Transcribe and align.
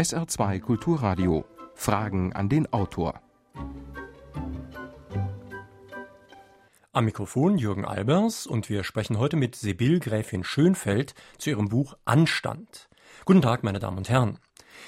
SR2 0.00 0.60
Kulturradio. 0.60 1.44
Fragen 1.74 2.32
an 2.32 2.48
den 2.48 2.72
Autor. 2.72 3.20
Am 6.92 7.04
Mikrofon 7.04 7.58
Jürgen 7.58 7.84
Albers 7.84 8.46
und 8.46 8.70
wir 8.70 8.82
sprechen 8.82 9.18
heute 9.18 9.36
mit 9.36 9.56
Sibylle 9.56 10.00
Gräfin 10.00 10.42
Schönfeld 10.42 11.14
zu 11.36 11.50
ihrem 11.50 11.68
Buch 11.68 11.98
Anstand. 12.06 12.88
Guten 13.26 13.42
Tag, 13.42 13.62
meine 13.62 13.78
Damen 13.78 13.98
und 13.98 14.08
Herren. 14.08 14.38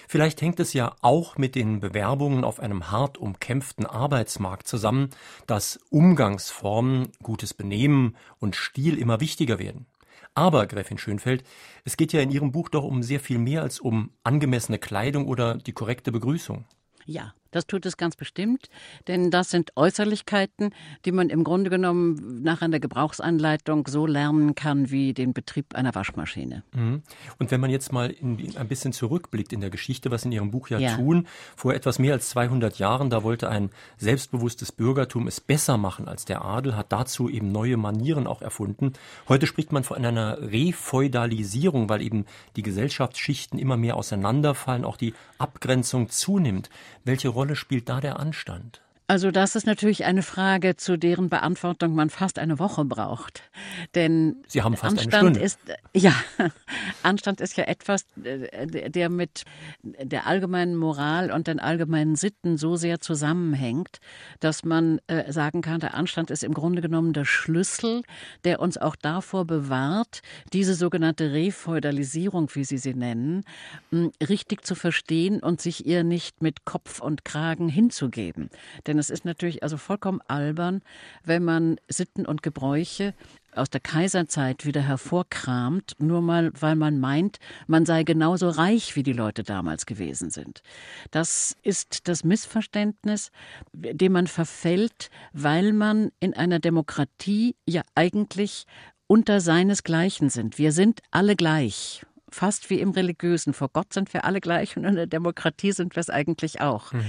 Vielleicht 0.08 0.40
hängt 0.40 0.58
es 0.60 0.72
ja 0.72 0.96
auch 1.02 1.36
mit 1.36 1.56
den 1.56 1.80
Bewerbungen 1.80 2.42
auf 2.42 2.58
einem 2.58 2.90
hart 2.90 3.18
umkämpften 3.18 3.84
Arbeitsmarkt 3.84 4.66
zusammen, 4.66 5.10
dass 5.46 5.78
Umgangsformen, 5.90 7.12
gutes 7.22 7.52
Benehmen 7.52 8.16
und 8.38 8.56
Stil 8.56 8.96
immer 8.96 9.20
wichtiger 9.20 9.58
werden. 9.58 9.84
Aber, 10.34 10.66
Gräfin 10.66 10.98
Schönfeld, 10.98 11.44
es 11.84 11.96
geht 11.96 12.12
ja 12.12 12.20
in 12.20 12.30
Ihrem 12.30 12.52
Buch 12.52 12.68
doch 12.68 12.84
um 12.84 13.02
sehr 13.02 13.20
viel 13.20 13.38
mehr 13.38 13.62
als 13.62 13.80
um 13.80 14.10
angemessene 14.22 14.78
Kleidung 14.78 15.26
oder 15.26 15.56
die 15.56 15.72
korrekte 15.72 16.10
Begrüßung. 16.10 16.64
Ja, 17.04 17.34
das 17.52 17.66
tut 17.66 17.86
es 17.86 17.96
ganz 17.96 18.16
bestimmt, 18.16 18.68
denn 19.06 19.30
das 19.30 19.50
sind 19.50 19.72
Äußerlichkeiten, 19.76 20.74
die 21.04 21.12
man 21.12 21.30
im 21.30 21.44
Grunde 21.44 21.70
genommen 21.70 22.42
nach 22.42 22.62
einer 22.62 22.80
Gebrauchsanleitung 22.80 23.86
so 23.86 24.06
lernen 24.06 24.54
kann 24.54 24.90
wie 24.90 25.14
den 25.14 25.32
Betrieb 25.32 25.74
einer 25.74 25.94
Waschmaschine. 25.94 26.64
Mhm. 26.74 27.02
Und 27.38 27.50
wenn 27.50 27.60
man 27.60 27.70
jetzt 27.70 27.92
mal 27.92 28.10
in, 28.10 28.56
ein 28.56 28.68
bisschen 28.68 28.92
zurückblickt 28.92 29.52
in 29.52 29.60
der 29.60 29.70
Geschichte, 29.70 30.10
was 30.10 30.24
in 30.24 30.32
Ihrem 30.32 30.50
Buch 30.50 30.68
ja, 30.68 30.78
ja, 30.78 30.96
tun, 30.96 31.28
vor 31.54 31.74
etwas 31.74 31.98
mehr 31.98 32.14
als 32.14 32.30
200 32.30 32.78
Jahren, 32.78 33.10
da 33.10 33.22
wollte 33.22 33.48
ein 33.48 33.70
selbstbewusstes 33.98 34.72
Bürgertum 34.72 35.28
es 35.28 35.40
besser 35.40 35.76
machen 35.76 36.08
als 36.08 36.24
der 36.24 36.44
Adel, 36.44 36.76
hat 36.76 36.90
dazu 36.90 37.28
eben 37.28 37.52
neue 37.52 37.76
Manieren 37.76 38.26
auch 38.26 38.42
erfunden. 38.42 38.94
Heute 39.28 39.46
spricht 39.46 39.72
man 39.72 39.84
von 39.84 40.02
einer 40.02 40.38
Refeudalisierung, 40.40 41.88
weil 41.88 42.00
eben 42.00 42.24
die 42.56 42.62
Gesellschaftsschichten 42.62 43.58
immer 43.58 43.76
mehr 43.76 43.96
auseinanderfallen, 43.96 44.84
auch 44.84 44.96
die 44.96 45.14
Abgrenzung 45.38 46.08
zunimmt. 46.08 46.70
Welche 47.04 47.28
Rolle 47.28 47.41
Rolle 47.42 47.56
spielt 47.56 47.88
da 47.88 48.00
der 48.00 48.20
Anstand? 48.20 48.82
Also 49.06 49.30
das 49.30 49.56
ist 49.56 49.66
natürlich 49.66 50.04
eine 50.04 50.22
Frage, 50.22 50.76
zu 50.76 50.96
deren 50.96 51.28
Beantwortung 51.28 51.94
man 51.94 52.08
fast 52.08 52.38
eine 52.38 52.58
Woche 52.58 52.84
braucht. 52.84 53.42
Denn 53.94 54.36
Sie 54.46 54.62
haben 54.62 54.76
fast 54.76 54.98
Anstand 54.98 55.14
eine 55.14 55.30
Stunde. 55.30 55.40
ist 55.40 55.58
ja 55.94 56.14
Anstand 57.02 57.40
ist 57.40 57.56
ja 57.56 57.64
etwas, 57.64 58.06
äh, 58.22 58.66
der 58.90 59.10
mit 59.10 59.44
der 59.82 60.26
allgemeinen 60.26 60.76
Moral 60.76 61.30
und 61.30 61.46
den 61.46 61.60
allgemeinen 61.60 62.16
Sitten 62.16 62.56
so 62.56 62.76
sehr 62.76 63.00
zusammenhängt, 63.00 63.98
dass 64.40 64.64
man 64.64 65.00
äh, 65.08 65.32
sagen 65.32 65.60
kann, 65.60 65.80
der 65.80 65.94
Anstand 65.94 66.30
ist 66.30 66.44
im 66.44 66.54
Grunde 66.54 66.80
genommen 66.80 67.12
der 67.12 67.24
Schlüssel, 67.24 68.02
der 68.44 68.60
uns 68.60 68.78
auch 68.78 68.96
davor 68.96 69.44
bewahrt, 69.44 70.22
diese 70.52 70.74
sogenannte 70.74 71.32
Refeudalisierung, 71.32 72.48
wie 72.54 72.64
Sie 72.64 72.78
sie 72.78 72.94
nennen, 72.94 73.44
richtig 74.26 74.64
zu 74.64 74.74
verstehen 74.74 75.40
und 75.40 75.60
sich 75.60 75.86
ihr 75.86 76.04
nicht 76.04 76.42
mit 76.42 76.64
Kopf 76.64 77.00
und 77.00 77.24
Kragen 77.24 77.68
hinzugeben. 77.68 78.48
Denn 78.86 79.01
es 79.02 79.10
ist 79.10 79.24
natürlich 79.24 79.64
also 79.64 79.76
vollkommen 79.76 80.20
albern, 80.28 80.80
wenn 81.24 81.44
man 81.44 81.76
Sitten 81.88 82.24
und 82.24 82.44
Gebräuche 82.44 83.14
aus 83.52 83.68
der 83.68 83.80
Kaiserzeit 83.80 84.64
wieder 84.64 84.80
hervorkramt, 84.80 85.96
nur 85.98 86.22
mal, 86.22 86.52
weil 86.58 86.76
man 86.76 87.00
meint, 87.00 87.38
man 87.66 87.84
sei 87.84 88.04
genauso 88.04 88.48
reich, 88.48 88.94
wie 88.94 89.02
die 89.02 89.12
Leute 89.12 89.42
damals 89.42 89.86
gewesen 89.86 90.30
sind. 90.30 90.62
Das 91.10 91.56
ist 91.62 92.06
das 92.06 92.22
Missverständnis, 92.22 93.32
dem 93.72 94.12
man 94.12 94.28
verfällt, 94.28 95.10
weil 95.32 95.72
man 95.72 96.12
in 96.20 96.34
einer 96.34 96.60
Demokratie 96.60 97.56
ja 97.66 97.82
eigentlich 97.96 98.66
unter 99.08 99.40
seinesgleichen 99.40 100.30
sind. 100.30 100.58
Wir 100.58 100.70
sind 100.70 101.00
alle 101.10 101.34
gleich 101.34 102.02
fast 102.34 102.70
wie 102.70 102.80
im 102.80 102.90
Religiösen. 102.90 103.54
Vor 103.54 103.68
Gott 103.72 103.92
sind 103.92 104.12
wir 104.12 104.24
alle 104.24 104.40
gleich 104.40 104.76
und 104.76 104.84
in 104.84 104.94
der 104.94 105.06
Demokratie 105.06 105.72
sind 105.72 105.96
wir 105.96 106.00
es 106.00 106.10
eigentlich 106.10 106.60
auch. 106.60 106.92
Mhm. 106.92 107.04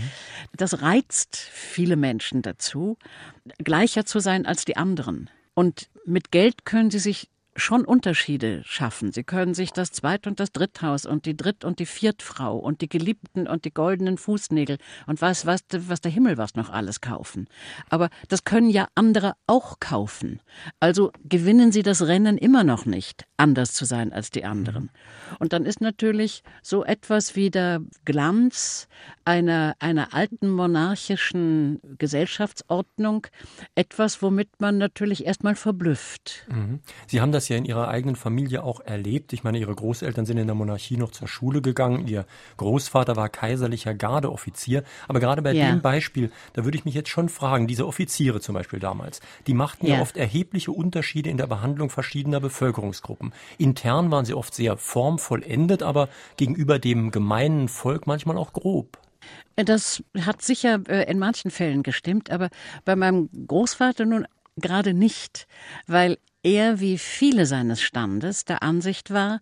Das 0.55 0.81
reizt 0.81 1.35
viele 1.35 1.95
Menschen 1.95 2.41
dazu, 2.41 2.97
gleicher 3.57 4.05
zu 4.05 4.19
sein 4.19 4.45
als 4.45 4.65
die 4.65 4.77
anderen. 4.77 5.29
Und 5.53 5.89
mit 6.05 6.31
Geld 6.31 6.65
können 6.65 6.91
sie 6.91 6.99
sich 6.99 7.29
schon 7.55 7.85
Unterschiede 7.85 8.61
schaffen. 8.65 9.11
Sie 9.11 9.23
können 9.23 9.53
sich 9.53 9.71
das 9.71 9.91
Zweit- 9.91 10.27
und 10.27 10.39
das 10.39 10.51
Dritthaus 10.51 11.05
und 11.05 11.25
die 11.25 11.37
Dritt- 11.37 11.65
und 11.65 11.79
die 11.79 11.85
Viertfrau 11.85 12.57
und 12.57 12.81
die 12.81 12.89
Geliebten 12.89 13.47
und 13.47 13.65
die 13.65 13.73
goldenen 13.73 14.17
Fußnägel 14.17 14.77
und 15.07 15.21
was, 15.21 15.45
was, 15.45 15.61
was 15.71 16.01
der 16.01 16.11
Himmel 16.11 16.37
was 16.37 16.55
noch 16.55 16.69
alles 16.69 17.01
kaufen. 17.01 17.47
Aber 17.89 18.09
das 18.27 18.43
können 18.43 18.69
ja 18.69 18.87
andere 18.95 19.33
auch 19.47 19.79
kaufen. 19.79 20.41
Also 20.79 21.11
gewinnen 21.23 21.71
sie 21.71 21.83
das 21.83 22.01
Rennen 22.03 22.37
immer 22.37 22.63
noch 22.63 22.85
nicht, 22.85 23.25
anders 23.37 23.73
zu 23.73 23.85
sein 23.85 24.11
als 24.11 24.31
die 24.31 24.45
anderen. 24.45 24.89
Und 25.39 25.53
dann 25.53 25.65
ist 25.65 25.81
natürlich 25.81 26.43
so 26.61 26.83
etwas 26.83 27.35
wie 27.35 27.49
der 27.49 27.81
Glanz 28.05 28.87
einer, 29.25 29.75
einer 29.79 30.13
alten 30.13 30.49
monarchischen 30.49 31.79
Gesellschaftsordnung 31.97 33.27
etwas, 33.75 34.21
womit 34.21 34.49
man 34.59 34.77
natürlich 34.77 35.25
erstmal 35.25 35.55
verblüfft. 35.55 36.45
Mhm. 36.49 36.79
Sie 37.07 37.21
haben 37.21 37.31
das 37.31 37.42
das 37.43 37.49
ja 37.49 37.57
in 37.57 37.65
Ihrer 37.65 37.89
eigenen 37.89 38.15
Familie 38.15 38.63
auch 38.63 38.79
erlebt. 38.79 39.33
Ich 39.33 39.43
meine, 39.43 39.57
Ihre 39.57 39.75
Großeltern 39.75 40.25
sind 40.25 40.37
in 40.37 40.47
der 40.47 40.55
Monarchie 40.55 40.97
noch 40.97 41.11
zur 41.11 41.27
Schule 41.27 41.61
gegangen. 41.61 42.07
Ihr 42.07 42.25
Großvater 42.57 43.15
war 43.15 43.29
kaiserlicher 43.29 43.93
Gardeoffizier. 43.93 44.83
Aber 45.07 45.19
gerade 45.19 45.41
bei 45.41 45.51
ja. 45.51 45.69
dem 45.69 45.81
Beispiel, 45.81 46.31
da 46.53 46.63
würde 46.63 46.77
ich 46.77 46.85
mich 46.85 46.95
jetzt 46.95 47.09
schon 47.09 47.29
fragen, 47.29 47.67
diese 47.67 47.85
Offiziere 47.85 48.39
zum 48.39 48.55
Beispiel 48.55 48.79
damals, 48.79 49.19
die 49.47 49.53
machten 49.53 49.87
ja. 49.87 49.95
ja 49.95 50.01
oft 50.01 50.15
erhebliche 50.15 50.71
Unterschiede 50.71 51.29
in 51.29 51.37
der 51.37 51.47
Behandlung 51.47 51.89
verschiedener 51.89 52.39
Bevölkerungsgruppen. 52.39 53.33
Intern 53.57 54.09
waren 54.11 54.25
sie 54.25 54.33
oft 54.33 54.53
sehr 54.53 54.77
formvollendet, 54.77 55.83
aber 55.83 56.07
gegenüber 56.37 56.79
dem 56.79 57.11
gemeinen 57.11 57.67
Volk 57.67 58.07
manchmal 58.07 58.37
auch 58.37 58.53
grob. 58.53 58.97
Das 59.55 60.03
hat 60.19 60.41
sicher 60.41 60.79
äh, 60.87 61.09
in 61.09 61.19
manchen 61.19 61.51
Fällen 61.51 61.83
gestimmt, 61.83 62.31
aber 62.31 62.49
bei 62.85 62.95
meinem 62.95 63.29
Großvater 63.47 64.05
nun 64.05 64.25
gerade 64.57 64.93
nicht, 64.93 65.47
weil 65.87 66.17
er 66.43 66.79
wie 66.79 66.97
viele 66.97 67.45
seines 67.45 67.81
Standes 67.81 68.45
der 68.45 68.61
Ansicht 68.61 69.11
war, 69.11 69.39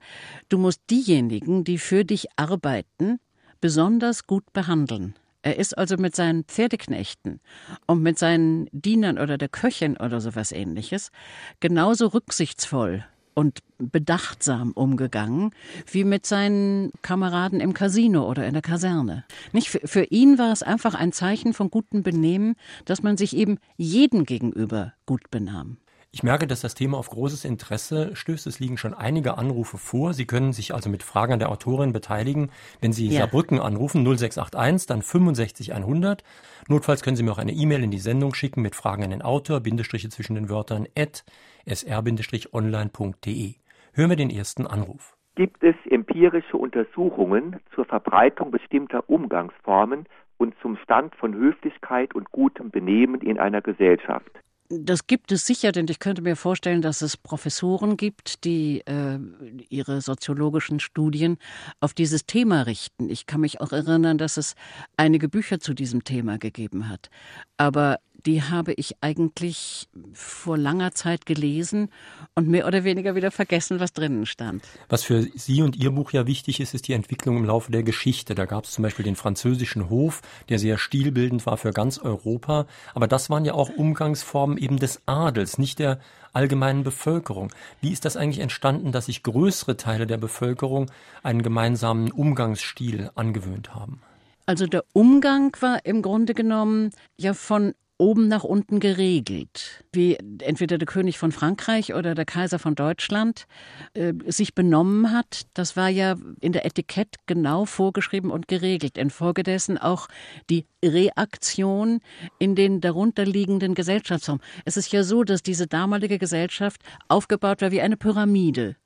du 0.50 0.58
musst 0.58 0.82
diejenigen, 0.90 1.64
die 1.64 1.78
für 1.78 2.06
dich 2.06 2.28
arbeiten, 2.36 3.20
besonders 3.60 4.28
gut 4.28 4.54
behandeln. 4.54 5.16
Er 5.44 5.58
ist 5.58 5.76
also 5.78 5.98
mit 5.98 6.16
seinen 6.16 6.44
Pferdeknechten 6.44 7.40
und 7.88 8.04
mit 8.04 8.20
seinen 8.20 8.68
Dienern 8.72 9.18
oder 9.18 9.40
der 9.40 9.50
Köchin 9.50 9.98
oder 9.98 10.22
sowas 10.22 10.52
ähnliches 10.52 11.12
genauso 11.60 12.08
rücksichtsvoll 12.08 13.04
und 13.34 13.60
bedachtsam 13.80 14.72
umgegangen 14.72 15.52
wie 15.92 16.04
mit 16.04 16.28
seinen 16.28 16.92
Kameraden 17.02 17.60
im 17.60 17.74
Casino 17.74 18.30
oder 18.30 18.46
in 18.46 18.54
der 18.54 18.62
Kaserne. 18.62 19.24
Nicht 19.52 19.70
für, 19.70 19.82
für 19.86 20.04
ihn 20.04 20.38
war 20.38 20.52
es 20.52 20.62
einfach 20.62 20.94
ein 20.94 21.12
Zeichen 21.12 21.54
von 21.54 21.72
gutem 21.72 22.04
Benehmen, 22.04 22.56
dass 22.86 23.02
man 23.02 23.18
sich 23.18 23.36
eben 23.36 23.58
jedem 23.78 24.26
gegenüber 24.26 24.94
gut 25.08 25.32
benahm. 25.32 25.78
Ich 26.14 26.24
merke, 26.24 26.46
dass 26.46 26.60
das 26.60 26.76
Thema 26.76 26.98
auf 26.98 27.10
großes 27.10 27.46
Interesse 27.46 28.14
stößt. 28.18 28.46
Es 28.46 28.60
liegen 28.60 28.78
schon 28.78 28.94
einige 28.94 29.38
Anrufe 29.38 29.78
vor. 29.78 30.14
Sie 30.14 30.28
können 30.28 30.52
sich 30.52 30.74
also 30.74 30.90
mit 30.90 31.04
Fragen 31.04 31.32
an 31.32 31.40
der 31.40 31.50
Autorin 31.50 31.94
beteiligen. 31.94 32.52
Wenn 32.82 32.92
Sie 32.92 33.08
ja. 33.08 33.22
Saarbrücken 33.22 33.62
anrufen, 33.62 34.04
0681, 34.04 34.88
dann 34.88 35.04
65 35.04 35.74
100. 35.74 36.26
Notfalls 36.68 37.02
können 37.02 37.16
Sie 37.16 37.24
mir 37.24 37.32
auch 37.32 37.38
eine 37.38 37.54
E-Mail 37.54 37.82
in 37.84 37.92
die 37.92 37.98
Sendung 37.98 38.34
schicken 38.34 38.62
mit 38.62 38.76
Fragen 38.76 39.06
an 39.06 39.12
den 39.12 39.22
Autor, 39.22 39.62
Bindestriche 39.62 40.10
zwischen 40.10 40.36
den 40.36 40.50
Wörtern 40.50 40.86
at 40.98 41.24
sr-online.de. 41.66 43.54
Hören 43.94 44.10
wir 44.10 44.18
den 44.18 44.30
ersten 44.30 44.68
Anruf. 44.68 45.16
Gibt 45.36 45.64
es 45.64 45.76
empirische 45.90 46.58
Untersuchungen 46.58 47.62
zur 47.74 47.86
Verbreitung 47.86 48.52
bestimmter 48.52 49.10
Umgangsformen 49.10 50.08
und 50.38 50.56
zum 50.62 50.76
Stand 50.84 51.16
von 51.16 51.34
Höflichkeit 51.34 52.14
und 52.14 52.32
gutem 52.32 52.70
Benehmen 52.70 53.22
in 53.22 53.40
einer 53.40 53.62
Gesellschaft? 53.62 54.42
Das 54.74 55.06
gibt 55.06 55.34
es 55.34 55.46
sicher, 55.46 55.74
denn 55.74 55.86
ich 55.90 56.00
könnte 56.00 56.22
mir 56.22 56.38
vorstellen, 56.38 56.82
dass 56.82 57.02
es 57.02 57.18
Professoren 57.18 57.98
gibt, 57.98 58.46
die 58.46 58.80
äh, 58.86 59.20
ihre 59.68 60.00
soziologischen 60.00 60.80
Studien 60.80 61.38
auf 61.82 61.94
dieses 61.94 62.26
Thema 62.26 62.62
richten. 62.62 63.10
Ich 63.10 63.26
kann 63.26 63.42
mich 63.42 63.60
auch 63.60 63.74
erinnern, 63.74 64.18
dass 64.18 64.38
es 64.38 64.56
einige 64.96 65.28
Bücher 65.28 65.60
zu 65.60 65.74
diesem 65.74 66.06
Thema 66.06 66.38
gegeben 66.38 66.88
hat. 66.88 67.10
Aber 67.58 68.00
die 68.26 68.44
habe 68.44 68.74
ich 68.74 68.96
eigentlich 69.02 69.88
vor 70.14 70.58
langer 70.58 70.94
Zeit 70.94 71.26
gelesen 71.26 71.90
und 72.36 72.48
mehr 72.48 72.68
oder 72.68 72.84
weniger 72.84 73.16
wieder 73.16 73.32
vergessen, 73.32 73.80
was 73.80 73.94
drinnen 73.94 74.26
stand. 74.26 74.64
Was 74.90 75.04
für 75.04 75.24
Sie 75.36 75.62
und 75.62 75.76
Ihr 75.76 75.92
Buch 75.92 76.12
ja 76.12 76.28
wichtig 76.28 76.60
ist, 76.60 76.74
ist 76.74 76.88
die 76.88 76.94
Entwicklung 76.94 77.38
im 77.38 77.46
Laufe 77.46 77.72
der 77.72 77.84
Geschichte. 77.84 78.36
Da 78.36 78.46
gab 78.46 78.66
es 78.66 78.72
zum 78.72 78.84
Beispiel 78.84 79.06
den 79.06 79.16
französischen 79.16 79.90
Hof, 79.90 80.22
der 80.50 80.60
sehr 80.60 80.78
stilbildend 80.78 81.46
war 81.46 81.58
für 81.58 81.72
ganz 81.72 81.98
Europa. 81.98 82.68
Aber 82.94 83.08
das 83.08 83.30
waren 83.30 83.46
ja 83.46 83.54
auch 83.54 83.70
Umgangsformen 83.70 84.58
eben 84.58 84.78
des 84.78 85.02
Adels, 85.06 85.58
nicht 85.58 85.80
der 85.80 86.00
allgemeinen 86.34 86.84
Bevölkerung. 86.84 87.52
Wie 87.82 87.92
ist 87.92 88.06
das 88.06 88.18
eigentlich 88.18 88.40
entstanden, 88.40 88.92
dass 88.92 89.08
sich 89.08 89.24
größere 89.24 89.78
Teile 89.78 90.08
der 90.08 90.18
Bevölkerung 90.18 90.90
einen 91.24 91.42
gemeinsamen 91.42 92.12
Umgangsstil 92.12 93.12
angewöhnt 93.16 93.76
haben? 93.76 94.02
Also 94.46 94.66
der 94.66 94.84
Umgang 94.94 95.56
war 95.62 95.86
im 95.86 96.02
Grunde 96.02 96.34
genommen 96.34 96.92
ja 97.18 97.34
von 97.34 97.74
oben 98.02 98.28
nach 98.28 98.44
unten 98.44 98.80
geregelt, 98.80 99.84
wie 99.94 100.18
entweder 100.40 100.80
der 100.80 100.88
König 100.88 101.20
von 101.20 101.32
Frankreich 101.32 101.94
oder 101.94 102.16
der 102.16 102.26
Kaiser 102.26 102.58
von 102.58 102.74
Deutschland 102.74 103.46
äh, 103.94 104.14
sich 104.26 104.56
benommen 104.56 105.12
hat. 105.12 105.44
Das 105.54 105.78
war 105.78 105.88
ja 105.88 106.16
in 106.40 106.52
der 106.52 106.66
Etikett 106.66 107.18
genau 107.28 107.66
vorgeschrieben 107.66 108.32
und 108.32 108.48
geregelt. 108.48 108.98
Infolgedessen 108.98 109.78
auch 109.78 110.08
die 110.50 110.66
Reaktion 110.84 112.00
in 112.40 112.56
den 112.56 112.82
darunterliegenden 112.82 113.76
Gesellschaftsformen. 113.76 114.44
Es 114.66 114.78
ist 114.78 114.92
ja 114.92 115.04
so, 115.04 115.24
dass 115.24 115.44
diese 115.44 115.68
damalige 115.68 116.18
Gesellschaft 116.18 116.82
aufgebaut 117.08 117.62
war 117.62 117.70
wie 117.70 117.82
eine 117.82 117.98
Pyramide. 117.98 118.78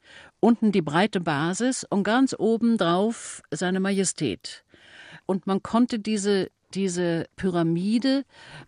Unten 0.41 0.73
die 0.73 0.81
breite 0.81 1.21
Basis 1.21 1.85
und 1.89 2.03
ganz 2.03 2.35
oben 2.37 2.77
drauf 2.77 3.41
seine 3.49 3.79
Majestät. 3.79 4.65
Und 5.25 5.47
man 5.47 5.63
konnte 5.63 5.99
diese 5.99 6.49
diese 6.75 7.27
Pyramide 7.35 8.25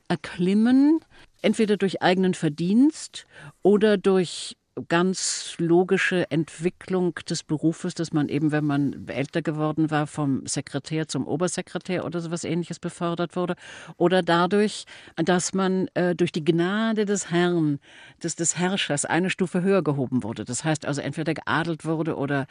erklimmen, 0.08 1.00
entweder 1.42 1.78
durch 1.78 2.02
eigenen 2.02 2.34
Verdienst 2.34 3.28
oder 3.62 3.98
durch 3.98 4.56
ganz 4.88 5.56
logische 5.58 6.30
Entwicklung 6.32 7.16
des 7.30 7.44
Berufes, 7.44 7.94
dass 7.94 8.14
man 8.14 8.30
eben, 8.30 8.52
wenn 8.52 8.66
man 8.66 9.08
älter 9.08 9.42
geworden 9.42 9.92
war, 9.92 10.08
vom 10.08 10.46
Sekretär 10.46 11.08
zum 11.08 11.28
Obersekretär 11.28 12.06
oder 12.06 12.20
sowas 12.20 12.44
ähnliches 12.44 12.80
befördert 12.80 13.36
wurde. 13.36 13.56
Oder 13.98 14.22
dadurch, 14.22 14.86
dass 15.16 15.54
man 15.54 15.88
äh, 15.94 16.16
durch 16.16 16.32
die 16.32 16.44
Gnade 16.44 17.06
des 17.06 17.32
Herrn, 17.32 17.80
des, 18.24 18.36
des 18.36 18.58
Herrschers, 18.58 19.06
eine 19.06 19.30
Stufe 19.30 19.62
höher 19.62 19.84
gehoben 19.84 20.24
wurde. 20.24 20.46
Das 20.46 20.64
heißt 20.64 20.86
also 20.86 21.02
entweder 21.02 21.34
geadelt 21.34 21.86
wurde 21.86 22.16
oder 22.16 22.48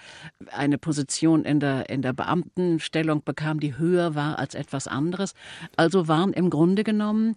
eine 0.51 0.79
Position 0.79 1.45
in 1.45 1.61
der, 1.61 1.89
in 1.89 2.03
der 2.03 2.13
Beamtenstellung 2.13 3.23
bekam, 3.25 3.61
die 3.61 3.79
höher 3.79 4.15
war 4.15 4.39
als 4.39 4.55
etwas 4.55 4.89
anderes. 4.89 5.35
Also 5.77 6.09
waren 6.09 6.33
im 6.33 6.51
Grunde 6.51 6.85
genommen, 6.85 7.37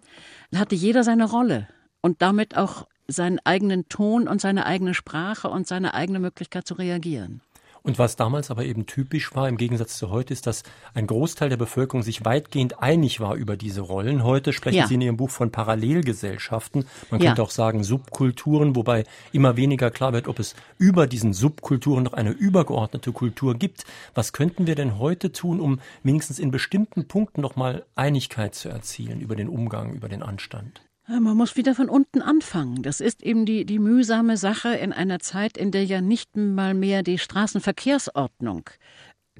hatte 0.54 0.74
jeder 0.74 1.04
seine 1.04 1.28
Rolle 1.30 1.68
und 2.00 2.22
damit 2.22 2.56
auch 2.56 2.86
seinen 3.10 3.38
eigenen 3.44 3.88
Ton 3.88 4.28
und 4.28 4.40
seine 4.40 4.66
eigene 4.66 4.94
Sprache 4.94 5.48
und 5.48 5.66
seine 5.66 5.94
eigene 5.94 6.20
Möglichkeit 6.20 6.66
zu 6.66 6.74
reagieren. 6.74 7.42
Und 7.82 7.98
was 7.98 8.16
damals 8.16 8.50
aber 8.50 8.64
eben 8.64 8.86
typisch 8.86 9.34
war, 9.34 9.48
im 9.48 9.56
Gegensatz 9.56 9.96
zu 9.96 10.10
heute, 10.10 10.32
ist, 10.32 10.46
dass 10.46 10.64
ein 10.92 11.06
Großteil 11.06 11.48
der 11.48 11.56
Bevölkerung 11.56 12.02
sich 12.02 12.24
weitgehend 12.24 12.82
einig 12.82 13.20
war 13.20 13.36
über 13.36 13.56
diese 13.56 13.80
Rollen. 13.80 14.22
Heute 14.22 14.52
sprechen 14.52 14.78
ja. 14.78 14.86
Sie 14.86 14.94
in 14.94 15.00
Ihrem 15.00 15.16
Buch 15.16 15.30
von 15.30 15.50
Parallelgesellschaften. 15.50 16.84
Man 17.10 17.20
ja. 17.20 17.28
könnte 17.28 17.42
auch 17.42 17.50
sagen 17.50 17.82
Subkulturen, 17.82 18.76
wobei 18.76 19.04
immer 19.32 19.56
weniger 19.56 19.90
klar 19.90 20.12
wird, 20.12 20.28
ob 20.28 20.38
es 20.38 20.54
über 20.78 21.06
diesen 21.06 21.32
Subkulturen 21.32 22.04
noch 22.04 22.12
eine 22.12 22.30
übergeordnete 22.30 23.12
Kultur 23.12 23.54
gibt. 23.54 23.84
Was 24.14 24.32
könnten 24.32 24.66
wir 24.66 24.74
denn 24.74 24.98
heute 24.98 25.32
tun, 25.32 25.60
um 25.60 25.80
wenigstens 26.02 26.38
in 26.38 26.50
bestimmten 26.50 27.08
Punkten 27.08 27.40
nochmal 27.40 27.84
Einigkeit 27.94 28.54
zu 28.54 28.68
erzielen 28.68 29.20
über 29.20 29.36
den 29.36 29.48
Umgang, 29.48 29.94
über 29.94 30.08
den 30.08 30.22
Anstand? 30.22 30.82
Man 31.18 31.36
muss 31.36 31.56
wieder 31.56 31.74
von 31.74 31.88
unten 31.88 32.22
anfangen. 32.22 32.82
Das 32.82 33.00
ist 33.00 33.24
eben 33.24 33.44
die, 33.44 33.64
die 33.64 33.80
mühsame 33.80 34.36
Sache 34.36 34.74
in 34.74 34.92
einer 34.92 35.18
Zeit, 35.18 35.58
in 35.58 35.72
der 35.72 35.84
ja 35.84 36.00
nicht 36.00 36.36
mal 36.36 36.72
mehr 36.72 37.02
die 37.02 37.18
Straßenverkehrsordnung 37.18 38.70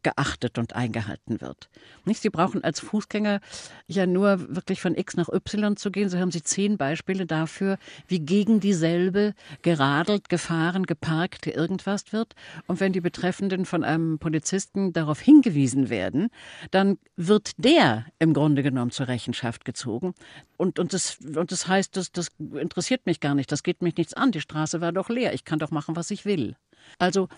geachtet 0.03 0.59
und 0.59 0.75
eingehalten 0.75 1.41
wird. 1.41 1.69
Nicht? 2.05 2.23
Sie 2.23 2.31
brauchen 2.31 2.65
als 2.65 2.81
Fußgänger 2.81 3.41
ja 3.87 4.07
nur 4.07 4.55
wirklich 4.55 4.81
von 4.81 4.95
X 4.95 5.17
nach 5.17 5.29
Y 5.29 5.77
zu 5.77 5.91
gehen. 5.91 6.09
So 6.09 6.19
haben 6.19 6.31
Sie 6.31 6.43
zehn 6.43 6.77
Beispiele 6.77 7.27
dafür, 7.27 7.79
wie 8.09 8.21
gegen 8.21 8.61
dieselbe 8.61 9.35
geradelt, 9.63 10.29
gefahren, 10.29 10.85
geparkt, 10.85 11.47
irgendwas 11.47 12.13
wird. 12.13 12.35
Und 12.67 12.81
wenn 12.81 12.93
die 12.93 13.01
Betreffenden 13.01 13.65
von 13.65 13.85
einem 13.85 14.19
Polizisten 14.19 14.93
darauf 14.93 15.21
hingewiesen 15.21 15.91
werden, 15.91 16.29
dann 16.71 16.99
wird 17.17 17.53
der 17.59 18.07
im 18.19 18.35
Grunde 18.35 18.63
genommen 18.63 18.91
zur 18.91 19.09
Rechenschaft 19.09 19.65
gezogen. 19.65 20.15
Und, 20.57 20.79
und, 20.79 20.93
das, 20.93 21.19
und 21.21 21.53
das 21.53 21.69
heißt, 21.69 21.97
das, 21.97 22.13
das 22.13 22.29
interessiert 22.39 23.07
mich 23.07 23.21
gar 23.21 23.35
nicht, 23.35 23.51
das 23.53 23.63
geht 23.63 23.83
mich 23.83 23.97
nichts 23.97 24.15
an. 24.15 24.33
Die 24.33 24.41
Straße 24.41 24.81
war 24.81 24.93
doch 24.93 25.09
leer, 25.09 25.35
ich 25.35 25.45
kann 25.45 25.59
doch 25.59 25.71
machen, 25.71 25.97
was 25.97 26.11
ich 26.11 26.25
will. 26.25 26.57
Also 26.99 27.29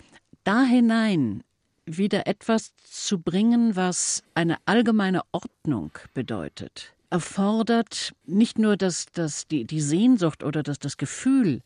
da 0.43 0.63
hinein 0.63 1.43
wieder 1.85 2.27
etwas 2.27 2.73
zu 2.83 3.19
bringen, 3.19 3.75
was 3.75 4.23
eine 4.33 4.57
allgemeine 4.65 5.21
Ordnung 5.31 5.91
bedeutet, 6.13 6.93
erfordert 7.09 8.13
nicht 8.25 8.57
nur 8.57 8.77
das, 8.77 9.05
das, 9.13 9.47
die, 9.47 9.65
die 9.65 9.81
Sehnsucht 9.81 10.43
oder 10.43 10.63
das, 10.63 10.79
das 10.79 10.97
Gefühl, 10.97 11.61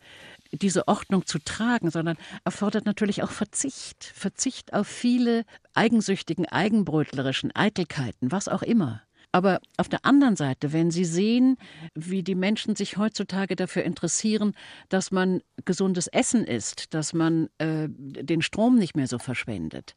diese 0.52 0.88
Ordnung 0.88 1.26
zu 1.26 1.40
tragen, 1.40 1.92
sondern 1.92 2.18
erfordert 2.44 2.86
natürlich 2.86 3.24
auch 3.24 3.32
Verzicht. 3.32 4.04
Verzicht 4.04 4.74
auf 4.74 4.88
viele 4.88 5.46
eigensüchtigen, 5.74 6.46
eigenbrötlerischen 6.46 7.56
Eitelkeiten, 7.56 8.32
was 8.32 8.48
auch 8.48 8.64
immer. 8.64 9.07
Aber 9.38 9.62
auf 9.78 9.88
der 9.88 10.04
anderen 10.04 10.36
Seite, 10.36 10.74
wenn 10.74 10.90
Sie 10.90 11.06
sehen, 11.06 11.58
wie 11.94 12.24
die 12.24 12.34
Menschen 12.34 12.76
sich 12.76 12.98
heutzutage 12.98 13.56
dafür 13.56 13.84
interessieren, 13.84 14.56
dass 14.90 15.12
man 15.12 15.44
gesundes 15.64 16.08
Essen 16.08 16.44
isst, 16.44 16.96
dass 16.96 17.14
man 17.14 17.48
äh, 17.60 17.88
den 17.88 18.42
Strom 18.42 18.80
nicht 18.80 18.96
mehr 18.96 19.06
so 19.06 19.20
verschwendet, 19.20 19.94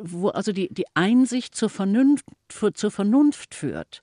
wo 0.00 0.30
also 0.30 0.50
die, 0.50 0.74
die 0.74 0.86
Einsicht 0.94 1.54
zur 1.54 1.70
Vernunft, 1.70 2.24
zur 2.48 2.90
Vernunft 2.90 3.54
führt, 3.54 4.02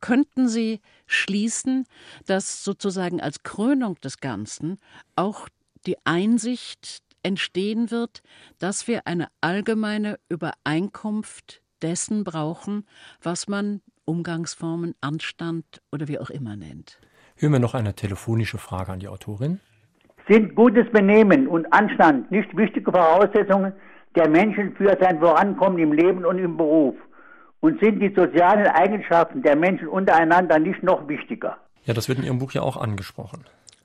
könnten 0.00 0.48
Sie 0.48 0.80
schließen, 1.08 1.84
dass 2.24 2.62
sozusagen 2.62 3.20
als 3.20 3.42
Krönung 3.42 4.00
des 4.02 4.18
Ganzen 4.18 4.76
auch 5.16 5.48
die 5.84 5.96
Einsicht 6.04 7.02
entstehen 7.24 7.90
wird, 7.90 8.22
dass 8.60 8.86
wir 8.86 9.08
eine 9.08 9.26
allgemeine 9.40 10.20
Übereinkunft 10.28 11.60
dessen 11.80 12.22
brauchen, 12.22 12.86
was 13.20 13.48
man 13.48 13.82
Umgangsformen, 14.04 14.94
Anstand 15.00 15.64
oder 15.92 16.08
wie 16.08 16.18
auch 16.18 16.30
immer 16.30 16.56
nennt. 16.56 16.98
Hören 17.36 17.52
wir 17.52 17.60
noch 17.60 17.74
eine 17.74 17.94
telefonische 17.94 18.58
Frage 18.58 18.92
an 18.92 19.00
die 19.00 19.08
Autorin. 19.08 19.60
Sind 20.28 20.54
gutes 20.54 20.90
Benehmen 20.92 21.48
und 21.48 21.72
Anstand 21.72 22.30
nicht 22.30 22.56
wichtige 22.56 22.90
Voraussetzungen 22.90 23.72
der 24.14 24.28
Menschen 24.28 24.74
für 24.76 24.96
sein 25.00 25.18
Vorankommen 25.18 25.78
im 25.78 25.92
Leben 25.92 26.24
und 26.24 26.38
im 26.38 26.56
Beruf? 26.56 26.94
Und 27.60 27.80
sind 27.80 28.00
die 28.00 28.12
sozialen 28.14 28.66
Eigenschaften 28.66 29.42
der 29.42 29.56
Menschen 29.56 29.88
untereinander 29.88 30.58
nicht 30.58 30.82
noch 30.82 31.06
wichtiger? 31.08 31.56
Ja, 31.84 31.94
das 31.94 32.08
wird 32.08 32.18
in 32.18 32.24
Ihrem 32.24 32.38
Buch 32.38 32.52
ja 32.52 32.62
auch 32.62 32.76
angesprochen. 32.76 33.44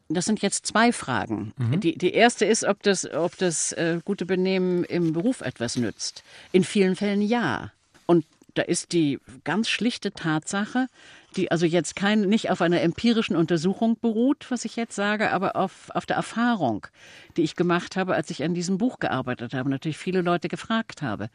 Das 0.10 0.26
sind 0.26 0.42
jetzt 0.42 0.66
zwei 0.66 0.92
Fragen. 0.92 1.54
Mhm. 1.58 1.80
Die, 1.80 1.98
die 1.98 2.14
erste 2.14 2.46
ist, 2.46 2.64
ob 2.64 2.82
das, 2.84 3.12
ob 3.12 3.38
das 3.38 3.74
äh, 3.74 4.00
gute 4.06 4.26
Benehmen 4.26 4.84
im 4.86 5.14
Beruf 5.14 5.42
etwas 5.42 5.76
nützt. 5.76 6.24
In 6.52 6.64
vielen 6.64 6.96
Fällen 6.96 7.22
ja. 7.22 7.72
Und 8.06 8.26
da 8.58 8.64
ist 8.64 8.92
die 8.94 9.20
ganz 9.44 9.70
schlichte 9.70 10.12
Tatsache, 10.12 10.88
die 11.36 11.52
also 11.52 11.66
jetzt 11.66 11.96
kein, 11.96 12.22
nicht 12.22 12.50
auf 12.50 12.62
einer 12.62 12.82
empirischen 12.82 13.36
Untersuchung 13.36 14.00
beruht, 14.00 14.50
was 14.50 14.66
ich 14.66 14.76
jetzt 14.76 14.96
sage, 14.96 15.32
aber 15.32 15.56
auf, 15.56 15.90
auf 15.94 16.06
der 16.06 16.16
Erfahrung, 16.16 16.88
die 17.36 17.44
ich 17.44 17.56
gemacht 17.56 17.96
habe, 17.96 18.16
als 18.16 18.30
ich 18.30 18.44
an 18.44 18.54
diesem 18.54 18.78
Buch 18.78 19.00
gearbeitet 19.00 19.54
habe, 19.54 19.70
natürlich 19.70 19.98
viele 19.98 20.22
Leute 20.22 20.48
gefragt 20.48 21.02
habe, 21.02 21.30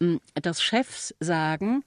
hm, 0.00 0.20
dass 0.34 0.62
Chefs 0.62 1.14
sagen, 1.20 1.84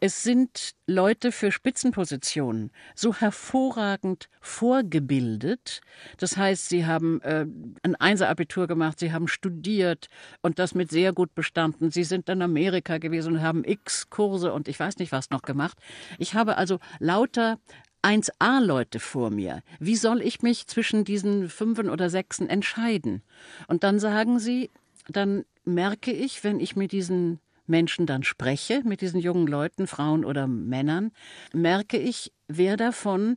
es 0.00 0.22
sind 0.22 0.74
Leute 0.86 1.32
für 1.32 1.52
Spitzenpositionen 1.52 2.70
so 2.94 3.14
hervorragend 3.14 4.28
vorgebildet. 4.40 5.80
Das 6.18 6.36
heißt, 6.36 6.68
sie 6.68 6.86
haben 6.86 7.20
äh, 7.22 7.46
ein 7.82 7.96
Einser-Abitur 7.96 8.66
gemacht, 8.66 8.98
sie 8.98 9.12
haben 9.12 9.28
studiert 9.28 10.08
und 10.42 10.58
das 10.58 10.74
mit 10.74 10.90
sehr 10.90 11.12
gut 11.12 11.34
bestanden. 11.34 11.90
Sie 11.90 12.04
sind 12.04 12.28
in 12.28 12.42
Amerika 12.42 12.98
gewesen 12.98 13.34
und 13.34 13.42
haben 13.42 13.64
X 13.64 14.10
Kurse 14.10 14.52
und 14.52 14.68
ich 14.68 14.78
weiß 14.78 14.98
nicht 14.98 15.12
was 15.12 15.30
noch 15.30 15.42
gemacht. 15.42 15.78
Ich 16.18 16.34
habe 16.34 16.56
also 16.56 16.78
lauter 17.06 17.58
1a-Leute 18.02 19.00
vor 19.00 19.30
mir. 19.30 19.62
Wie 19.78 19.96
soll 19.96 20.20
ich 20.20 20.42
mich 20.42 20.66
zwischen 20.66 21.04
diesen 21.04 21.48
fünfen 21.48 21.88
oder 21.88 22.10
sechsen 22.10 22.48
entscheiden? 22.48 23.22
Und 23.68 23.84
dann 23.84 23.98
sagen 23.98 24.38
sie, 24.38 24.70
dann 25.08 25.44
merke 25.64 26.12
ich, 26.12 26.44
wenn 26.44 26.60
ich 26.60 26.76
mit 26.76 26.92
diesen 26.92 27.40
Menschen 27.66 28.06
dann 28.06 28.22
spreche, 28.22 28.82
mit 28.84 29.00
diesen 29.00 29.20
jungen 29.20 29.46
Leuten, 29.46 29.86
Frauen 29.86 30.24
oder 30.24 30.46
Männern, 30.46 31.12
merke 31.52 31.98
ich, 31.98 32.32
wer 32.48 32.76
davon 32.76 33.36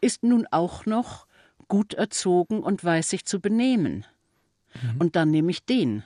ist 0.00 0.22
nun 0.22 0.46
auch 0.50 0.86
noch 0.86 1.26
gut 1.68 1.94
erzogen 1.94 2.60
und 2.62 2.82
weiß 2.82 3.10
sich 3.10 3.24
zu 3.24 3.40
benehmen. 3.40 4.04
Mhm. 4.74 5.00
Und 5.00 5.16
dann 5.16 5.30
nehme 5.30 5.50
ich 5.50 5.64
den. 5.64 6.02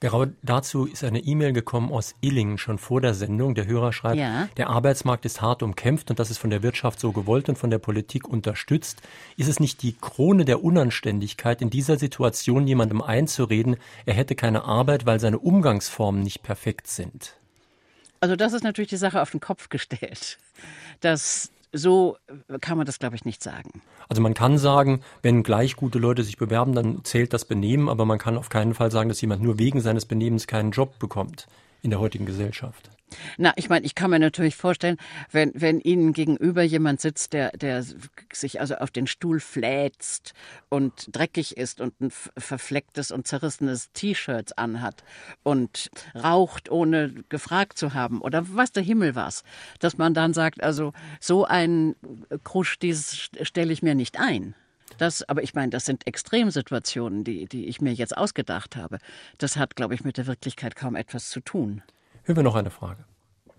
Genau 0.00 0.26
dazu 0.42 0.84
ist 0.84 1.04
eine 1.04 1.20
E-Mail 1.20 1.52
gekommen 1.52 1.90
aus 1.90 2.14
Illingen 2.20 2.58
schon 2.58 2.78
vor 2.78 3.00
der 3.00 3.14
Sendung. 3.14 3.54
Der 3.54 3.66
Hörer 3.66 3.92
schreibt, 3.92 4.18
ja. 4.18 4.48
der 4.56 4.68
Arbeitsmarkt 4.68 5.24
ist 5.24 5.40
hart 5.40 5.62
umkämpft 5.62 6.10
und 6.10 6.18
das 6.18 6.30
ist 6.30 6.38
von 6.38 6.50
der 6.50 6.62
Wirtschaft 6.62 7.00
so 7.00 7.12
gewollt 7.12 7.48
und 7.48 7.56
von 7.56 7.70
der 7.70 7.78
Politik 7.78 8.28
unterstützt. 8.28 9.00
Ist 9.36 9.48
es 9.48 9.58
nicht 9.58 9.82
die 9.82 9.94
Krone 9.98 10.44
der 10.44 10.62
Unanständigkeit, 10.62 11.62
in 11.62 11.70
dieser 11.70 11.98
Situation 11.98 12.66
jemandem 12.66 13.00
einzureden, 13.00 13.76
er 14.04 14.14
hätte 14.14 14.34
keine 14.34 14.64
Arbeit, 14.64 15.06
weil 15.06 15.18
seine 15.18 15.38
Umgangsformen 15.38 16.22
nicht 16.22 16.42
perfekt 16.42 16.88
sind? 16.88 17.34
Also 18.20 18.36
das 18.36 18.52
ist 18.52 18.64
natürlich 18.64 18.90
die 18.90 18.96
Sache 18.96 19.22
auf 19.22 19.30
den 19.30 19.40
Kopf 19.40 19.68
gestellt. 19.68 20.38
Das 21.00 21.50
so 21.72 22.16
kann 22.60 22.76
man 22.78 22.86
das, 22.86 22.98
glaube 22.98 23.16
ich, 23.16 23.24
nicht 23.24 23.42
sagen. 23.42 23.82
Also 24.08 24.22
man 24.22 24.34
kann 24.34 24.58
sagen, 24.58 25.00
wenn 25.22 25.42
gleich 25.42 25.76
gute 25.76 25.98
Leute 25.98 26.22
sich 26.22 26.36
bewerben, 26.36 26.74
dann 26.74 27.04
zählt 27.04 27.32
das 27.32 27.44
Benehmen, 27.44 27.88
aber 27.88 28.04
man 28.04 28.18
kann 28.18 28.38
auf 28.38 28.48
keinen 28.48 28.74
Fall 28.74 28.90
sagen, 28.90 29.08
dass 29.08 29.20
jemand 29.20 29.42
nur 29.42 29.58
wegen 29.58 29.80
seines 29.80 30.06
Benehmens 30.06 30.46
keinen 30.46 30.70
Job 30.70 30.98
bekommt 30.98 31.48
in 31.82 31.90
der 31.90 32.00
heutigen 32.00 32.26
Gesellschaft. 32.26 32.90
Na, 33.38 33.52
ich 33.56 33.68
meine, 33.68 33.86
ich 33.86 33.94
kann 33.94 34.10
mir 34.10 34.18
natürlich 34.18 34.56
vorstellen, 34.56 34.96
wenn, 35.30 35.52
wenn 35.54 35.80
Ihnen 35.80 36.12
gegenüber 36.12 36.62
jemand 36.62 37.00
sitzt, 37.00 37.32
der, 37.32 37.50
der 37.52 37.84
sich 38.32 38.60
also 38.60 38.76
auf 38.76 38.90
den 38.90 39.06
Stuhl 39.06 39.38
fläzt 39.38 40.32
und 40.68 41.08
dreckig 41.12 41.56
ist 41.56 41.80
und 41.80 42.00
ein 42.00 42.10
verflecktes 42.10 43.12
und 43.12 43.26
zerrissenes 43.26 43.92
T-Shirt 43.92 44.58
anhat 44.58 45.04
und 45.44 45.90
raucht, 46.14 46.68
ohne 46.70 47.12
gefragt 47.28 47.78
zu 47.78 47.94
haben 47.94 48.20
oder 48.20 48.44
was 48.48 48.72
der 48.72 48.82
Himmel 48.82 49.14
was, 49.14 49.44
dass 49.78 49.98
man 49.98 50.12
dann 50.12 50.34
sagt, 50.34 50.62
also 50.62 50.92
so 51.20 51.44
ein 51.44 51.94
Krusch, 52.42 52.78
dieses 52.78 53.30
stelle 53.42 53.72
ich 53.72 53.82
mir 53.82 53.94
nicht 53.94 54.18
ein. 54.18 54.54
Das, 54.98 55.28
aber 55.28 55.42
ich 55.42 55.54
meine, 55.54 55.70
das 55.70 55.84
sind 55.84 56.06
Extremsituationen, 56.06 57.22
die, 57.22 57.46
die 57.46 57.66
ich 57.66 57.80
mir 57.80 57.92
jetzt 57.92 58.16
ausgedacht 58.16 58.76
habe. 58.76 58.98
Das 59.38 59.56
hat, 59.56 59.76
glaube 59.76 59.94
ich, 59.94 60.04
mit 60.04 60.16
der 60.16 60.26
Wirklichkeit 60.26 60.74
kaum 60.74 60.96
etwas 60.96 61.28
zu 61.28 61.40
tun. 61.40 61.82
Hören 62.26 62.36
wir 62.36 62.42
noch 62.42 62.56
eine 62.56 62.70
Frage. 62.70 63.04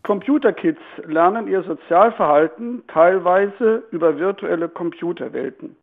Computerkids 0.03 0.81
lernen 1.05 1.47
ihr 1.47 1.63
Sozialverhalten 1.63 2.83
teilweise 2.87 3.83
über 3.91 4.17
virtuelle 4.17 4.67
Computerwelten. 4.67 5.77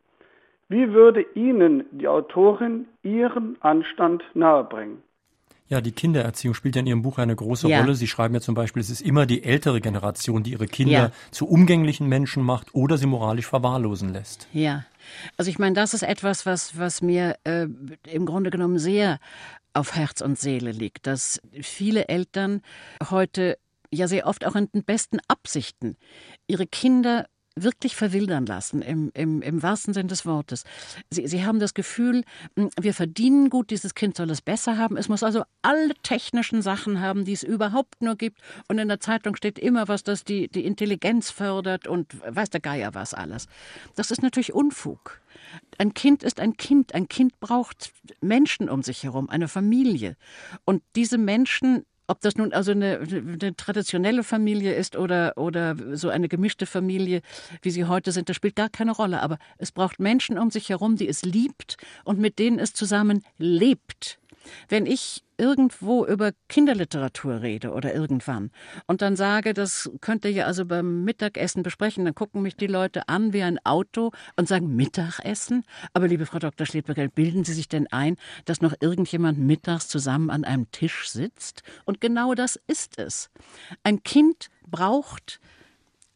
Wie 0.69 0.93
würde 0.93 1.21
Ihnen 1.33 1.85
die 1.91 2.07
Autorin 2.07 2.87
Ihren 3.01 3.57
Anstand 3.61 4.23
nahebringen? 4.35 5.01
Ja, 5.67 5.81
die 5.81 5.91
Kindererziehung 5.91 6.53
spielt 6.53 6.75
ja 6.75 6.81
in 6.81 6.87
Ihrem 6.87 7.01
Buch 7.01 7.17
eine 7.17 7.35
große 7.35 7.67
ja. 7.67 7.81
Rolle. 7.81 7.95
Sie 7.95 8.07
schreiben 8.07 8.35
ja 8.35 8.41
zum 8.41 8.53
Beispiel, 8.53 8.81
es 8.81 8.91
ist 8.91 9.01
immer 9.01 9.25
die 9.25 9.43
ältere 9.43 9.81
Generation, 9.81 10.43
die 10.43 10.51
ihre 10.51 10.67
Kinder 10.67 10.91
ja. 10.91 11.11
zu 11.31 11.47
umgänglichen 11.47 12.07
Menschen 12.07 12.43
macht 12.43 12.75
oder 12.75 12.97
sie 12.97 13.07
moralisch 13.07 13.47
verwahrlosen 13.47 14.13
lässt. 14.13 14.47
Ja, 14.53 14.85
also 15.37 15.49
ich 15.49 15.57
meine, 15.57 15.73
das 15.73 15.93
ist 15.93 16.03
etwas, 16.03 16.45
was, 16.45 16.77
was 16.77 17.01
mir 17.01 17.37
äh, 17.45 17.67
im 18.11 18.25
Grunde 18.25 18.51
genommen 18.51 18.77
sehr 18.77 19.19
auf 19.73 19.95
Herz 19.95 20.21
und 20.21 20.39
Seele 20.39 20.71
liegt, 20.71 21.07
dass 21.07 21.41
viele 21.61 22.07
Eltern 22.07 22.61
heute 23.09 23.57
ja 23.91 24.07
sehr 24.07 24.27
oft 24.27 24.45
auch 24.45 24.55
in 24.55 24.69
den 24.73 24.83
besten 24.83 25.19
Absichten 25.27 25.97
ihre 26.47 26.67
Kinder 26.67 27.27
wirklich 27.55 27.95
verwildern 27.95 28.45
lassen, 28.45 28.81
im, 28.81 29.11
im, 29.13 29.41
im 29.41 29.63
wahrsten 29.63 29.93
Sinn 29.93 30.07
des 30.07 30.25
Wortes. 30.25 30.63
Sie, 31.09 31.25
sie 31.27 31.45
haben 31.45 31.59
das 31.59 31.73
Gefühl, 31.73 32.23
hm, 32.55 32.69
wir 32.79 32.93
verdienen 32.93 33.49
gut, 33.49 33.69
dieses 33.69 33.95
Kind 33.95 34.17
soll 34.17 34.29
es 34.29 34.41
besser 34.41 34.77
haben. 34.77 34.97
Es 34.97 35.07
muss 35.07 35.23
also 35.23 35.43
alle 35.61 35.93
technischen 36.03 36.61
Sachen 36.61 36.99
haben, 36.99 37.23
die 37.25 37.33
es 37.33 37.43
überhaupt 37.43 38.01
nur 38.01 38.15
gibt. 38.15 38.41
Und 38.67 38.77
in 38.77 38.89
der 38.89 38.99
Zeitung 38.99 39.35
steht 39.35 39.57
immer 39.57 39.87
was, 39.87 40.03
das 40.03 40.23
die, 40.23 40.49
die 40.49 40.65
Intelligenz 40.65 41.31
fördert 41.31 41.87
und 41.87 42.13
weiß 42.27 42.49
der 42.49 42.61
Geier 42.61 42.93
was 42.93 43.13
alles. 43.13 43.47
Das 43.95 44.11
ist 44.11 44.21
natürlich 44.21 44.53
Unfug. 44.53 45.21
Ein 45.77 45.93
Kind 45.93 46.23
ist 46.23 46.39
ein 46.39 46.57
Kind. 46.57 46.93
Ein 46.93 47.07
Kind 47.07 47.39
braucht 47.39 47.93
Menschen 48.21 48.69
um 48.69 48.83
sich 48.83 49.03
herum, 49.03 49.29
eine 49.29 49.47
Familie. 49.47 50.17
Und 50.65 50.83
diese 50.95 51.17
Menschen 51.17 51.85
ob 52.07 52.21
das 52.21 52.35
nun 52.35 52.53
also 52.53 52.71
eine, 52.71 52.99
eine, 52.99 53.55
traditionelle 53.55 54.23
Familie 54.23 54.73
ist 54.73 54.95
oder, 54.95 55.37
oder 55.37 55.75
so 55.93 56.09
eine 56.09 56.27
gemischte 56.27 56.65
Familie, 56.65 57.21
wie 57.61 57.71
sie 57.71 57.85
heute 57.85 58.11
sind, 58.11 58.29
das 58.29 58.35
spielt 58.35 58.55
gar 58.55 58.69
keine 58.69 58.91
Rolle. 58.91 59.21
Aber 59.21 59.37
es 59.57 59.71
braucht 59.71 59.99
Menschen 59.99 60.37
um 60.37 60.51
sich 60.51 60.69
herum, 60.69 60.95
die 60.95 61.07
es 61.07 61.23
liebt 61.23 61.77
und 62.03 62.19
mit 62.19 62.39
denen 62.39 62.59
es 62.59 62.73
zusammen 62.73 63.23
lebt. 63.37 64.19
Wenn 64.69 64.85
ich 64.85 65.24
irgendwo 65.37 66.05
über 66.05 66.31
Kinderliteratur 66.49 67.41
rede 67.41 67.71
oder 67.71 67.93
irgendwann 67.93 68.51
und 68.87 69.01
dann 69.01 69.15
sage, 69.15 69.53
das 69.53 69.89
könnt 70.01 70.25
ihr 70.25 70.31
ja 70.31 70.45
also 70.45 70.65
beim 70.65 71.03
Mittagessen 71.03 71.63
besprechen, 71.63 72.05
dann 72.05 72.15
gucken 72.15 72.41
mich 72.41 72.55
die 72.55 72.67
Leute 72.67 73.07
an 73.09 73.33
wie 73.33 73.43
ein 73.43 73.59
Auto 73.65 74.11
und 74.35 74.47
sagen 74.47 74.75
Mittagessen. 74.75 75.63
Aber 75.93 76.07
liebe 76.07 76.25
Frau 76.25 76.39
Dr. 76.39 76.65
Schledberger, 76.65 77.07
bilden 77.07 77.43
Sie 77.43 77.53
sich 77.53 77.67
denn 77.67 77.87
ein, 77.87 78.17
dass 78.45 78.61
noch 78.61 78.73
irgendjemand 78.79 79.39
mittags 79.39 79.87
zusammen 79.87 80.29
an 80.29 80.43
einem 80.43 80.69
Tisch 80.71 81.09
sitzt? 81.09 81.63
Und 81.85 82.01
genau 82.01 82.33
das 82.33 82.59
ist 82.67 82.97
es. 82.99 83.29
Ein 83.83 84.03
Kind 84.03 84.49
braucht 84.67 85.39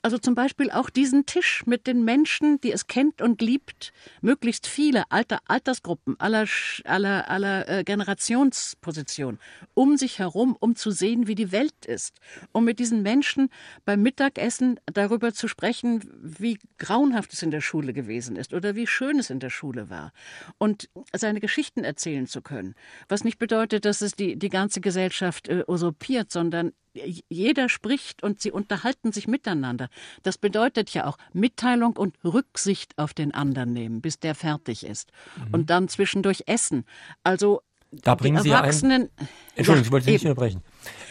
also 0.01 0.17
zum 0.17 0.35
Beispiel 0.35 0.71
auch 0.71 0.89
diesen 0.89 1.25
Tisch 1.25 1.63
mit 1.65 1.87
den 1.87 2.03
Menschen, 2.03 2.61
die 2.61 2.71
es 2.71 2.87
kennt 2.87 3.21
und 3.21 3.41
liebt, 3.41 3.91
möglichst 4.21 4.67
viele 4.67 5.03
Alter, 5.11 5.39
Altersgruppen 5.47 6.19
aller, 6.19 6.45
aller, 6.85 7.29
aller 7.29 7.67
äh, 7.67 7.83
Generationspositionen 7.83 9.39
um 9.73 9.97
sich 9.97 10.19
herum, 10.19 10.55
um 10.59 10.75
zu 10.75 10.91
sehen, 10.91 11.27
wie 11.27 11.35
die 11.35 11.51
Welt 11.51 11.85
ist, 11.85 12.15
um 12.51 12.63
mit 12.65 12.79
diesen 12.79 13.01
Menschen 13.01 13.49
beim 13.85 14.01
Mittagessen 14.01 14.79
darüber 14.85 15.33
zu 15.33 15.47
sprechen, 15.47 16.03
wie 16.21 16.57
grauenhaft 16.77 17.33
es 17.33 17.43
in 17.43 17.51
der 17.51 17.61
Schule 17.61 17.93
gewesen 17.93 18.35
ist 18.35 18.53
oder 18.53 18.75
wie 18.75 18.87
schön 18.87 19.19
es 19.19 19.29
in 19.29 19.39
der 19.39 19.49
Schule 19.49 19.89
war 19.89 20.11
und 20.57 20.89
seine 21.13 21.39
Geschichten 21.39 21.83
erzählen 21.83 22.27
zu 22.27 22.41
können. 22.41 22.75
Was 23.07 23.23
nicht 23.23 23.37
bedeutet, 23.37 23.85
dass 23.85 24.01
es 24.01 24.13
die, 24.13 24.37
die 24.37 24.49
ganze 24.49 24.81
Gesellschaft 24.81 25.47
äh, 25.49 25.63
usurpiert, 25.67 26.31
sondern 26.31 26.71
jeder 26.93 27.69
spricht 27.69 28.23
und 28.23 28.41
sie 28.41 28.51
unterhalten 28.51 29.11
sich 29.11 29.27
miteinander. 29.27 29.89
Das 30.23 30.37
bedeutet 30.37 30.89
ja 30.91 31.05
auch 31.05 31.17
Mitteilung 31.33 31.95
und 31.97 32.15
Rücksicht 32.23 32.97
auf 32.97 33.13
den 33.13 33.33
anderen 33.33 33.73
nehmen, 33.73 34.01
bis 34.01 34.19
der 34.19 34.35
fertig 34.35 34.85
ist. 34.85 35.11
Mhm. 35.37 35.53
Und 35.53 35.69
dann 35.69 35.87
zwischendurch 35.87 36.43
essen. 36.47 36.85
Also 37.23 37.61
da 37.91 38.15
bringen 38.15 38.41
Sie 38.43 38.53
ein. 38.53 39.09
Entschuldigung, 39.55 39.85
ich 39.85 39.91
wollte 39.91 40.05
Sie 40.05 40.11
nicht 40.11 40.25
unterbrechen. 40.25 40.61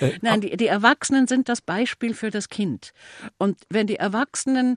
Äh, 0.01 0.19
Nein, 0.23 0.41
die, 0.41 0.57
die 0.57 0.67
Erwachsenen 0.67 1.27
sind 1.27 1.49
das 1.49 1.61
Beispiel 1.61 2.15
für 2.15 2.31
das 2.31 2.49
Kind. 2.49 2.93
Und 3.37 3.59
wenn 3.69 3.87
die 3.87 3.97
Erwachsenen 3.97 4.77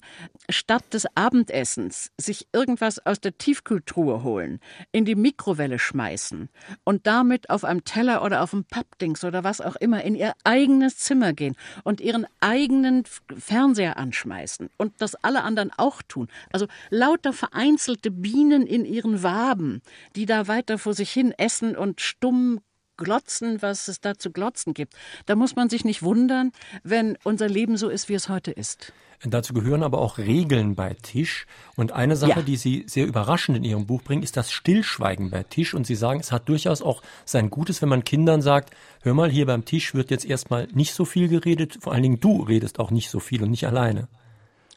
statt 0.50 0.84
des 0.94 1.06
Abendessens 1.16 2.12
sich 2.20 2.48
irgendwas 2.54 3.06
aus 3.06 3.20
der 3.20 3.38
Tiefkühltruhe 3.38 4.24
holen, 4.24 4.60
in 4.92 5.06
die 5.06 5.16
Mikrowelle 5.16 5.80
schmeißen 5.80 6.50
und 6.84 7.08
damit 7.08 7.50
auf 7.50 7.64
einem 7.64 7.84
Teller 7.84 8.24
oder 8.24 8.42
auf 8.42 8.54
einem 8.54 8.66
Pappdings 8.66 9.24
oder 9.24 9.44
was 9.44 9.62
auch 9.62 9.76
immer 9.76 10.04
in 10.04 10.16
ihr 10.16 10.34
eigenes 10.44 10.98
Zimmer 10.98 11.34
gehen 11.34 11.56
und 11.84 12.02
ihren 12.02 12.26
eigenen 12.40 13.04
Fernseher 13.38 13.98
anschmeißen 13.98 14.70
und 14.78 14.94
das 15.00 15.16
alle 15.16 15.44
anderen 15.44 15.72
auch 15.78 16.02
tun. 16.02 16.28
Also 16.52 16.68
lauter 16.90 17.34
vereinzelte 17.34 18.12
Bienen 18.12 18.66
in 18.66 18.86
ihren 18.86 19.24
Waben, 19.24 19.82
die 20.16 20.26
da 20.26 20.48
weiter 20.48 20.78
vor 20.78 20.94
sich 20.94 21.12
hin 21.12 21.34
essen 21.38 21.76
und 21.76 22.02
stumm 22.02 22.60
glotzen, 23.02 23.62
was 23.62 23.88
es 23.88 24.00
da 24.00 24.16
zu 24.16 24.32
glotzen 24.32 24.74
gibt. 24.74 24.94
Da 25.26 25.36
muss 25.36 25.56
man 25.56 25.70
sich 25.70 25.84
nicht 25.84 26.04
wundern, 26.04 26.52
wenn 26.84 27.18
unser 27.24 27.50
Leben 27.50 27.78
so 27.78 27.90
ist, 27.90 28.10
wie 28.10 28.14
es 28.14 28.30
heute 28.30 28.52
ist. 28.52 28.94
Dazu 29.24 29.54
gehören 29.54 29.84
aber 29.84 30.00
auch 30.00 30.18
Regeln 30.18 30.76
bei 30.76 30.96
Tisch. 30.96 31.46
Und 31.76 31.92
eine 31.92 32.16
Sache, 32.16 32.40
ja. 32.40 32.42
die 32.42 32.56
Sie 32.56 32.86
sehr 32.88 33.06
überraschend 33.06 33.58
in 33.58 33.64
Ihrem 33.64 33.86
Buch 33.86 34.02
bringen, 34.02 34.24
ist 34.24 34.36
das 34.36 34.52
Stillschweigen 34.52 35.30
bei 35.30 35.44
Tisch. 35.44 35.76
Und 35.76 35.86
Sie 35.86 35.96
sagen, 35.96 36.20
es 36.20 36.32
hat 36.32 36.50
durchaus 36.50 36.82
auch 36.82 37.04
sein 37.26 37.52
Gutes, 37.52 37.82
wenn 37.84 37.90
man 37.90 38.04
Kindern 38.04 38.42
sagt, 38.42 38.74
hör 39.04 39.14
mal, 39.14 39.30
hier 39.30 39.46
beim 39.46 39.64
Tisch 39.64 39.94
wird 39.94 40.10
jetzt 40.10 40.26
erstmal 40.26 40.68
nicht 40.74 40.94
so 40.94 41.06
viel 41.06 41.28
geredet. 41.28 41.78
Vor 41.82 41.94
allen 41.94 42.04
Dingen 42.04 42.20
du 42.20 42.42
redest 42.42 42.80
auch 42.80 42.90
nicht 42.90 43.10
so 43.12 43.20
viel 43.20 43.44
und 43.44 43.52
nicht 43.52 43.68
alleine. 43.68 44.08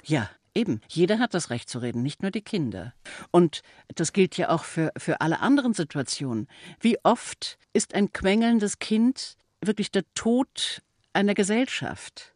Ja, 0.05 0.29
Eben, 0.55 0.81
jeder 0.89 1.19
hat 1.19 1.35
das 1.35 1.51
Recht 1.51 1.69
zu 1.69 1.81
reden, 1.81 2.03
nicht 2.03 2.23
nur 2.23 2.31
die 2.31 2.43
Kinder. 2.43 2.95
Und 3.33 3.63
das 3.95 4.13
gilt 4.13 4.37
ja 4.37 4.51
auch 4.51 4.65
für, 4.65 4.93
für 4.97 5.21
alle 5.21 5.41
anderen 5.41 5.75
Situationen. 5.75 6.47
Wie 6.81 6.99
oft 7.03 7.59
ist 7.73 7.95
ein 7.95 8.13
quengelndes 8.13 8.79
Kind 8.79 9.37
wirklich 9.61 9.91
der 9.91 10.05
Tod 10.15 10.83
einer 11.13 11.35
Gesellschaft? 11.35 12.35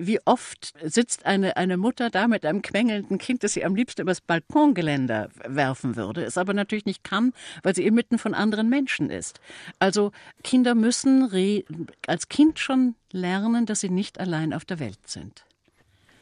Wie 0.00 0.20
oft 0.24 0.74
sitzt 0.84 1.26
eine, 1.26 1.56
eine 1.56 1.76
Mutter 1.76 2.08
da 2.10 2.28
mit 2.28 2.46
einem 2.46 2.62
quengelnden 2.62 3.18
Kind, 3.18 3.42
das 3.42 3.54
sie 3.54 3.64
am 3.64 3.74
liebsten 3.74 4.02
übers 4.02 4.20
Balkongeländer 4.20 5.28
werfen 5.44 5.96
würde, 5.96 6.22
es 6.22 6.38
aber 6.38 6.54
natürlich 6.54 6.86
nicht 6.86 7.02
kann, 7.02 7.32
weil 7.64 7.74
sie 7.74 7.84
inmitten 7.84 8.18
von 8.18 8.34
anderen 8.34 8.68
Menschen 8.68 9.10
ist. 9.10 9.40
Also 9.80 10.12
Kinder 10.44 10.76
müssen 10.76 11.64
als 12.06 12.28
Kind 12.28 12.60
schon 12.60 12.94
lernen, 13.10 13.66
dass 13.66 13.80
sie 13.80 13.90
nicht 13.90 14.20
allein 14.20 14.52
auf 14.54 14.64
der 14.64 14.78
Welt 14.78 15.08
sind. 15.08 15.47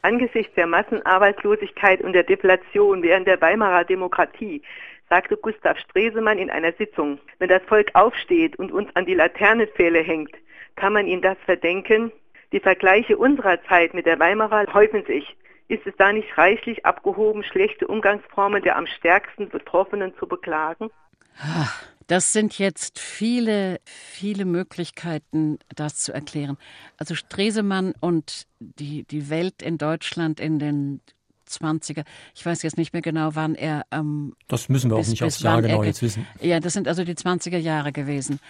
Angesichts 0.07 0.55
der 0.55 0.69
Massenarbeitslosigkeit 0.69 2.01
und 2.01 2.13
der 2.13 2.23
Deflation 2.23 3.03
während 3.03 3.27
der 3.27 3.41
Weimarer 3.41 3.83
Demokratie 3.83 4.63
sagte 5.11 5.37
Gustav 5.37 5.77
Stresemann 5.81 6.39
in 6.39 6.49
einer 6.49 6.73
Sitzung, 6.75 7.19
wenn 7.41 7.49
das 7.49 7.65
Volk 7.65 7.91
aufsteht 7.95 8.57
und 8.57 8.71
uns 8.71 8.89
an 8.95 9.05
die 9.05 9.15
Laternenpfähle 9.15 9.99
hängt, 9.99 10.31
kann 10.77 10.93
man 10.93 11.09
ihm 11.09 11.23
das 11.23 11.37
verdenken? 11.45 12.13
Die 12.53 12.61
Vergleiche 12.61 13.17
unserer 13.17 13.61
Zeit 13.65 13.95
mit 13.95 14.07
der 14.07 14.21
Weimarer 14.21 14.73
häufen 14.73 15.05
sich. 15.07 15.37
Ist 15.67 15.85
es 15.89 15.97
da 15.99 16.13
nicht 16.13 16.39
reichlich 16.39 16.87
abgehoben, 16.87 17.43
schlechte 17.43 17.89
Umgangsformen 17.89 18.63
der 18.63 18.77
am 18.77 18.87
stärksten 18.87 19.49
Betroffenen 19.49 20.15
zu 20.21 20.29
beklagen? 20.29 20.89
Ach. 21.37 21.96
Das 22.07 22.33
sind 22.33 22.59
jetzt 22.59 22.99
viele, 22.99 23.81
viele 23.85 24.45
Möglichkeiten, 24.45 25.59
das 25.75 25.97
zu 25.97 26.13
erklären. 26.13 26.57
Also 26.99 27.15
Stresemann 27.15 27.95
und 27.99 28.47
die, 28.61 29.05
die 29.05 29.29
Welt 29.29 29.61
in 29.61 29.77
Deutschland 29.77 30.39
in 30.39 30.59
den 30.59 31.01
20er. 31.49 32.05
Ich 32.35 32.45
weiß 32.45 32.63
jetzt 32.63 32.77
nicht 32.77 32.93
mehr 32.93 33.03
genau, 33.03 33.31
wann 33.35 33.55
er. 33.55 33.85
Ähm, 33.91 34.35
das 34.49 34.69
müssen 34.69 34.91
wir 34.91 34.97
bis, 34.97 35.07
auch 35.07 35.11
nicht 35.11 35.23
aufs 35.23 35.41
Jahr 35.41 35.63
genau 35.63 35.83
jetzt 35.83 36.03
wissen. 36.03 36.27
Ja, 36.41 36.61
das 36.61 36.73
sind 36.73 36.89
also 36.89 37.05
die 37.05 37.15
20er 37.15 37.59
Jahre 37.59 37.93
gewesen. 37.93 38.41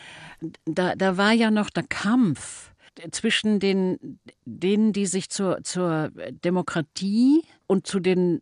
Da, 0.65 0.95
da 0.95 1.17
war 1.17 1.33
ja 1.33 1.51
noch 1.51 1.71
der 1.71 1.85
Kampf 1.85 2.73
zwischen 3.11 3.61
den, 3.61 4.19
denen, 4.45 4.93
die 4.93 5.07
sich 5.07 5.29
zur, 5.29 5.63
zur 5.63 6.11
Demokratie 6.45 7.43
und 7.67 7.87
zu 7.87 8.01
den, 8.01 8.41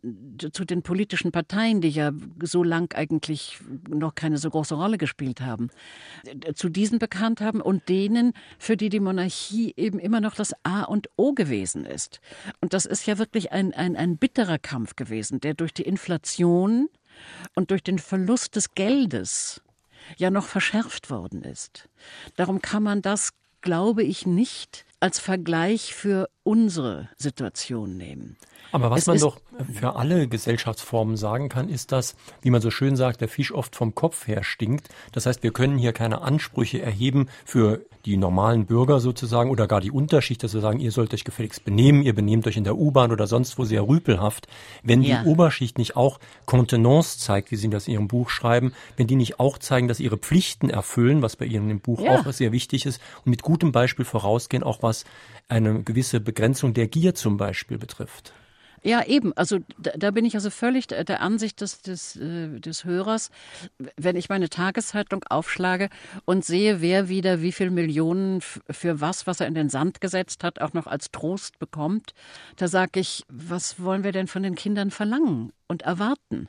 zu 0.51 0.65
den 0.65 0.81
politischen 0.83 1.31
Parteien, 1.31 1.81
die 1.81 1.89
ja 1.89 2.11
so 2.41 2.63
lang 2.63 2.93
eigentlich 2.95 3.59
noch 3.89 4.15
keine 4.15 4.37
so 4.37 4.49
große 4.49 4.75
Rolle 4.75 4.97
gespielt 4.97 5.41
haben, 5.41 5.69
zu 6.53 6.69
diesen 6.69 6.99
bekannt 6.99 7.41
haben 7.41 7.61
und 7.61 7.89
denen, 7.89 8.33
für 8.59 8.77
die 8.77 8.89
die 8.89 8.99
Monarchie 8.99 9.73
eben 9.77 9.99
immer 9.99 10.21
noch 10.21 10.35
das 10.35 10.53
A 10.63 10.83
und 10.83 11.09
O 11.17 11.33
gewesen 11.33 11.85
ist. 11.85 12.21
Und 12.61 12.73
das 12.73 12.85
ist 12.85 13.07
ja 13.07 13.17
wirklich 13.17 13.51
ein, 13.51 13.73
ein, 13.73 13.95
ein 13.95 14.17
bitterer 14.17 14.59
Kampf 14.59 14.95
gewesen, 14.95 15.39
der 15.39 15.53
durch 15.53 15.73
die 15.73 15.83
Inflation 15.83 16.89
und 17.55 17.71
durch 17.71 17.83
den 17.83 17.99
Verlust 17.99 18.55
des 18.55 18.75
Geldes 18.75 19.61
ja 20.17 20.29
noch 20.29 20.45
verschärft 20.45 21.09
worden 21.09 21.43
ist. 21.43 21.89
Darum 22.35 22.61
kann 22.61 22.83
man 22.83 23.01
das, 23.01 23.31
glaube 23.65 24.03
ich, 24.03 24.25
nicht 24.25 24.85
als 25.01 25.19
Vergleich 25.19 25.93
für 25.93 26.29
unsere 26.43 27.09
Situation 27.17 27.97
nehmen. 27.97 28.37
Aber 28.71 28.89
was 28.89 29.01
es 29.01 29.07
man 29.07 29.19
doch 29.19 29.39
für 29.71 29.95
alle 29.95 30.27
Gesellschaftsformen 30.27 31.17
sagen 31.17 31.49
kann, 31.49 31.69
ist, 31.69 31.91
dass, 31.91 32.15
wie 32.41 32.49
man 32.49 32.61
so 32.61 32.71
schön 32.71 32.95
sagt, 32.95 33.21
der 33.21 33.27
Fisch 33.27 33.53
oft 33.53 33.75
vom 33.75 33.95
Kopf 33.95 34.27
her 34.27 34.43
stinkt. 34.43 34.89
Das 35.11 35.25
heißt, 35.25 35.43
wir 35.43 35.51
können 35.51 35.77
hier 35.77 35.93
keine 35.93 36.21
Ansprüche 36.21 36.81
erheben 36.81 37.27
für 37.45 37.81
die 38.05 38.17
normalen 38.17 38.65
Bürger 38.65 38.99
sozusagen 38.99 39.49
oder 39.49 39.67
gar 39.67 39.81
die 39.81 39.91
Unterschicht, 39.91 40.43
dass 40.43 40.53
wir 40.53 40.61
sagen, 40.61 40.79
ihr 40.79 40.91
sollt 40.91 41.13
euch 41.13 41.23
gefälligst 41.23 41.65
benehmen, 41.65 42.03
ihr 42.03 42.13
benehmt 42.13 42.45
euch 42.45 42.57
in 42.57 42.63
der 42.63 42.77
U-Bahn 42.77 43.11
oder 43.11 43.25
sonst 43.27 43.57
wo 43.57 43.65
sehr 43.65 43.87
rüpelhaft. 43.87 44.47
Wenn 44.83 45.01
ja. 45.01 45.23
die 45.23 45.29
Oberschicht 45.29 45.77
nicht 45.77 45.95
auch 45.95 46.19
Kontenance 46.45 47.17
zeigt, 47.17 47.51
wie 47.51 47.55
Sie 47.55 47.69
das 47.69 47.87
in 47.87 47.95
Ihrem 47.95 48.07
Buch 48.07 48.29
schreiben, 48.29 48.73
wenn 48.97 49.07
die 49.07 49.15
nicht 49.15 49.39
auch 49.39 49.57
zeigen, 49.57 49.87
dass 49.87 49.99
ihre 49.99 50.17
Pflichten 50.17 50.69
erfüllen, 50.69 51.21
was 51.21 51.35
bei 51.35 51.45
Ihnen 51.45 51.69
im 51.69 51.79
Buch 51.79 52.01
ja. 52.01 52.19
auch 52.19 52.31
sehr 52.31 52.51
wichtig 52.51 52.85
ist, 52.85 53.01
und 53.23 53.31
mit 53.31 53.41
gutem 53.41 53.71
Beispiel 53.71 54.05
vorausgehen, 54.05 54.63
auch 54.63 54.83
was 54.83 55.05
eine 55.47 55.81
gewisse 55.83 56.19
Begrenzung 56.19 56.73
der 56.73 56.87
Gier 56.87 57.15
zum 57.15 57.37
Beispiel 57.37 57.77
betrifft. 57.77 58.33
Ja, 58.85 59.03
eben. 59.03 59.35
Also 59.35 59.57
da, 59.79 59.93
da, 59.97 60.11
bin 60.11 60.25
ich 60.25 60.35
also 60.35 60.51
völlig 60.51 60.85
der, 60.85 61.19
Ansicht 61.19 61.59
des, 61.59 61.81
des, 61.81 62.17
äh, 62.17 62.59
des 62.59 62.85
Hörers. 62.85 63.31
Wenn 63.97 64.15
ich 64.15 64.29
meine 64.29 64.47
Tageszeitung 64.47 65.23
aufschlage 65.27 65.89
und 66.25 66.45
sehe, 66.45 66.81
wer 66.81 67.09
wieder 67.09 67.41
wie 67.41 67.51
viel 67.51 67.71
Millionen 67.71 68.41
für 68.41 69.01
was, 69.01 69.25
was 69.25 69.39
er 69.39 69.47
in 69.47 69.55
den 69.55 69.69
Sand 69.69 70.01
gesetzt 70.01 70.43
hat, 70.43 70.61
auch 70.61 70.73
noch 70.73 70.85
als 70.85 71.09
Trost 71.09 71.57
bekommt, 71.57 72.13
da 72.57 72.67
sage 72.67 72.99
ich, 72.99 73.23
was 73.27 73.81
wollen 73.81 74.03
wir 74.03 74.11
denn 74.11 74.27
von 74.27 74.43
den 74.43 74.53
Kindern 74.53 74.91
verlangen 74.91 75.51
und 75.67 75.81
erwarten? 75.81 76.47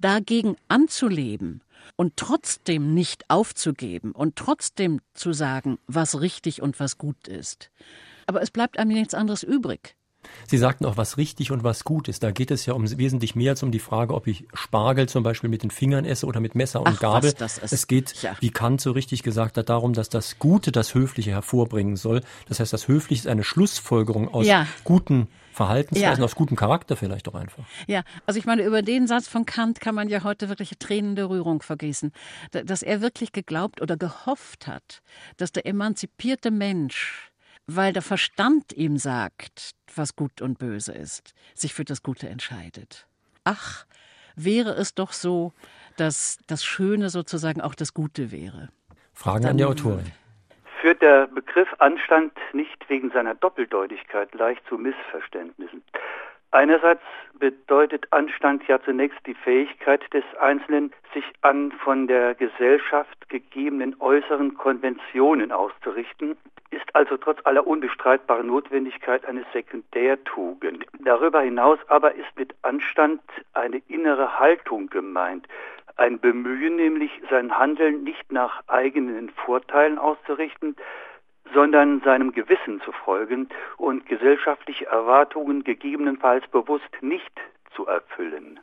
Dagegen 0.00 0.56
anzuleben 0.66 1.62
und 1.94 2.16
trotzdem 2.16 2.94
nicht 2.94 3.30
aufzugeben 3.30 4.10
und 4.10 4.34
trotzdem 4.34 5.00
zu 5.14 5.32
sagen, 5.32 5.78
was 5.86 6.20
richtig 6.20 6.62
und 6.62 6.80
was 6.80 6.98
gut 6.98 7.28
ist. 7.28 7.70
Aber 8.26 8.42
es 8.42 8.50
bleibt 8.50 8.76
einem 8.76 8.90
nichts 8.90 9.14
anderes 9.14 9.44
übrig. 9.44 9.94
Sie 10.46 10.58
sagten 10.58 10.84
auch, 10.84 10.96
was 10.96 11.16
richtig 11.16 11.52
und 11.52 11.64
was 11.64 11.84
gut 11.84 12.08
ist. 12.08 12.22
Da 12.22 12.30
geht 12.30 12.50
es 12.50 12.66
ja 12.66 12.74
um 12.74 12.88
wesentlich 12.98 13.34
mehr 13.34 13.52
als 13.52 13.62
um 13.62 13.70
die 13.70 13.78
Frage, 13.78 14.14
ob 14.14 14.26
ich 14.26 14.46
Spargel 14.54 15.08
zum 15.08 15.22
Beispiel 15.22 15.50
mit 15.50 15.62
den 15.62 15.70
Fingern 15.70 16.04
esse 16.04 16.26
oder 16.26 16.40
mit 16.40 16.54
Messer 16.54 16.80
und 16.80 16.88
Ach, 16.88 17.00
Gabel. 17.00 17.34
Es 17.38 17.86
geht, 17.86 18.22
ja. 18.22 18.36
wie 18.40 18.50
Kant 18.50 18.80
so 18.80 18.92
richtig 18.92 19.22
gesagt 19.22 19.56
hat, 19.56 19.68
darum, 19.68 19.92
dass 19.92 20.08
das 20.08 20.38
Gute 20.38 20.72
das 20.72 20.94
Höfliche 20.94 21.30
hervorbringen 21.30 21.96
soll. 21.96 22.22
Das 22.48 22.60
heißt, 22.60 22.72
das 22.72 22.88
Höfliche 22.88 23.22
ist 23.22 23.28
eine 23.28 23.44
Schlussfolgerung 23.44 24.32
aus 24.32 24.46
ja. 24.46 24.66
guten 24.84 25.28
Verhaltensweisen, 25.52 26.20
ja. 26.20 26.24
aus 26.24 26.34
gutem 26.34 26.56
Charakter 26.56 26.96
vielleicht 26.96 27.26
doch 27.26 27.34
einfach. 27.34 27.64
Ja, 27.86 28.02
also 28.24 28.38
ich 28.38 28.46
meine, 28.46 28.62
über 28.62 28.82
den 28.82 29.06
Satz 29.06 29.28
von 29.28 29.46
Kant 29.46 29.80
kann 29.80 29.94
man 29.94 30.08
ja 30.08 30.22
heute 30.22 30.48
wirklich 30.48 30.70
Tränen 30.78 31.16
der 31.16 31.28
Rührung 31.28 31.60
vergießen. 31.62 32.12
Dass 32.52 32.82
er 32.82 33.00
wirklich 33.00 33.32
geglaubt 33.32 33.82
oder 33.82 33.96
gehofft 33.96 34.66
hat, 34.66 35.02
dass 35.36 35.52
der 35.52 35.66
emanzipierte 35.66 36.50
Mensch 36.50 37.29
weil 37.76 37.92
der 37.92 38.02
Verstand 38.02 38.72
ihm 38.72 38.96
sagt, 38.96 39.72
was 39.94 40.16
gut 40.16 40.42
und 40.42 40.58
böse 40.58 40.92
ist, 40.92 41.34
sich 41.54 41.74
für 41.74 41.84
das 41.84 42.02
Gute 42.02 42.28
entscheidet. 42.28 43.06
Ach, 43.44 43.86
wäre 44.36 44.70
es 44.70 44.94
doch 44.94 45.12
so, 45.12 45.52
dass 45.96 46.38
das 46.46 46.64
Schöne 46.64 47.10
sozusagen 47.10 47.60
auch 47.60 47.74
das 47.74 47.94
Gute 47.94 48.32
wäre. 48.32 48.68
Fragen 49.12 49.42
Dann, 49.42 49.50
an 49.52 49.56
die 49.58 49.64
Autorin. 49.64 50.12
Führt 50.80 51.02
der 51.02 51.26
Begriff 51.26 51.68
Anstand 51.78 52.32
nicht 52.52 52.88
wegen 52.88 53.10
seiner 53.10 53.34
Doppeldeutigkeit 53.34 54.34
leicht 54.34 54.62
zu 54.68 54.78
Missverständnissen? 54.78 55.82
Einerseits 56.52 57.02
bedeutet 57.38 58.06
Anstand 58.10 58.66
ja 58.66 58.82
zunächst 58.82 59.24
die 59.26 59.34
Fähigkeit 59.34 60.02
des 60.12 60.24
Einzelnen, 60.40 60.92
sich 61.14 61.24
an 61.42 61.72
von 61.72 62.08
der 62.08 62.34
Gesellschaft 62.34 63.28
gegebenen 63.28 63.96
äußeren 64.00 64.54
Konventionen 64.54 65.52
auszurichten, 65.52 66.36
ist 66.70 66.94
also 66.94 67.16
trotz 67.16 67.38
aller 67.44 67.66
unbestreitbaren 67.66 68.48
Notwendigkeit 68.48 69.24
eine 69.26 69.44
Sekundärtugend. 69.52 70.86
Darüber 71.04 71.40
hinaus 71.40 71.78
aber 71.88 72.14
ist 72.14 72.36
mit 72.36 72.54
Anstand 72.62 73.20
eine 73.54 73.80
innere 73.88 74.38
Haltung 74.38 74.88
gemeint, 74.88 75.46
ein 75.96 76.18
Bemühen 76.18 76.76
nämlich 76.76 77.10
sein 77.30 77.58
Handeln 77.58 78.04
nicht 78.04 78.32
nach 78.32 78.62
eigenen 78.68 79.28
Vorteilen 79.30 79.98
auszurichten, 79.98 80.76
sondern 81.54 82.00
seinem 82.02 82.32
Gewissen 82.32 82.80
zu 82.84 82.92
folgen 82.92 83.48
und 83.76 84.06
gesellschaftliche 84.06 84.86
Erwartungen 84.86 85.64
gegebenenfalls 85.64 86.46
bewusst 86.48 86.90
nicht 87.00 87.32
zu 87.74 87.86
erfüllen. 87.86 88.60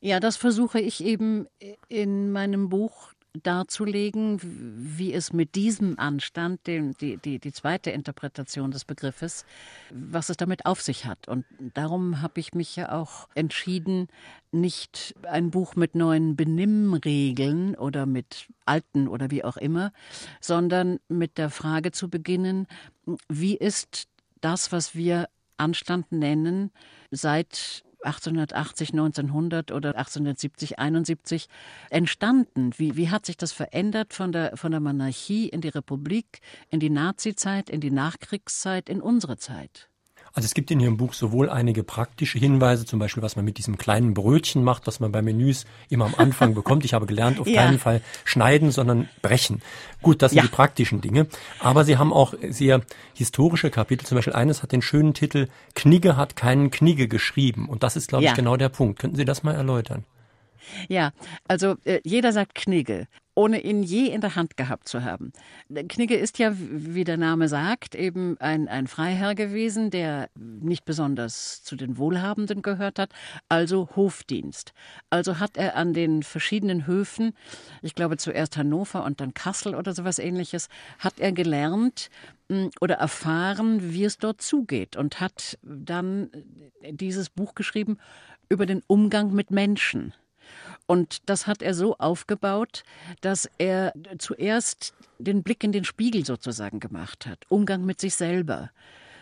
Ja, 0.00 0.20
das 0.20 0.36
versuche 0.36 0.80
ich 0.80 1.04
eben 1.04 1.48
in 1.88 2.30
meinem 2.30 2.68
Buch 2.68 3.12
darzulegen, 3.42 4.38
wie 4.42 5.12
es 5.12 5.32
mit 5.32 5.54
diesem 5.54 5.98
Anstand, 5.98 6.66
dem, 6.66 6.96
die, 6.98 7.16
die, 7.16 7.38
die 7.38 7.52
zweite 7.52 7.90
Interpretation 7.90 8.70
des 8.70 8.84
Begriffes, 8.84 9.44
was 9.90 10.28
es 10.28 10.36
damit 10.36 10.66
auf 10.66 10.82
sich 10.82 11.04
hat. 11.04 11.28
Und 11.28 11.44
darum 11.74 12.22
habe 12.22 12.40
ich 12.40 12.54
mich 12.54 12.76
ja 12.76 12.92
auch 12.92 13.28
entschieden, 13.34 14.08
nicht 14.50 15.14
ein 15.22 15.50
Buch 15.50 15.76
mit 15.76 15.94
neuen 15.94 16.36
Benimmregeln 16.36 17.74
oder 17.74 18.06
mit 18.06 18.48
alten 18.64 19.08
oder 19.08 19.30
wie 19.30 19.44
auch 19.44 19.56
immer, 19.56 19.92
sondern 20.40 20.98
mit 21.08 21.38
der 21.38 21.50
Frage 21.50 21.92
zu 21.92 22.08
beginnen, 22.08 22.66
wie 23.28 23.56
ist 23.56 24.08
das, 24.40 24.72
was 24.72 24.94
wir 24.94 25.28
Anstand 25.56 26.12
nennen, 26.12 26.70
seit 27.10 27.84
1880, 28.02 28.90
1900 28.90 29.72
oder 29.72 29.96
1870, 29.96 30.78
71 30.78 31.48
entstanden? 31.90 32.72
Wie, 32.76 32.96
wie 32.96 33.10
hat 33.10 33.26
sich 33.26 33.36
das 33.36 33.52
verändert 33.52 34.14
von 34.14 34.32
der, 34.32 34.56
von 34.56 34.70
der 34.70 34.80
Monarchie 34.80 35.48
in 35.48 35.60
die 35.60 35.68
Republik, 35.68 36.40
in 36.70 36.80
die 36.80 36.90
Nazizeit, 36.90 37.70
in 37.70 37.80
die 37.80 37.90
Nachkriegszeit, 37.90 38.88
in 38.88 39.00
unsere 39.00 39.36
Zeit? 39.36 39.88
Also 40.32 40.46
es 40.46 40.54
gibt 40.54 40.70
in 40.70 40.80
Ihrem 40.80 40.96
Buch 40.96 41.14
sowohl 41.14 41.50
einige 41.50 41.82
praktische 41.82 42.38
Hinweise, 42.38 42.86
zum 42.86 42.98
Beispiel 42.98 43.22
was 43.22 43.36
man 43.36 43.44
mit 43.44 43.58
diesem 43.58 43.78
kleinen 43.78 44.14
Brötchen 44.14 44.62
macht, 44.62 44.86
was 44.86 45.00
man 45.00 45.12
bei 45.12 45.22
Menüs 45.22 45.66
immer 45.88 46.06
am 46.06 46.14
Anfang 46.16 46.54
bekommt. 46.54 46.84
Ich 46.84 46.94
habe 46.94 47.06
gelernt, 47.06 47.40
auf 47.40 47.46
ja. 47.46 47.62
keinen 47.62 47.78
Fall 47.78 48.00
schneiden, 48.24 48.70
sondern 48.70 49.08
brechen. 49.22 49.62
Gut, 50.02 50.22
das 50.22 50.32
sind 50.32 50.38
ja. 50.38 50.42
die 50.42 50.48
praktischen 50.48 51.00
Dinge. 51.00 51.26
Aber 51.60 51.84
Sie 51.84 51.96
haben 51.96 52.12
auch 52.12 52.34
sehr 52.48 52.82
historische 53.14 53.70
Kapitel. 53.70 54.06
Zum 54.06 54.16
Beispiel 54.16 54.34
eines 54.34 54.62
hat 54.62 54.72
den 54.72 54.82
schönen 54.82 55.14
Titel 55.14 55.48
Knigge 55.74 56.16
hat 56.16 56.36
keinen 56.36 56.70
Knigge 56.70 57.08
geschrieben. 57.08 57.68
Und 57.68 57.82
das 57.82 57.96
ist, 57.96 58.08
glaube 58.08 58.24
ja. 58.24 58.30
ich, 58.30 58.36
genau 58.36 58.56
der 58.56 58.68
Punkt. 58.68 58.98
Könnten 58.98 59.16
Sie 59.16 59.24
das 59.24 59.42
mal 59.42 59.54
erläutern? 59.54 60.04
Ja, 60.88 61.12
also 61.46 61.76
äh, 61.84 62.00
jeder 62.04 62.32
sagt 62.32 62.54
Knigge 62.54 63.06
ohne 63.38 63.60
ihn 63.60 63.84
je 63.84 64.06
in 64.06 64.20
der 64.20 64.34
Hand 64.34 64.56
gehabt 64.56 64.88
zu 64.88 65.04
haben. 65.04 65.32
Knigge 65.88 66.16
ist 66.16 66.40
ja, 66.40 66.54
wie 66.56 67.04
der 67.04 67.16
Name 67.16 67.48
sagt, 67.48 67.94
eben 67.94 68.36
ein, 68.40 68.66
ein 68.66 68.88
Freiherr 68.88 69.36
gewesen, 69.36 69.90
der 69.90 70.28
nicht 70.34 70.84
besonders 70.84 71.62
zu 71.62 71.76
den 71.76 71.98
Wohlhabenden 71.98 72.62
gehört 72.62 72.98
hat, 72.98 73.12
also 73.48 73.90
Hofdienst. 73.94 74.72
Also 75.08 75.38
hat 75.38 75.56
er 75.56 75.76
an 75.76 75.94
den 75.94 76.24
verschiedenen 76.24 76.88
Höfen, 76.88 77.32
ich 77.80 77.94
glaube 77.94 78.16
zuerst 78.16 78.56
Hannover 78.56 79.04
und 79.04 79.20
dann 79.20 79.34
Kassel 79.34 79.76
oder 79.76 79.92
sowas 79.92 80.18
ähnliches, 80.18 80.68
hat 80.98 81.20
er 81.20 81.30
gelernt, 81.30 82.10
oder 82.80 82.94
erfahren, 82.94 83.92
wie 83.92 84.04
es 84.04 84.16
dort 84.16 84.40
zugeht 84.40 84.96
und 84.96 85.20
hat 85.20 85.58
dann 85.62 86.30
dieses 86.90 87.28
Buch 87.28 87.54
geschrieben 87.54 87.98
über 88.48 88.64
den 88.64 88.82
Umgang 88.86 89.34
mit 89.34 89.50
Menschen. 89.50 90.14
Und 90.88 91.28
das 91.28 91.46
hat 91.46 91.60
er 91.60 91.74
so 91.74 91.98
aufgebaut, 91.98 92.82
dass 93.20 93.48
er 93.58 93.92
zuerst 94.18 94.94
den 95.18 95.42
Blick 95.42 95.62
in 95.62 95.70
den 95.70 95.84
Spiegel 95.84 96.24
sozusagen 96.24 96.80
gemacht 96.80 97.26
hat, 97.26 97.44
Umgang 97.50 97.84
mit 97.84 98.00
sich 98.00 98.14
selber. 98.14 98.70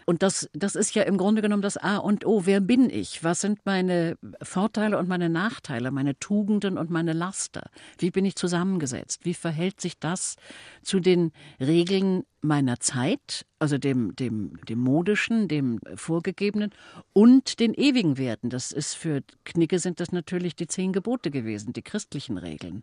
Und 0.05 0.23
das, 0.23 0.49
das 0.53 0.77
ist 0.77 0.95
ja 0.95 1.03
im 1.03 1.19
Grunde 1.19 1.43
genommen 1.43 1.63
das 1.63 1.77
A 1.77 1.97
und 1.97 2.25
O. 2.25 2.47
Wer 2.47 2.61
bin 2.61 2.89
ich? 2.89 3.25
Was 3.25 3.41
sind 3.41 3.67
meine 3.67 4.17
Vorteile 4.41 4.97
und 4.97 5.09
meine 5.09 5.29
Nachteile, 5.29 5.91
meine 5.91 6.17
Tugenden 6.21 6.79
und 6.79 6.89
meine 6.91 7.13
Laster? 7.13 7.69
Wie 7.99 8.13
bin 8.13 8.25
ich 8.25 8.37
zusammengesetzt? 8.37 9.25
Wie 9.25 9.35
verhält 9.35 9.81
sich 9.81 9.99
das 9.99 10.37
zu 10.83 11.01
den 11.01 11.33
Regeln 11.59 12.23
meiner 12.47 12.79
Zeit, 12.81 13.45
also 13.59 13.79
dem, 13.79 14.15
dem, 14.17 14.59
dem 14.69 14.79
modischen, 14.79 15.49
dem 15.49 15.81
vorgegebenen 15.95 16.71
und 17.13 17.59
den 17.59 17.75
ewigen 17.75 18.19
Werten. 18.19 18.51
Das 18.51 18.71
ist 18.71 18.95
für 18.95 19.23
Knigge 19.45 19.79
sind 19.79 19.99
das 19.99 20.13
natürlich 20.13 20.55
die 20.55 20.67
zehn 20.67 20.93
Gebote 20.93 21.31
gewesen, 21.31 21.73
die 21.73 21.83
christlichen 21.83 22.37
Regeln. 22.39 22.83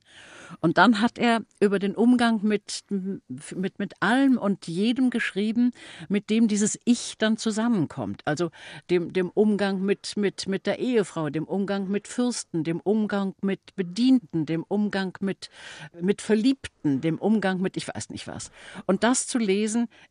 Und 0.61 0.77
dann 0.77 0.99
hat 0.99 1.17
er 1.17 1.41
über 1.59 1.79
den 1.79 1.95
Umgang 1.95 2.41
mit, 2.43 2.81
mit, 2.89 3.79
mit 3.79 3.93
allem 3.99 4.37
und 4.37 4.67
jedem 4.67 5.09
geschrieben, 5.09 5.71
mit 6.09 6.29
dem 6.29 6.47
dieses 6.47 6.79
Ich 6.85 7.17
dann 7.17 7.37
zusammenkommt. 7.37 8.21
Also 8.25 8.49
dem, 8.89 9.13
dem 9.13 9.29
Umgang 9.29 9.81
mit, 9.81 10.17
mit, 10.17 10.47
mit 10.47 10.65
der 10.65 10.79
Ehefrau, 10.79 11.29
dem 11.29 11.45
Umgang 11.45 11.87
mit 11.87 12.07
Fürsten, 12.07 12.63
dem 12.63 12.79
Umgang 12.79 13.35
mit 13.41 13.59
Bedienten, 13.75 14.45
dem 14.45 14.63
Umgang 14.63 15.15
mit, 15.21 15.49
mit 16.01 16.21
Verliebten, 16.21 17.01
dem 17.01 17.19
Umgang 17.19 17.61
mit 17.61 17.77
ich 17.77 17.87
weiß 17.87 18.09
nicht 18.09 18.27
was. 18.27 18.51
Und 18.85 19.03
das 19.03 19.27
zu 19.27 19.37
lesen 19.37 19.52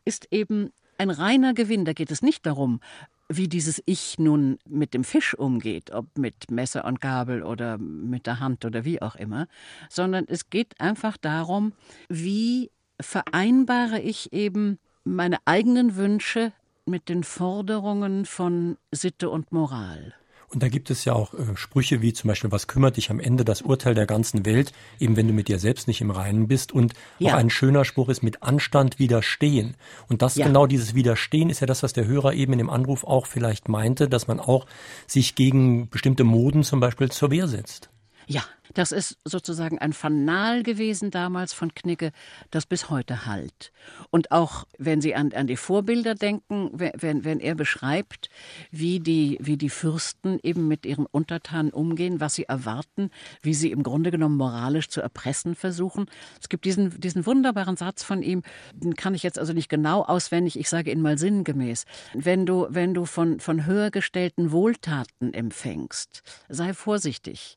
ist 0.05 0.29
eben 0.31 0.71
ein 0.99 1.11
reiner 1.11 1.55
Gewinn. 1.55 1.85
Da 1.85 1.93
geht 1.93 2.11
es 2.11 2.23
nicht 2.23 2.47
darum, 2.47 2.81
wie 3.29 3.49
dieses 3.49 3.83
Ich 3.87 4.19
nun 4.19 4.59
mit 4.69 4.95
dem 4.95 5.05
Fisch 5.05 5.35
umgeht, 5.35 5.93
ob 5.93 6.07
mit 6.17 6.51
Messer 6.51 6.85
und 6.85 7.01
Gabel 7.01 7.43
oder 7.43 7.79
mit 7.79 8.27
der 8.27 8.41
Hand 8.41 8.65
oder 8.65 8.85
wie 8.85 9.01
auch 9.01 9.17
immer, 9.17 9.47
sondern 9.89 10.27
es 10.29 10.51
geht 10.51 10.81
einfach 10.81 11.17
darum, 11.17 11.73
wie 12.09 12.71
vereinbare 13.01 14.01
ich 14.01 14.33
eben 14.33 14.79
meine 15.05 15.39
eigenen 15.45 15.97
Wünsche 15.97 16.53
mit 16.87 17.09
den 17.09 17.25
Forderungen 17.25 18.25
von 18.25 18.77
Sitte 18.91 19.31
und 19.31 19.53
Moral. 19.53 20.15
Und 20.53 20.63
da 20.63 20.69
gibt 20.69 20.91
es 20.91 21.05
ja 21.07 21.15
auch 21.15 21.33
äh, 21.33 21.57
Sprüche 21.57 22.03
wie 22.03 22.13
zum 22.13 22.29
Beispiel, 22.29 22.53
was 22.53 22.67
kümmert 22.67 22.99
dich 22.99 23.11
am 23.11 23.21
Ende 23.21 23.45
das 23.45 23.63
Urteil 23.63 23.95
der 23.95 24.07
ganzen 24.07 24.45
Welt, 24.45 24.73
eben 25.01 25.17
wenn 25.17 25.27
du 25.27 25.33
mit 25.33 25.49
dir 25.49 25.59
selbst 25.59 25.89
nicht 25.89 26.03
im 26.03 26.11
Reinen 26.11 26.47
bist. 26.47 26.73
Und 26.73 26.93
ja. 27.19 27.33
auch 27.33 27.39
ein 27.39 27.49
schöner 27.49 27.87
Spruch 27.87 28.11
ist, 28.11 28.23
mit 28.23 28.43
Anstand 28.43 28.99
widerstehen. 28.99 29.77
Und 30.09 30.21
das 30.21 30.37
ja. 30.37 30.47
genau 30.47 30.67
dieses 30.67 30.95
Widerstehen 30.95 31.49
ist 31.49 31.61
ja 31.61 31.67
das, 31.67 31.83
was 31.83 31.95
der 31.95 32.07
Hörer 32.07 32.35
eben 32.35 32.53
in 32.53 32.59
dem 32.59 32.71
Anruf 32.71 33.05
auch 33.05 33.27
vielleicht 33.27 33.69
meinte, 33.69 34.09
dass 34.09 34.29
man 34.29 34.41
auch 34.41 34.67
sich 35.07 35.35
gegen 35.35 35.89
bestimmte 35.89 36.25
Moden 36.25 36.65
zum 36.65 36.81
Beispiel 36.81 37.11
zur 37.11 37.31
Wehr 37.31 37.49
setzt. 37.49 37.89
Ja, 38.27 38.43
das 38.75 38.93
ist 38.93 39.19
sozusagen 39.25 39.79
ein 39.79 39.93
Fanal 39.93 40.63
gewesen 40.63 41.11
damals 41.11 41.53
von 41.53 41.75
Knicke, 41.75 42.13
das 42.51 42.67
bis 42.67 42.91
heute 42.91 43.27
halt. 43.27 43.73
Und 44.11 44.31
auch 44.31 44.67
wenn 44.79 45.01
Sie 45.01 45.15
an, 45.15 45.33
an 45.33 45.47
die 45.47 45.57
Vorbilder 45.57 46.15
denken, 46.15 46.71
wenn, 46.73 47.25
wenn 47.25 47.41
er 47.41 47.55
beschreibt, 47.55 48.31
wie 48.71 49.01
die, 49.01 49.39
wie 49.41 49.57
die 49.57 49.71
Fürsten 49.71 50.39
eben 50.43 50.69
mit 50.69 50.87
ihren 50.87 51.07
Untertanen 51.07 51.73
umgehen, 51.73 52.21
was 52.21 52.35
sie 52.35 52.45
erwarten, 52.45 53.11
wie 53.43 53.55
sie 53.55 53.71
im 53.71 53.83
Grunde 53.83 54.11
genommen 54.11 54.37
moralisch 54.37 54.89
zu 54.89 55.01
erpressen 55.01 55.55
versuchen. 55.55 56.07
Es 56.41 56.49
gibt 56.49 56.65
diesen, 56.65 57.01
diesen 57.01 57.27
wunderbaren 57.27 57.77
Satz 57.77 58.03
von 58.03 58.23
ihm, 58.23 58.43
den 58.75 58.95
kann 58.95 59.15
ich 59.15 59.23
jetzt 59.23 59.39
also 59.39 59.53
nicht 59.53 59.69
genau 59.69 60.03
auswendig, 60.03 60.59
ich 60.59 60.69
sage 60.69 60.91
ihn 60.91 61.03
mal 61.03 61.19
sinngemäß. 61.19 61.85
Wenn 62.15 62.47
du, 62.47 62.67
wenn 62.71 62.95
du 62.95 63.05
von, 63.05 63.41
von 63.41 63.67
höher 63.67 63.91
gestellten 63.91 64.53
Wohltaten 64.53 65.35
empfängst, 65.35 66.23
sei 66.49 66.75
vorsichtig. 66.75 67.57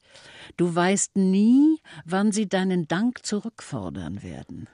Du 0.57 0.73
weißt 0.73 1.04
weißt 1.05 1.17
nie, 1.17 1.79
wann 2.05 2.31
sie 2.31 2.47
deinen 2.47 2.87
Dank 2.87 3.25
zurückfordern 3.25 4.23
werden. 4.23 4.67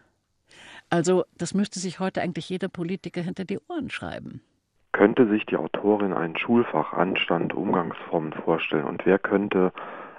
Also, 0.89 1.23
das 1.37 1.53
müsste 1.53 1.79
sich 1.79 1.99
heute 1.99 2.21
eigentlich 2.21 2.49
jeder 2.49 2.67
Politiker 2.67 3.21
hinter 3.21 3.45
die 3.45 3.59
Ohren 3.69 3.89
schreiben. 3.89 4.41
Könnte 4.91 5.27
sich 5.29 5.45
die 5.45 5.55
Autorin 5.55 6.13
ein 6.13 6.37
Schulfach 6.37 6.93
Anstand, 6.93 7.53
Umgangsformen 7.53 8.33
vorstellen 8.33 8.83
und 8.83 9.05
wer 9.05 9.19
könnte 9.19 9.71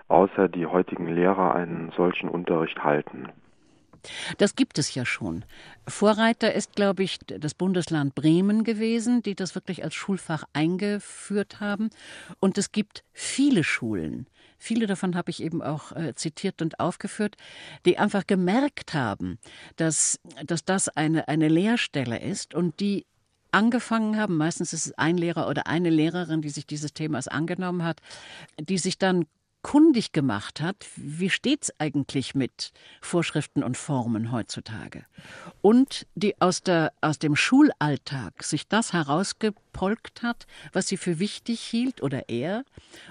außer 0.09 0.48
die 0.48 0.66
heutigen 0.66 1.07
Lehrer 1.07 1.55
einen 1.55 1.92
solchen 1.96 2.29
Unterricht 2.29 2.83
halten? 2.83 3.29
Das 4.38 4.57
gibt 4.57 4.79
es 4.79 4.94
ja 4.94 5.05
schon. 5.05 5.44
Vorreiter 5.87 6.55
ist, 6.55 6.75
glaube 6.75 7.03
ich, 7.05 7.18
das 7.20 7.55
Bundesland 7.55 8.14
Bremen 8.14 8.64
gewesen, 8.64 9.22
die 9.22 9.35
das 9.35 9.55
wirklich 9.55 9.85
als 9.85 9.94
Schulfach 9.94 10.44
eingeführt 10.53 11.61
haben. 11.61 11.90
Und 12.40 12.59
es 12.59 12.72
gibt 12.72 13.05
viele 13.12 13.62
Schulen, 13.62 14.27
viele 14.62 14.87
davon 14.87 15.16
habe 15.16 15.31
ich 15.31 15.42
eben 15.42 15.61
auch 15.61 15.92
äh, 15.92 16.14
zitiert 16.14 16.62
und 16.62 16.79
aufgeführt, 16.79 17.37
die 17.85 17.98
einfach 17.98 18.27
gemerkt 18.27 18.94
haben, 18.94 19.38
dass, 19.77 20.20
dass 20.46 20.64
das 20.64 20.88
eine, 20.88 21.27
eine 21.29 21.48
Lehrstelle 21.48 22.20
ist 22.20 22.55
und 22.55 22.79
die 22.79 23.05
angefangen 23.51 24.16
haben, 24.16 24.37
meistens 24.37 24.72
ist 24.72 24.87
es 24.87 24.98
ein 24.98 25.18
Lehrer 25.18 25.48
oder 25.48 25.66
eine 25.66 25.90
Lehrerin, 25.90 26.42
die 26.42 26.48
sich 26.48 26.66
dieses 26.66 26.94
Themas 26.94 27.29
angenommen 27.29 27.85
hat, 27.85 28.01
die 28.59 28.79
sich 28.79 28.98
dann 28.98 29.27
kundig 29.62 30.12
gemacht 30.12 30.61
hat, 30.61 30.87
wie 30.96 31.31
steht's 31.31 31.72
eigentlich 31.79 32.35
mit 32.35 32.72
Vorschriften 33.01 33.62
und 33.62 33.77
Formen 33.77 34.33
heutzutage? 34.33 35.05
Und 35.61 36.07
die 36.14 36.40
aus, 36.40 36.62
der, 36.62 36.92
aus 37.01 37.18
dem 37.18 37.37
Schulalltag 37.37 38.42
sich 38.42 38.66
das 38.68 38.92
herausgepolkt 38.92 40.22
hat, 40.22 40.46
was 40.72 40.88
sie 40.88 40.96
für 40.96 41.18
wichtig 41.18 41.61
hielt 41.61 42.03
oder 42.03 42.29
er. 42.29 42.64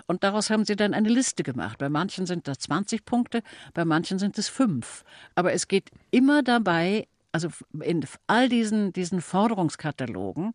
Und 0.08 0.24
daraus 0.24 0.50
haben 0.50 0.66
sie 0.66 0.76
dann 0.76 0.94
eine 0.94 1.10
Liste 1.10 1.44
gemacht. 1.44 1.78
Bei 1.78 1.90
manchen 1.90 2.26
sind 2.26 2.48
das 2.48 2.60
20 2.60 3.06
Punkte, 3.06 3.44
bei 3.74 3.86
manchen 3.86 4.20
sind 4.20 4.38
es 4.38 4.50
fünf. 4.50 5.04
Aber 5.36 5.54
es 5.54 5.68
geht 5.68 5.90
immer 6.12 6.44
dabei, 6.44 7.08
also 7.32 7.50
in 7.80 8.06
all 8.28 8.50
diesen, 8.50 8.92
diesen 8.92 9.22
Forderungskatalogen 9.22 10.54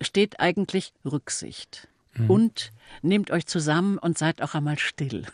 steht 0.00 0.40
eigentlich 0.40 0.92
Rücksicht. 1.04 1.88
Mhm. 2.18 2.30
Und 2.30 2.72
nehmt 3.02 3.30
euch 3.30 3.46
zusammen 3.46 3.98
und 3.98 4.18
seid 4.18 4.42
auch 4.42 4.54
einmal 4.54 4.78
still. 4.78 5.24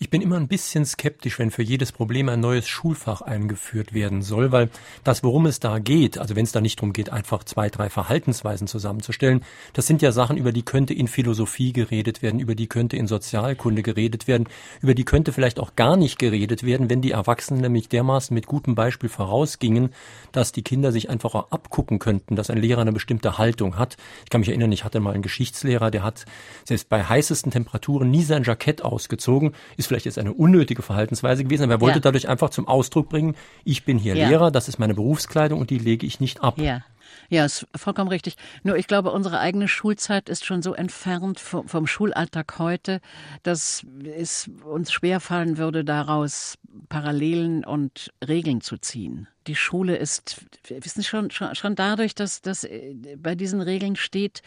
Ich 0.00 0.10
bin 0.10 0.22
immer 0.22 0.36
ein 0.36 0.46
bisschen 0.46 0.84
skeptisch, 0.84 1.40
wenn 1.40 1.50
für 1.50 1.64
jedes 1.64 1.90
Problem 1.90 2.28
ein 2.28 2.38
neues 2.38 2.68
Schulfach 2.68 3.20
eingeführt 3.20 3.92
werden 3.92 4.22
soll, 4.22 4.52
weil 4.52 4.70
das, 5.02 5.24
worum 5.24 5.46
es 5.46 5.58
da 5.58 5.80
geht, 5.80 6.18
also 6.18 6.36
wenn 6.36 6.44
es 6.44 6.52
da 6.52 6.60
nicht 6.60 6.78
darum 6.78 6.92
geht, 6.92 7.10
einfach 7.10 7.42
zwei, 7.42 7.68
drei 7.68 7.90
Verhaltensweisen 7.90 8.68
zusammenzustellen, 8.68 9.42
das 9.72 9.88
sind 9.88 10.00
ja 10.00 10.12
Sachen, 10.12 10.36
über 10.36 10.52
die 10.52 10.62
könnte 10.62 10.94
in 10.94 11.08
Philosophie 11.08 11.72
geredet 11.72 12.22
werden, 12.22 12.38
über 12.38 12.54
die 12.54 12.68
könnte 12.68 12.96
in 12.96 13.08
Sozialkunde 13.08 13.82
geredet 13.82 14.28
werden, 14.28 14.48
über 14.80 14.94
die 14.94 15.04
könnte 15.04 15.32
vielleicht 15.32 15.58
auch 15.58 15.74
gar 15.74 15.96
nicht 15.96 16.20
geredet 16.20 16.62
werden, 16.62 16.88
wenn 16.88 17.02
die 17.02 17.10
Erwachsenen 17.10 17.60
nämlich 17.60 17.88
dermaßen 17.88 18.32
mit 18.32 18.46
gutem 18.46 18.76
Beispiel 18.76 19.08
vorausgingen, 19.08 19.90
dass 20.30 20.52
die 20.52 20.62
Kinder 20.62 20.92
sich 20.92 21.10
einfach 21.10 21.34
auch 21.34 21.50
abgucken 21.50 21.98
könnten, 21.98 22.36
dass 22.36 22.50
ein 22.50 22.58
Lehrer 22.58 22.82
eine 22.82 22.92
bestimmte 22.92 23.36
Haltung 23.36 23.76
hat. 23.76 23.96
Ich 24.22 24.30
kann 24.30 24.42
mich 24.42 24.48
erinnern, 24.48 24.70
ich 24.70 24.84
hatte 24.84 25.00
mal 25.00 25.14
einen 25.14 25.22
Geschichtslehrer, 25.24 25.90
der 25.90 26.04
hat 26.04 26.24
selbst 26.64 26.88
bei 26.88 27.02
heißesten 27.02 27.50
Temperaturen 27.50 28.12
nie 28.12 28.22
sein 28.22 28.44
Jackett 28.44 28.84
ausgezogen, 28.84 29.54
ist 29.76 29.87
vielleicht 29.88 30.06
jetzt 30.06 30.18
eine 30.18 30.32
unnötige 30.32 30.82
Verhaltensweise 30.82 31.44
gewesen, 31.44 31.64
aber 31.64 31.74
er 31.74 31.80
wollte 31.80 31.98
ja. 31.98 32.02
dadurch 32.02 32.28
einfach 32.28 32.50
zum 32.50 32.68
Ausdruck 32.68 33.08
bringen, 33.08 33.34
ich 33.64 33.84
bin 33.84 33.98
hier 33.98 34.14
ja. 34.14 34.28
Lehrer, 34.28 34.50
das 34.50 34.68
ist 34.68 34.78
meine 34.78 34.94
Berufskleidung 34.94 35.60
und 35.60 35.70
die 35.70 35.78
lege 35.78 36.06
ich 36.06 36.20
nicht 36.20 36.42
ab. 36.42 36.58
Ja. 36.58 36.82
Ja, 37.30 37.44
ist 37.44 37.66
vollkommen 37.74 38.08
richtig. 38.08 38.36
Nur 38.62 38.76
ich 38.76 38.86
glaube, 38.86 39.10
unsere 39.10 39.38
eigene 39.38 39.68
Schulzeit 39.68 40.28
ist 40.28 40.44
schon 40.44 40.62
so 40.62 40.74
entfernt 40.74 41.40
vom, 41.40 41.68
vom 41.68 41.86
Schulalltag 41.86 42.58
heute, 42.58 43.00
dass 43.42 43.84
es 44.04 44.50
uns 44.64 44.92
schwerfallen 44.92 45.58
würde, 45.58 45.84
daraus 45.84 46.56
Parallelen 46.88 47.64
und 47.64 48.12
Regeln 48.26 48.60
zu 48.60 48.78
ziehen. 48.78 49.28
Die 49.46 49.56
Schule 49.56 49.96
ist, 49.96 50.46
wir 50.66 50.84
wissen 50.84 51.02
schon, 51.02 51.30
schon, 51.30 51.54
schon 51.54 51.74
dadurch, 51.74 52.14
dass, 52.14 52.40
dass 52.40 52.64
äh, 52.64 52.94
bei 53.18 53.34
diesen 53.34 53.60
Regeln 53.60 53.96
steht, 53.96 54.42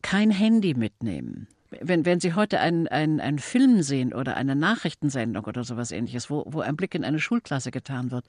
kein 0.00 0.30
Handy 0.30 0.74
mitnehmen 0.74 1.48
wenn, 1.80 2.04
wenn 2.04 2.20
Sie 2.20 2.34
heute 2.34 2.60
einen, 2.60 2.88
einen, 2.88 3.20
einen 3.20 3.38
Film 3.38 3.82
sehen 3.82 4.12
oder 4.12 4.36
eine 4.36 4.54
Nachrichtensendung 4.54 5.44
oder 5.44 5.64
sowas 5.64 5.90
ähnliches, 5.90 6.30
wo, 6.30 6.44
wo 6.46 6.60
ein 6.60 6.76
Blick 6.76 6.94
in 6.94 7.04
eine 7.04 7.18
Schulklasse 7.18 7.70
getan 7.70 8.10
wird, 8.10 8.24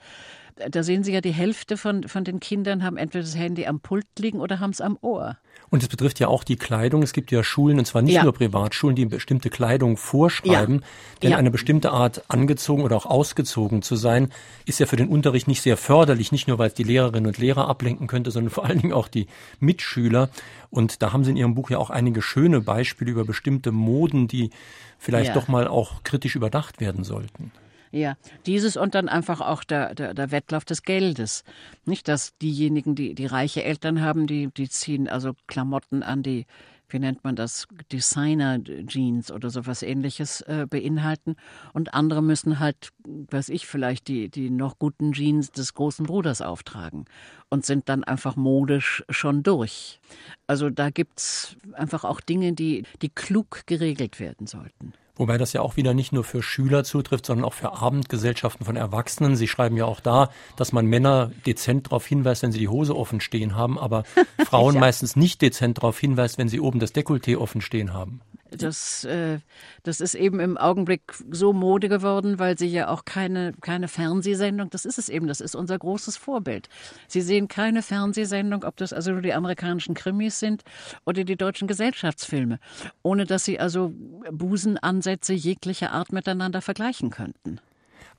da 0.69 0.83
sehen 0.83 1.03
Sie 1.03 1.13
ja 1.13 1.21
die 1.21 1.31
Hälfte 1.31 1.77
von, 1.77 2.07
von 2.07 2.23
den 2.23 2.39
Kindern 2.39 2.83
haben 2.83 2.97
entweder 2.97 3.23
das 3.23 3.35
Handy 3.35 3.65
am 3.65 3.79
Pult 3.79 4.05
liegen 4.17 4.39
oder 4.39 4.59
haben 4.59 4.71
es 4.71 4.81
am 4.81 4.97
Ohr. 5.01 5.37
Und 5.69 5.81
es 5.81 5.89
betrifft 5.89 6.19
ja 6.19 6.27
auch 6.27 6.43
die 6.43 6.55
Kleidung. 6.55 7.03
Es 7.03 7.13
gibt 7.13 7.31
ja 7.31 7.43
Schulen, 7.43 7.79
und 7.79 7.85
zwar 7.85 8.01
nicht 8.01 8.15
ja. 8.15 8.23
nur 8.23 8.33
Privatschulen, 8.33 8.95
die 8.95 9.05
bestimmte 9.05 9.49
Kleidung 9.49 9.97
vorschreiben. 9.97 10.75
Ja. 10.75 10.87
Denn 11.21 11.31
ja. 11.31 11.37
eine 11.37 11.51
bestimmte 11.51 11.91
Art 11.91 12.23
angezogen 12.27 12.83
oder 12.83 12.95
auch 12.95 13.05
ausgezogen 13.05 13.81
zu 13.81 13.95
sein, 13.95 14.31
ist 14.65 14.79
ja 14.79 14.85
für 14.85 14.95
den 14.95 15.07
Unterricht 15.07 15.47
nicht 15.47 15.61
sehr 15.61 15.77
förderlich. 15.77 16.31
Nicht 16.31 16.47
nur, 16.47 16.59
weil 16.59 16.67
es 16.67 16.73
die 16.73 16.83
Lehrerinnen 16.83 17.27
und 17.27 17.37
Lehrer 17.37 17.67
ablenken 17.67 18.07
könnte, 18.07 18.31
sondern 18.31 18.51
vor 18.51 18.65
allen 18.65 18.79
Dingen 18.79 18.93
auch 18.93 19.07
die 19.07 19.27
Mitschüler. 19.59 20.29
Und 20.69 21.01
da 21.01 21.13
haben 21.13 21.23
Sie 21.23 21.31
in 21.31 21.37
Ihrem 21.37 21.55
Buch 21.55 21.69
ja 21.69 21.77
auch 21.77 21.89
einige 21.89 22.21
schöne 22.21 22.61
Beispiele 22.61 23.11
über 23.11 23.25
bestimmte 23.25 23.71
Moden, 23.71 24.27
die 24.27 24.51
vielleicht 24.99 25.35
doch 25.35 25.47
mal 25.47 25.67
auch 25.67 26.03
kritisch 26.03 26.35
überdacht 26.35 26.79
werden 26.79 27.03
sollten. 27.03 27.51
Ja, 27.93 28.15
dieses 28.47 28.75
und 28.75 28.95
dann 28.95 29.07
einfach 29.07 29.39
auch 29.39 29.63
der, 29.63 29.93
der, 29.93 30.15
der 30.15 30.31
Wettlauf 30.31 30.65
des 30.65 30.81
Geldes. 30.81 31.43
Nicht, 31.85 32.07
dass 32.07 32.35
diejenigen, 32.39 32.95
die, 32.95 33.13
die 33.13 33.27
reiche 33.27 33.63
Eltern 33.63 34.01
haben, 34.01 34.25
die, 34.25 34.47
die 34.47 34.67
ziehen 34.67 35.07
also 35.07 35.33
Klamotten 35.45 36.01
an, 36.01 36.23
die, 36.23 36.47
wie 36.89 36.97
nennt 36.97 37.23
man 37.23 37.35
das, 37.35 37.67
Designer-Jeans 37.91 39.31
oder 39.31 39.51
sowas 39.51 39.83
ähnliches 39.83 40.41
äh, 40.41 40.65
beinhalten. 40.67 41.35
Und 41.71 41.93
andere 41.93 42.23
müssen 42.23 42.57
halt, 42.57 42.89
weiß 43.05 43.49
ich, 43.49 43.67
vielleicht 43.67 44.07
die, 44.07 44.27
die 44.27 44.49
noch 44.49 44.79
guten 44.79 45.13
Jeans 45.13 45.51
des 45.51 45.75
großen 45.75 46.07
Bruders 46.07 46.41
auftragen 46.41 47.05
und 47.49 47.63
sind 47.63 47.89
dann 47.89 48.03
einfach 48.03 48.35
modisch 48.35 49.03
schon 49.09 49.43
durch. 49.43 49.99
Also 50.47 50.71
da 50.71 50.89
gibt's 50.89 51.57
einfach 51.73 52.05
auch 52.05 52.21
Dinge, 52.21 52.53
die, 52.53 52.85
die 53.03 53.09
klug 53.09 53.67
geregelt 53.67 54.19
werden 54.19 54.47
sollten. 54.47 54.93
Wobei 55.15 55.37
das 55.37 55.53
ja 55.53 55.61
auch 55.61 55.77
wieder 55.77 55.93
nicht 55.93 56.11
nur 56.11 56.23
für 56.23 56.41
Schüler 56.41 56.83
zutrifft, 56.83 57.27
sondern 57.27 57.45
auch 57.45 57.53
für 57.53 57.73
Abendgesellschaften 57.73 58.65
von 58.65 58.75
Erwachsenen. 58.75 59.35
Sie 59.35 59.47
schreiben 59.47 59.77
ja 59.77 59.85
auch 59.85 59.99
da, 59.99 60.29
dass 60.55 60.71
man 60.71 60.87
Männer 60.87 61.31
dezent 61.45 61.87
darauf 61.87 62.07
hinweist, 62.07 62.41
wenn 62.41 62.51
sie 62.51 62.59
die 62.59 62.67
Hose 62.67 62.95
offen 62.95 63.21
stehen 63.21 63.55
haben, 63.55 63.77
aber 63.77 64.05
Frauen 64.45 64.73
ja. 64.73 64.79
meistens 64.79 65.15
nicht 65.15 65.43
dezent 65.43 65.77
darauf 65.77 65.99
hinweist, 65.99 66.39
wenn 66.39 66.49
sie 66.49 66.59
oben 66.59 66.79
das 66.79 66.95
Dekolleté 66.95 67.37
offen 67.37 67.61
stehen 67.61 67.93
haben. 67.93 68.21
Das, 68.57 69.03
äh, 69.05 69.39
das 69.83 70.01
ist 70.01 70.15
eben 70.15 70.39
im 70.39 70.57
Augenblick 70.57 71.01
so 71.31 71.53
Mode 71.53 71.89
geworden, 71.89 72.39
weil 72.39 72.57
sie 72.57 72.67
ja 72.67 72.87
auch 72.87 73.05
keine, 73.05 73.53
keine 73.61 73.87
Fernsehsendung, 73.87 74.69
das 74.69 74.85
ist 74.85 74.97
es 74.97 75.09
eben, 75.09 75.27
das 75.27 75.41
ist 75.41 75.55
unser 75.55 75.77
großes 75.77 76.17
Vorbild. 76.17 76.69
Sie 77.07 77.21
sehen 77.21 77.47
keine 77.47 77.81
Fernsehsendung, 77.81 78.63
ob 78.63 78.77
das 78.77 78.93
also 78.93 79.11
nur 79.11 79.21
die 79.21 79.33
amerikanischen 79.33 79.95
Krimis 79.95 80.39
sind 80.39 80.63
oder 81.05 81.23
die 81.23 81.35
deutschen 81.35 81.67
Gesellschaftsfilme, 81.67 82.59
ohne 83.01 83.25
dass 83.25 83.45
sie 83.45 83.59
also 83.59 83.93
Busenansätze 84.31 85.33
jeglicher 85.33 85.91
Art 85.91 86.11
miteinander 86.11 86.61
vergleichen 86.61 87.09
könnten. 87.09 87.59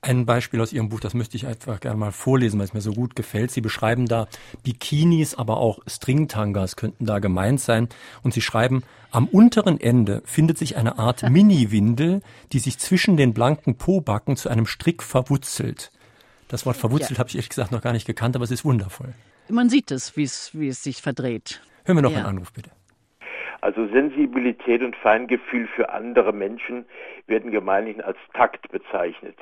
Ein 0.01 0.25
Beispiel 0.25 0.61
aus 0.61 0.71
Ihrem 0.71 0.89
Buch, 0.89 0.99
das 0.99 1.13
möchte 1.13 1.35
ich 1.35 1.47
einfach 1.47 1.79
gerne 1.79 1.97
mal 1.97 2.11
vorlesen, 2.11 2.59
weil 2.59 2.65
es 2.65 2.73
mir 2.73 2.81
so 2.81 2.93
gut 2.93 3.15
gefällt. 3.15 3.51
Sie 3.51 3.61
beschreiben 3.61 4.07
da 4.07 4.27
Bikinis, 4.63 5.35
aber 5.35 5.57
auch 5.57 5.79
Stringtangas 5.87 6.75
könnten 6.75 7.05
da 7.05 7.19
gemeint 7.19 7.59
sein. 7.59 7.89
Und 8.21 8.33
Sie 8.33 8.41
schreiben, 8.41 8.83
am 9.11 9.27
unteren 9.27 9.79
Ende 9.79 10.21
findet 10.25 10.57
sich 10.57 10.77
eine 10.77 10.99
Art 10.99 11.23
Mini-Windel, 11.29 12.21
die 12.51 12.59
sich 12.59 12.77
zwischen 12.77 13.17
den 13.17 13.33
blanken 13.33 13.77
Pobacken 13.77 14.37
zu 14.37 14.49
einem 14.49 14.67
Strick 14.67 15.01
verwurzelt. 15.01 15.91
Das 16.47 16.65
Wort 16.65 16.77
verwurzelt 16.77 17.11
ja. 17.11 17.17
habe 17.17 17.29
ich 17.29 17.35
ehrlich 17.35 17.49
gesagt 17.49 17.71
noch 17.71 17.81
gar 17.81 17.93
nicht 17.93 18.05
gekannt, 18.05 18.35
aber 18.35 18.45
es 18.45 18.51
ist 18.51 18.65
wundervoll. 18.65 19.13
Man 19.49 19.69
sieht 19.69 19.91
es, 19.91 20.15
wie 20.15 20.23
es, 20.23 20.51
wie 20.53 20.67
es 20.67 20.83
sich 20.83 21.01
verdreht. 21.01 21.61
Hören 21.85 21.97
wir 21.97 22.01
noch 22.01 22.11
ja. 22.11 22.17
einen 22.17 22.27
Anruf, 22.27 22.51
bitte. 22.51 22.71
Also 23.65 23.87
Sensibilität 23.87 24.83
und 24.83 24.95
Feingefühl 24.95 25.67
für 25.75 25.89
andere 25.89 26.31
Menschen 26.31 26.85
werden 27.25 27.49
gemeinhin 27.49 27.99
als 27.99 28.19
Takt 28.35 28.69
bezeichnet. 28.69 29.35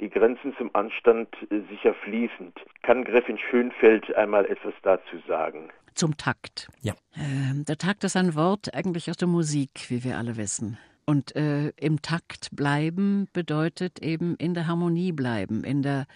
Die 0.00 0.08
Grenzen 0.08 0.56
zum 0.56 0.74
Anstand 0.74 1.28
äh, 1.50 1.60
sicher 1.68 1.92
fließend. 1.92 2.58
Kann 2.80 3.04
Gräfin 3.04 3.36
Schönfeld 3.36 4.14
einmal 4.16 4.46
etwas 4.46 4.72
dazu 4.80 5.18
sagen? 5.28 5.68
Zum 5.92 6.16
Takt. 6.16 6.70
Ja. 6.80 6.94
Äh, 7.16 7.64
der 7.68 7.76
Takt 7.76 8.02
ist 8.04 8.16
ein 8.16 8.34
Wort 8.34 8.72
eigentlich 8.72 9.10
aus 9.10 9.18
der 9.18 9.28
Musik, 9.28 9.90
wie 9.90 10.04
wir 10.04 10.16
alle 10.16 10.38
wissen. 10.38 10.78
Und 11.04 11.36
äh, 11.36 11.68
im 11.76 12.00
Takt 12.00 12.48
bleiben 12.56 13.28
bedeutet 13.34 13.98
eben 13.98 14.36
in 14.36 14.54
der 14.54 14.68
Harmonie 14.68 15.12
bleiben, 15.12 15.64
in 15.64 15.82
der, 15.82 16.06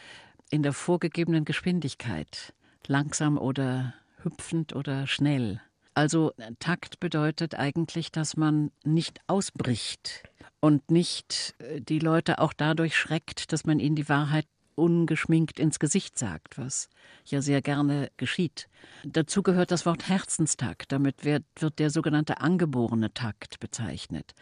in 0.49 0.62
der 0.62 0.73
vorgegebenen 0.73 1.44
Geschwindigkeit. 1.44 2.55
Langsam 2.87 3.37
oder 3.37 3.92
hüpfend 4.23 4.75
oder 4.75 5.07
schnell. 5.07 5.61
Also 5.94 6.33
Takt 6.59 7.00
bedeutet 7.00 7.55
eigentlich, 7.55 8.12
dass 8.12 8.37
man 8.37 8.70
nicht 8.85 9.20
ausbricht 9.26 10.22
und 10.61 10.90
nicht 10.90 11.55
äh, 11.59 11.81
die 11.81 11.98
Leute 11.98 12.38
auch 12.38 12.53
dadurch 12.53 12.96
schreckt, 12.96 13.53
dass 13.53 13.64
man 13.64 13.81
ihnen 13.81 13.96
die 13.96 14.09
Wahrheit 14.09 14.46
ungeschminkt 14.81 15.61
ins 15.61 15.79
Gesicht 15.79 16.18
sagt, 16.18 16.57
was 16.57 16.88
ja 17.26 17.42
sehr 17.42 17.61
gerne 17.61 18.11
geschieht. 18.16 18.68
Dazu 19.05 19.42
gehört 19.42 19.70
das 19.70 19.85
Wort 19.85 20.09
Herzenstakt. 20.09 20.90
Damit 20.90 21.24
wird, 21.24 21.44
wird, 21.59 21.79
der 21.79 21.90
sogenannte 21.90 22.40
angeborene 22.40 23.12
Takt 23.12 23.61
bezeichnet. 23.61 24.33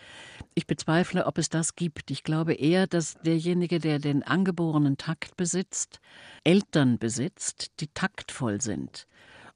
Ich 0.54 0.66
bezweifle, 0.66 1.26
ob 1.26 1.38
es 1.38 1.48
das 1.48 1.74
gibt. 1.74 2.10
Ich 2.12 2.22
glaube 2.22 2.54
eher, 2.54 2.86
dass 2.86 3.14
derjenige, 3.24 3.80
der 3.80 3.98
den 3.98 4.22
angeborenen 4.22 4.96
Takt 4.96 5.36
besitzt, 5.36 5.98
Eltern 6.44 6.98
besitzt, 6.98 7.72
die 7.80 7.88
taktvoll 7.88 8.60
sind. 8.60 9.08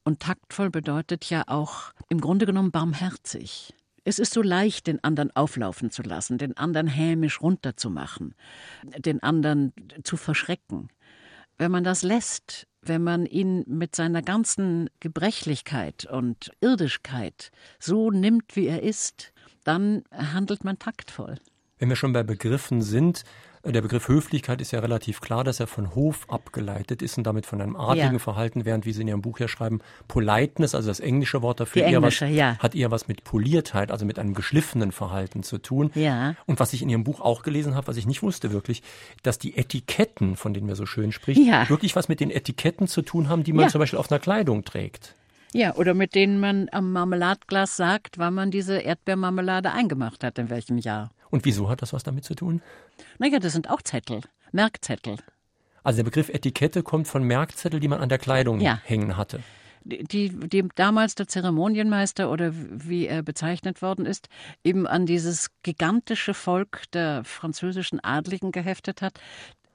Und 0.04 0.20
taktvoll 0.20 0.70
bedeutet 0.70 1.26
ja 1.26 1.44
auch 1.46 1.92
im 2.08 2.20
Grunde 2.20 2.46
genommen 2.46 2.70
barmherzig. 2.70 3.72
Es 4.04 4.18
ist 4.18 4.34
so 4.34 4.42
leicht, 4.42 4.88
den 4.88 5.02
anderen 5.04 5.30
auflaufen 5.36 5.90
zu 5.90 6.02
lassen, 6.02 6.38
den 6.38 6.56
anderen 6.56 6.88
hämisch 6.88 7.40
runterzumachen, 7.40 8.34
den 8.98 9.22
anderen 9.22 9.72
zu 10.02 10.16
verschrecken. 10.16 10.88
Wenn 11.56 11.70
man 11.70 11.84
das 11.84 12.02
lässt, 12.02 12.66
wenn 12.80 13.04
man 13.04 13.26
ihn 13.26 13.64
mit 13.68 13.94
seiner 13.94 14.22
ganzen 14.22 14.90
Gebrechlichkeit 14.98 16.04
und 16.06 16.50
Irdischkeit 16.60 17.52
so 17.78 18.10
nimmt, 18.10 18.56
wie 18.56 18.66
er 18.66 18.82
ist, 18.82 19.32
dann 19.62 20.02
handelt 20.10 20.64
man 20.64 20.80
taktvoll. 20.80 21.36
Wenn 21.78 21.88
wir 21.88 21.96
schon 21.96 22.12
bei 22.12 22.24
Begriffen 22.24 22.82
sind, 22.82 23.22
der 23.64 23.80
Begriff 23.80 24.08
Höflichkeit 24.08 24.60
ist 24.60 24.72
ja 24.72 24.80
relativ 24.80 25.20
klar, 25.20 25.44
dass 25.44 25.60
er 25.60 25.68
von 25.68 25.94
Hof 25.94 26.26
abgeleitet 26.28 27.00
ist 27.00 27.16
und 27.16 27.24
damit 27.24 27.46
von 27.46 27.60
einem 27.60 27.76
artigen 27.76 28.14
ja. 28.14 28.18
Verhalten, 28.18 28.64
während, 28.64 28.86
wie 28.86 28.92
Sie 28.92 29.02
in 29.02 29.08
Ihrem 29.08 29.22
Buch 29.22 29.38
ja 29.38 29.46
schreiben, 29.46 29.80
Politeness, 30.08 30.74
also 30.74 30.88
das 30.88 30.98
englische 30.98 31.42
Wort 31.42 31.60
dafür, 31.60 31.84
eher 31.84 32.02
was, 32.02 32.18
ja. 32.20 32.58
hat 32.58 32.74
eher 32.74 32.90
was 32.90 33.06
mit 33.06 33.22
Poliertheit, 33.22 33.92
also 33.92 34.04
mit 34.04 34.18
einem 34.18 34.34
geschliffenen 34.34 34.90
Verhalten 34.90 35.44
zu 35.44 35.58
tun. 35.58 35.92
Ja. 35.94 36.34
Und 36.46 36.58
was 36.58 36.72
ich 36.72 36.82
in 36.82 36.88
Ihrem 36.88 37.04
Buch 37.04 37.20
auch 37.20 37.42
gelesen 37.42 37.76
habe, 37.76 37.86
was 37.86 37.96
ich 37.96 38.06
nicht 38.06 38.22
wusste 38.22 38.50
wirklich, 38.50 38.82
dass 39.22 39.38
die 39.38 39.56
Etiketten, 39.56 40.34
von 40.36 40.54
denen 40.54 40.66
wir 40.66 40.74
so 40.74 40.86
schön 40.86 41.12
sprechen, 41.12 41.46
ja. 41.46 41.68
wirklich 41.68 41.94
was 41.94 42.08
mit 42.08 42.18
den 42.18 42.32
Etiketten 42.32 42.88
zu 42.88 43.02
tun 43.02 43.28
haben, 43.28 43.44
die 43.44 43.52
man 43.52 43.68
zum 43.68 43.78
Beispiel 43.78 43.98
auf 43.98 44.10
einer 44.10 44.18
Kleidung 44.18 44.64
trägt. 44.64 45.14
Ja, 45.54 45.74
oder 45.76 45.92
mit 45.92 46.14
denen 46.14 46.40
man 46.40 46.68
am 46.72 46.92
Marmeladglas 46.92 47.76
sagt, 47.76 48.18
wann 48.18 48.34
man 48.34 48.50
diese 48.50 48.78
Erdbeermarmelade 48.78 49.70
eingemacht 49.70 50.24
hat, 50.24 50.38
in 50.38 50.48
welchem 50.48 50.78
Jahr. 50.78 51.10
Und 51.32 51.46
wieso 51.46 51.70
hat 51.70 51.80
das 51.80 51.94
was 51.94 52.02
damit 52.02 52.24
zu 52.24 52.34
tun? 52.34 52.60
Naja, 53.18 53.38
das 53.38 53.54
sind 53.54 53.70
auch 53.70 53.80
Zettel, 53.80 54.20
Merkzettel. 54.52 55.16
Also 55.82 55.96
der 55.96 56.04
Begriff 56.04 56.28
Etikette 56.28 56.82
kommt 56.82 57.08
von 57.08 57.24
Merkzettel, 57.24 57.80
die 57.80 57.88
man 57.88 58.00
an 58.00 58.10
der 58.10 58.18
Kleidung 58.18 58.60
ja. 58.60 58.80
hängen 58.84 59.16
hatte. 59.16 59.40
Die, 59.84 60.28
die 60.28 60.68
damals 60.76 61.16
der 61.16 61.26
Zeremonienmeister 61.26 62.30
oder 62.30 62.52
wie 62.54 63.06
er 63.06 63.22
bezeichnet 63.22 63.82
worden 63.82 64.06
ist, 64.06 64.28
eben 64.62 64.86
an 64.86 65.06
dieses 65.06 65.50
gigantische 65.62 66.34
Volk 66.34 66.84
der 66.92 67.24
französischen 67.24 67.98
Adligen 67.98 68.52
geheftet 68.52 69.02
hat, 69.02 69.18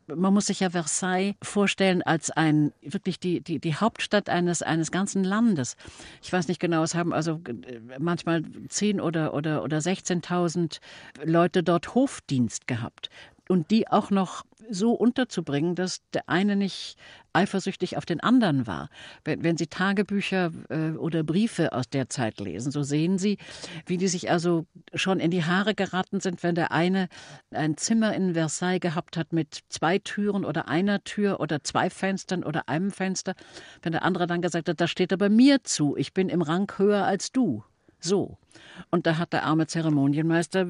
man 0.08 0.34
muss 0.34 0.48
sich 0.48 0.62
ja 0.62 0.70
Versailles 0.70 1.36
vorstellen 1.41 2.02
als 2.02 2.32
ein 2.32 2.72
wirklich 2.82 3.20
die, 3.20 3.41
die, 3.41 3.60
die 3.60 3.76
Hauptstadt 3.76 4.30
eines, 4.30 4.62
eines 4.62 4.91
ganzen 4.91 5.24
Landes. 5.24 5.76
Ich 6.22 6.32
weiß 6.32 6.48
nicht 6.48 6.60
genau, 6.60 6.84
es 6.84 6.96
haben 6.96 7.13
also 7.13 7.41
äh, 7.46 7.80
manchmal 8.00 8.43
10 8.70 9.02
oder, 9.02 9.34
oder, 9.34 9.63
oder 9.63 9.78
16.000 9.78 10.80
Leute 11.24 11.63
dort 11.63 11.96
Hofdienst 11.96 12.67
gehabt 12.67 13.10
und 13.50 13.72
die 13.72 13.88
auch 13.88 14.12
noch 14.12 14.46
so 14.70 14.94
unterzubringen, 14.94 15.76
dass 15.76 16.02
der 16.14 16.28
eine 16.28 16.56
nicht 16.56 16.98
eifersüchtig 17.34 17.98
auf 17.98 18.06
den 18.06 18.20
anderen 18.20 18.68
war. 18.68 18.90
Wenn, 19.24 19.44
wenn 19.44 19.58
Sie 19.58 19.68
Tagebücher 19.68 20.52
äh, 20.70 20.92
oder 20.92 21.24
Briefe 21.24 21.72
aus 21.72 21.90
der 21.90 22.10
Zeit 22.10 22.40
lesen, 22.40 22.72
so 22.72 22.84
sehen 22.84 23.18
Sie, 23.18 23.38
wie 23.86 23.98
die 23.98 24.08
sich 24.08 24.30
also 24.30 24.66
schon 24.94 25.20
in 25.20 25.32
die 25.32 25.44
Haare 25.44 25.76
geraten 25.76 26.20
sind, 26.20 26.44
wenn 26.44 26.56
der 26.56 26.72
eine 26.72 27.08
ein 27.52 27.78
Zimmer 27.78 28.14
in 28.14 28.34
Versailles 28.34 28.80
gehabt 28.80 29.18
hat 29.18 29.34
mit 29.34 29.60
zwei 29.70 30.00
Türen 30.00 30.46
oder 30.46 30.68
einer 30.68 31.04
Tür 31.04 31.40
oder 31.40 31.64
zwei 31.64 31.90
Fenstern 31.90 32.44
oder 32.44 32.68
einem 32.68 32.92
Fenster, 32.92 33.36
wenn 33.82 33.92
der 33.92 34.04
andere 34.04 34.28
dann 34.28 34.42
gesagt 34.42 34.68
hat, 34.68 34.82
das 34.82 34.90
steht 34.90 35.14
aber 35.14 35.30
mir 35.30 35.64
zu, 35.64 35.96
ich 35.96 36.14
bin 36.14 36.30
im 36.30 36.42
Rang 36.42 36.72
höher 36.78 37.06
als 37.06 37.32
du. 37.32 37.64
So. 38.08 38.38
Und 38.89 39.06
da 39.06 39.17
hat 39.17 39.34
der 39.34 39.43
arme 39.43 39.67
Zeremonienmeister 39.67 40.67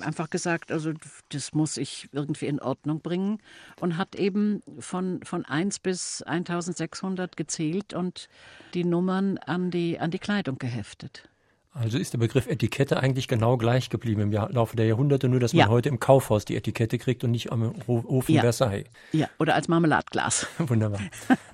einfach 0.00 0.28
gesagt, 0.28 0.72
also 0.72 0.92
das 1.30 1.52
muss 1.52 1.76
ich 1.76 2.08
irgendwie 2.12 2.46
in 2.46 2.60
Ordnung 2.60 3.00
bringen 3.00 3.38
und 3.80 3.96
hat 3.96 4.16
eben 4.16 4.62
von, 4.78 5.20
von 5.22 5.44
1 5.44 5.78
bis 5.78 6.22
1600 6.22 7.36
gezählt 7.36 7.94
und 7.94 8.28
die 8.74 8.84
Nummern 8.84 9.38
an 9.38 9.70
die, 9.70 10.00
an 10.00 10.10
die 10.10 10.18
Kleidung 10.18 10.58
geheftet. 10.58 11.28
Also 11.72 11.98
ist 11.98 12.12
der 12.12 12.18
Begriff 12.18 12.48
Etikette 12.48 12.98
eigentlich 13.00 13.28
genau 13.28 13.56
gleich 13.56 13.90
geblieben 13.90 14.22
im 14.22 14.32
Laufe 14.32 14.74
der 14.74 14.86
Jahrhunderte, 14.86 15.28
nur 15.28 15.38
dass 15.38 15.52
man 15.52 15.60
ja. 15.60 15.68
heute 15.68 15.88
im 15.88 16.00
Kaufhaus 16.00 16.44
die 16.44 16.56
Etikette 16.56 16.98
kriegt 16.98 17.22
und 17.22 17.30
nicht 17.30 17.52
am 17.52 17.72
Hof 17.86 18.28
in 18.28 18.36
ja. 18.36 18.40
Versailles. 18.40 18.86
Ja, 19.12 19.28
oder 19.38 19.54
als 19.54 19.68
Marmeladglas. 19.68 20.48
Wunderbar. 20.58 21.00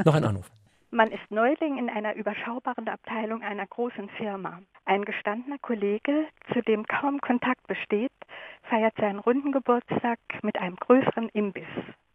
Noch 0.05 0.15
ein 0.15 0.25
Anruf. 0.25 0.51
Man 0.97 1.11
ist 1.11 1.31
Neuling 1.31 1.77
in 1.77 1.91
einer 1.91 2.15
überschaubaren 2.15 2.89
Abteilung 2.89 3.43
einer 3.43 3.67
großen 3.67 4.09
Firma. 4.17 4.63
Ein 4.87 5.05
gestandener 5.05 5.59
Kollege, 5.59 6.25
zu 6.55 6.63
dem 6.63 6.87
kaum 6.87 7.21
Kontakt 7.21 7.67
besteht, 7.67 8.13
feiert 8.63 8.95
seinen 8.97 9.19
runden 9.19 9.53
Geburtstag 9.53 10.19
mit 10.41 10.59
einem 10.59 10.77
größeren 10.77 11.29
Imbiss. 11.35 11.67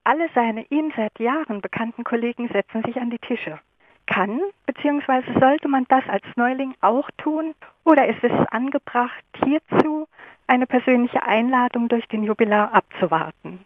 Alle 0.03 0.27
seine 0.33 0.65
ihm 0.71 0.91
seit 0.95 1.19
Jahren 1.19 1.61
bekannten 1.61 2.03
Kollegen 2.03 2.49
setzen 2.51 2.81
sich 2.83 2.95
an 2.97 3.11
die 3.11 3.19
Tische. 3.19 3.59
Kann 4.07 4.41
bzw. 4.65 5.39
sollte 5.39 5.67
man 5.67 5.85
das 5.87 6.03
als 6.07 6.25
Neuling 6.35 6.73
auch 6.81 7.11
tun 7.19 7.53
oder 7.83 8.07
ist 8.07 8.23
es 8.23 8.31
angebracht, 8.49 9.23
hierzu 9.43 10.07
eine 10.47 10.65
persönliche 10.65 11.21
Einladung 11.21 11.87
durch 11.87 12.07
den 12.07 12.23
Jubilar 12.23 12.73
abzuwarten? 12.73 13.63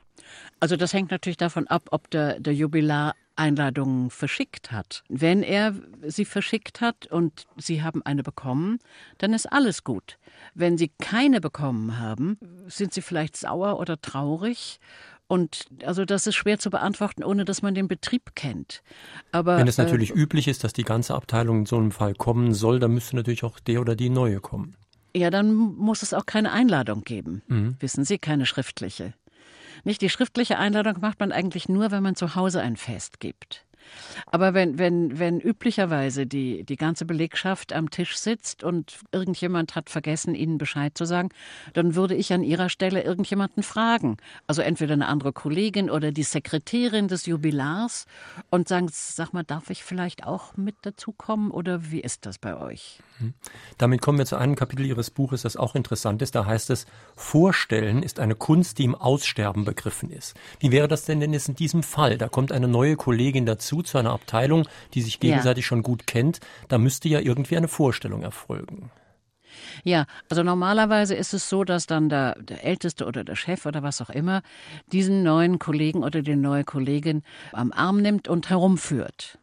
Also 0.59 0.75
das 0.75 0.93
hängt 0.93 1.11
natürlich 1.11 1.37
davon 1.37 1.67
ab, 1.67 1.83
ob 1.91 2.09
der, 2.11 2.37
der 2.37 2.53
Jubilar 2.53 3.13
Einladungen 3.35 4.09
verschickt 4.09 4.71
hat. 4.71 5.03
Wenn 5.09 5.43
er 5.43 5.75
sie 6.07 6.25
verschickt 6.25 6.81
hat 6.81 7.07
und 7.07 7.47
Sie 7.57 7.83
haben 7.83 8.01
eine 8.05 8.23
bekommen, 8.23 8.79
dann 9.17 9.33
ist 9.33 9.51
alles 9.51 9.83
gut. 9.83 10.17
Wenn 10.53 10.77
Sie 10.77 10.91
keine 10.99 11.41
bekommen 11.41 11.99
haben, 11.99 12.37
sind 12.67 12.93
Sie 12.93 13.01
vielleicht 13.01 13.37
sauer 13.37 13.79
oder 13.79 13.99
traurig. 13.99 14.79
Und 15.27 15.67
also 15.83 16.05
das 16.05 16.27
ist 16.27 16.35
schwer 16.35 16.59
zu 16.59 16.69
beantworten, 16.69 17.23
ohne 17.23 17.45
dass 17.45 17.61
man 17.61 17.73
den 17.73 17.87
Betrieb 17.87 18.35
kennt. 18.35 18.83
Aber 19.31 19.57
wenn 19.57 19.67
es 19.67 19.77
natürlich 19.77 20.11
äh, 20.11 20.13
üblich 20.13 20.47
ist, 20.47 20.63
dass 20.63 20.73
die 20.73 20.83
ganze 20.83 21.15
Abteilung 21.15 21.59
in 21.59 21.65
so 21.65 21.77
einem 21.77 21.91
Fall 21.91 22.13
kommen 22.13 22.53
soll, 22.53 22.79
dann 22.79 22.93
müsste 22.93 23.15
natürlich 23.15 23.43
auch 23.43 23.59
der 23.59 23.81
oder 23.81 23.95
die 23.95 24.09
neue 24.09 24.39
kommen. 24.39 24.75
Ja, 25.15 25.29
dann 25.29 25.53
muss 25.55 26.03
es 26.03 26.13
auch 26.13 26.25
keine 26.25 26.51
Einladung 26.51 27.03
geben. 27.03 27.41
Mhm. 27.47 27.77
Wissen 27.79 28.03
Sie, 28.03 28.19
keine 28.19 28.45
schriftliche. 28.45 29.13
Nicht 29.83 30.01
die 30.01 30.09
schriftliche 30.09 30.57
Einladung 30.57 30.99
macht 31.01 31.19
man 31.19 31.31
eigentlich 31.31 31.69
nur, 31.69 31.91
wenn 31.91 32.03
man 32.03 32.15
zu 32.15 32.35
Hause 32.35 32.61
ein 32.61 32.77
Fest 32.77 33.19
gibt. 33.19 33.65
Aber 34.27 34.53
wenn, 34.53 34.77
wenn, 34.79 35.19
wenn 35.19 35.39
üblicherweise 35.39 36.25
die, 36.25 36.63
die 36.63 36.75
ganze 36.75 37.05
Belegschaft 37.05 37.73
am 37.73 37.89
Tisch 37.89 38.17
sitzt 38.17 38.63
und 38.63 38.99
irgendjemand 39.11 39.75
hat 39.75 39.89
vergessen, 39.89 40.35
ihnen 40.35 40.57
Bescheid 40.57 40.97
zu 40.97 41.05
sagen, 41.05 41.29
dann 41.73 41.95
würde 41.95 42.15
ich 42.15 42.33
an 42.33 42.43
ihrer 42.43 42.69
Stelle 42.69 43.03
irgendjemanden 43.03 43.63
fragen. 43.63 44.17
Also 44.47 44.61
entweder 44.61 44.93
eine 44.93 45.07
andere 45.07 45.33
Kollegin 45.33 45.89
oder 45.89 46.11
die 46.11 46.23
Sekretärin 46.23 47.07
des 47.07 47.25
Jubilars 47.25 48.05
und 48.49 48.67
sagen, 48.67 48.87
sag 48.91 49.33
mal, 49.33 49.43
darf 49.43 49.69
ich 49.69 49.83
vielleicht 49.83 50.25
auch 50.25 50.57
mit 50.57 50.75
dazukommen 50.81 51.51
oder 51.51 51.91
wie 51.91 52.01
ist 52.01 52.25
das 52.25 52.37
bei 52.37 52.57
euch? 52.57 52.99
Mhm. 53.19 53.33
Damit 53.77 54.01
kommen 54.01 54.17
wir 54.17 54.25
zu 54.25 54.37
einem 54.37 54.55
Kapitel 54.55 54.85
Ihres 54.85 55.09
Buches, 55.09 55.43
das 55.43 55.57
auch 55.57 55.75
interessant 55.75 56.21
ist. 56.21 56.35
Da 56.35 56.45
heißt 56.45 56.69
es, 56.69 56.85
Vorstellen 57.15 58.03
ist 58.03 58.19
eine 58.19 58.35
Kunst, 58.35 58.77
die 58.77 58.83
im 58.83 58.95
Aussterben 58.95 59.65
begriffen 59.65 60.11
ist. 60.11 60.35
Wie 60.59 60.71
wäre 60.71 60.87
das 60.87 61.05
denn 61.05 61.19
denn 61.19 61.33
jetzt 61.33 61.49
in 61.49 61.55
diesem 61.55 61.83
Fall? 61.83 62.17
Da 62.17 62.27
kommt 62.27 62.51
eine 62.51 62.67
neue 62.67 62.95
Kollegin 62.95 63.45
dazu, 63.45 63.81
zu 63.81 63.97
einer 63.97 64.11
Abteilung, 64.11 64.67
die 64.93 65.01
sich 65.01 65.19
gegenseitig 65.19 65.65
ja. 65.65 65.67
schon 65.69 65.83
gut 65.83 66.07
kennt. 66.07 66.39
Da 66.67 66.77
müsste 66.77 67.09
ja 67.09 67.19
irgendwie 67.19 67.57
eine 67.57 67.67
Vorstellung 67.67 68.23
erfolgen. 68.23 68.91
Ja, 69.83 70.05
also 70.29 70.43
normalerweise 70.43 71.15
ist 71.15 71.33
es 71.33 71.49
so, 71.49 71.63
dass 71.63 71.87
dann 71.87 72.09
der, 72.09 72.35
der 72.41 72.63
Älteste 72.63 73.05
oder 73.05 73.23
der 73.23 73.35
Chef 73.35 73.65
oder 73.65 73.83
was 73.83 74.01
auch 74.01 74.09
immer 74.09 74.41
diesen 74.91 75.23
neuen 75.23 75.59
Kollegen 75.59 76.03
oder 76.03 76.21
die 76.21 76.35
neue 76.35 76.63
Kollegin 76.63 77.23
am 77.53 77.71
Arm 77.71 78.01
nimmt 78.01 78.27
und 78.27 78.49
herumführt 78.49 79.39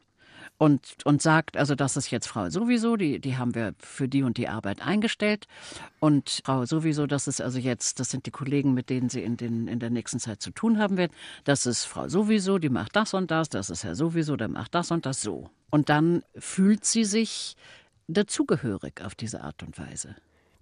und, 0.63 0.95
und 1.05 1.21
sagt, 1.21 1.57
also 1.57 1.75
das 1.75 1.97
ist 1.97 2.13
jetzt 2.13 2.29
Frau 2.29 2.49
sowieso, 2.49 2.95
die, 2.95 3.19
die 3.19 3.37
haben 3.37 3.57
wir 3.57 3.75
für 3.81 4.07
die 4.07 4.23
und 4.23 4.37
die 4.37 4.47
Arbeit 4.47 4.81
eingestellt. 4.81 5.49
Und 5.99 6.41
Frau 6.45 6.65
sowieso, 6.67 7.09
das 7.09 7.27
ist 7.27 7.41
also 7.41 7.59
jetzt, 7.59 7.99
das 7.99 8.11
sind 8.11 8.27
die 8.27 8.31
Kollegen, 8.31 8.73
mit 8.73 8.89
denen 8.89 9.09
sie 9.09 9.25
in, 9.25 9.37
den, 9.37 9.67
in 9.67 9.81
der 9.81 9.91
nächsten 9.91 10.21
Zeit 10.21 10.41
zu 10.41 10.53
tun 10.53 10.79
haben 10.79 10.97
werden. 10.97 11.11
Das 11.43 11.67
ist 11.67 11.83
Frau 11.83 12.09
sowieso, 12.09 12.59
die 12.59 12.69
macht 12.69 12.95
das 12.95 13.13
und 13.13 13.33
das, 13.33 13.49
das 13.49 13.71
ist 13.71 13.83
Herr 13.83 13.97
sowieso, 13.97 14.37
der 14.37 14.47
macht 14.47 14.73
das 14.77 14.93
und 14.93 15.05
das 15.05 15.21
so. 15.21 15.51
Und 15.71 15.89
dann 15.89 16.23
fühlt 16.39 16.85
sie 16.85 17.05
sich 17.05 17.57
dazugehörig 18.07 19.03
auf 19.05 19.17
diese 19.17 19.41
Art 19.43 19.65
und 19.65 19.77
Weise. 19.81 20.15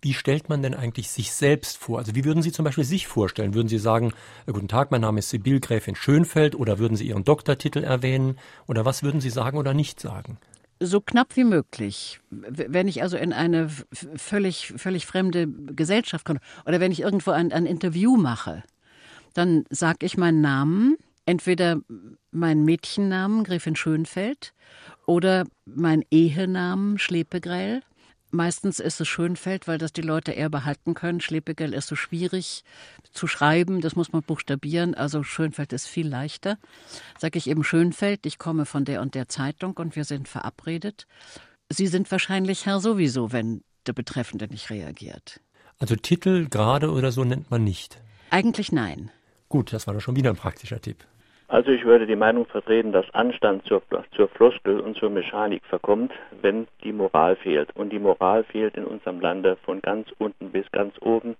Wie 0.03 0.15
stellt 0.15 0.49
man 0.49 0.63
denn 0.63 0.75
eigentlich 0.75 1.11
sich 1.11 1.33
selbst 1.33 1.77
vor? 1.77 1.99
Also 1.99 2.15
wie 2.15 2.25
würden 2.25 2.43
Sie 2.43 2.53
zum 2.53 2.65
Beispiel 2.65 2.85
sich 2.85 3.07
vorstellen? 3.07 3.55
Würden 3.55 3.69
Sie 3.69 3.79
sagen, 3.79 4.13
äh, 4.47 4.53
guten 4.53 4.69
Tag, 4.69 4.91
mein 4.91 5.03
Name 5.03 5.19
ist 5.19 5.29
Sibyl 5.31 5.61
Gräfin 5.61 5.95
Schönfeld 5.95 6.55
oder 6.55 6.79
würden 6.79 6.97
Sie 6.97 7.07
Ihren 7.07 7.25
Doktortitel 7.25 7.85
erwähnen? 7.85 8.39
Oder 8.67 8.85
was 8.85 9.03
würden 9.03 9.21
Sie 9.21 9.31
sagen 9.31 9.59
oder 9.59 9.75
nicht 9.75 10.01
sagen? 10.01 10.39
So 10.83 11.03
knapp 11.03 11.37
wie 11.37 11.45
möglich. 11.45 12.21
Wenn 12.31 12.89
ich 12.89 13.03
also 13.03 13.19
in 13.19 13.35
eine 13.35 13.69
völlig, 14.17 14.73
völlig 14.77 15.05
fremde 15.05 15.47
Gesellschaft 15.47 16.25
komme 16.25 16.41
oder 16.65 16.81
wenn 16.81 16.93
ich 16.93 17.01
irgendwo 17.01 17.33
ein, 17.33 17.53
ein 17.53 17.67
Interview 17.67 18.17
mache, 18.17 18.63
dann 19.35 19.65
sage 19.69 20.07
ich 20.07 20.17
meinen 20.17 20.41
Namen, 20.41 20.97
entweder 21.27 21.81
meinen 22.31 22.65
Mädchennamen 22.65 23.45
Gräfin 23.45 23.77
Schönfeld 23.77 24.55
oder 25.07 25.45
meinen 25.67 26.05
Ehenamen 26.11 26.99
Schlepegrell 26.99 27.83
Meistens 28.31 28.79
ist 28.79 29.01
es 29.01 29.09
Schönfeld, 29.09 29.67
weil 29.67 29.79
das 29.79 29.93
die 29.93 30.03
Leute 30.03 30.33
eher 30.33 30.51
behalten 30.51 30.95
können. 30.95 31.21
Schlepegel 31.21 31.75
ist 31.75 31.89
so 31.89 31.97
schwierig 31.97 32.65
zu 33.13 33.27
schreiben, 33.27 33.81
das 33.81 33.97
muss 33.97 34.13
man 34.13 34.23
buchstabieren. 34.23 34.95
Also 34.95 35.23
Schönfeld 35.23 35.73
ist 35.73 35.87
viel 35.87 36.07
leichter. 36.07 36.57
Sag 37.19 37.35
ich 37.35 37.49
eben 37.49 37.65
Schönfeld, 37.65 38.27
ich 38.27 38.39
komme 38.39 38.67
von 38.67 38.85
der 38.85 39.01
und 39.01 39.15
der 39.15 39.29
Zeitung 39.29 39.77
und 39.77 39.97
wir 39.97 40.05
sind 40.05 40.29
verabredet. 40.29 41.07
Sie 41.69 41.89
sind 41.89 42.11
wahrscheinlich 42.11 42.67
Herr 42.67 42.81
sowieso, 42.81 43.33
wenn 43.33 43.63
der 43.87 43.93
Betreffende 43.95 44.47
nicht 44.47 44.71
reagiert. 44.71 45.41
Also 45.79 45.97
Titel 45.97 46.49
gerade 46.49 46.91
oder 46.93 47.11
so 47.11 47.25
nennt 47.25 47.51
man 47.51 47.65
nicht? 47.65 48.01
Eigentlich 48.31 48.71
nein. 48.71 49.11
Gut, 49.49 49.73
das 49.73 49.87
war 49.89 49.95
doch 49.95 50.01
schon 50.01 50.15
wieder 50.15 50.31
ein 50.31 50.37
praktischer 50.37 50.81
Tipp. 50.81 51.05
Also 51.51 51.73
ich 51.73 51.85
würde 51.85 52.07
die 52.07 52.15
Meinung 52.15 52.47
vertreten, 52.47 52.93
dass 52.93 53.13
Anstand 53.13 53.67
zur, 53.67 53.83
zur 54.15 54.29
Floskel 54.29 54.79
und 54.79 54.97
zur 54.97 55.11
Mechanik 55.11 55.65
verkommt, 55.65 56.13
wenn 56.43 56.69
die 56.85 56.93
Moral 56.93 57.35
fehlt. 57.35 57.75
Und 57.75 57.91
die 57.91 57.99
Moral 57.99 58.45
fehlt 58.45 58.77
in 58.77 58.85
unserem 58.85 59.19
Lande 59.21 59.57
von 59.65 59.83
ganz 59.83 60.07
unten 60.19 60.53
bis 60.53 60.71
ganz 60.71 60.95
oben, 61.01 61.35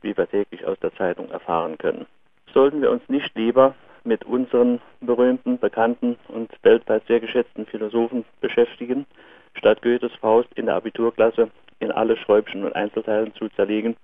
wie 0.00 0.16
wir 0.16 0.28
täglich 0.28 0.66
aus 0.66 0.80
der 0.80 0.92
Zeitung 0.96 1.30
erfahren 1.30 1.78
können. 1.78 2.06
Sollten 2.52 2.82
wir 2.82 2.90
uns 2.90 3.08
nicht 3.08 3.36
lieber 3.36 3.76
mit 4.02 4.24
unseren 4.24 4.80
berühmten, 5.00 5.60
bekannten 5.60 6.16
und 6.26 6.50
weltweit 6.64 7.06
sehr 7.06 7.20
geschätzten 7.20 7.64
Philosophen 7.64 8.24
beschäftigen, 8.40 9.06
statt 9.54 9.80
Goethes 9.80 10.12
Faust 10.20 10.48
in 10.56 10.66
der 10.66 10.74
Abiturklasse 10.74 11.52
in 11.78 11.92
alle 11.92 12.16
Schräubchen 12.16 12.64
und 12.64 12.74
Einzelteilen 12.74 13.32
zu 13.34 13.48
zerlegen. 13.50 13.94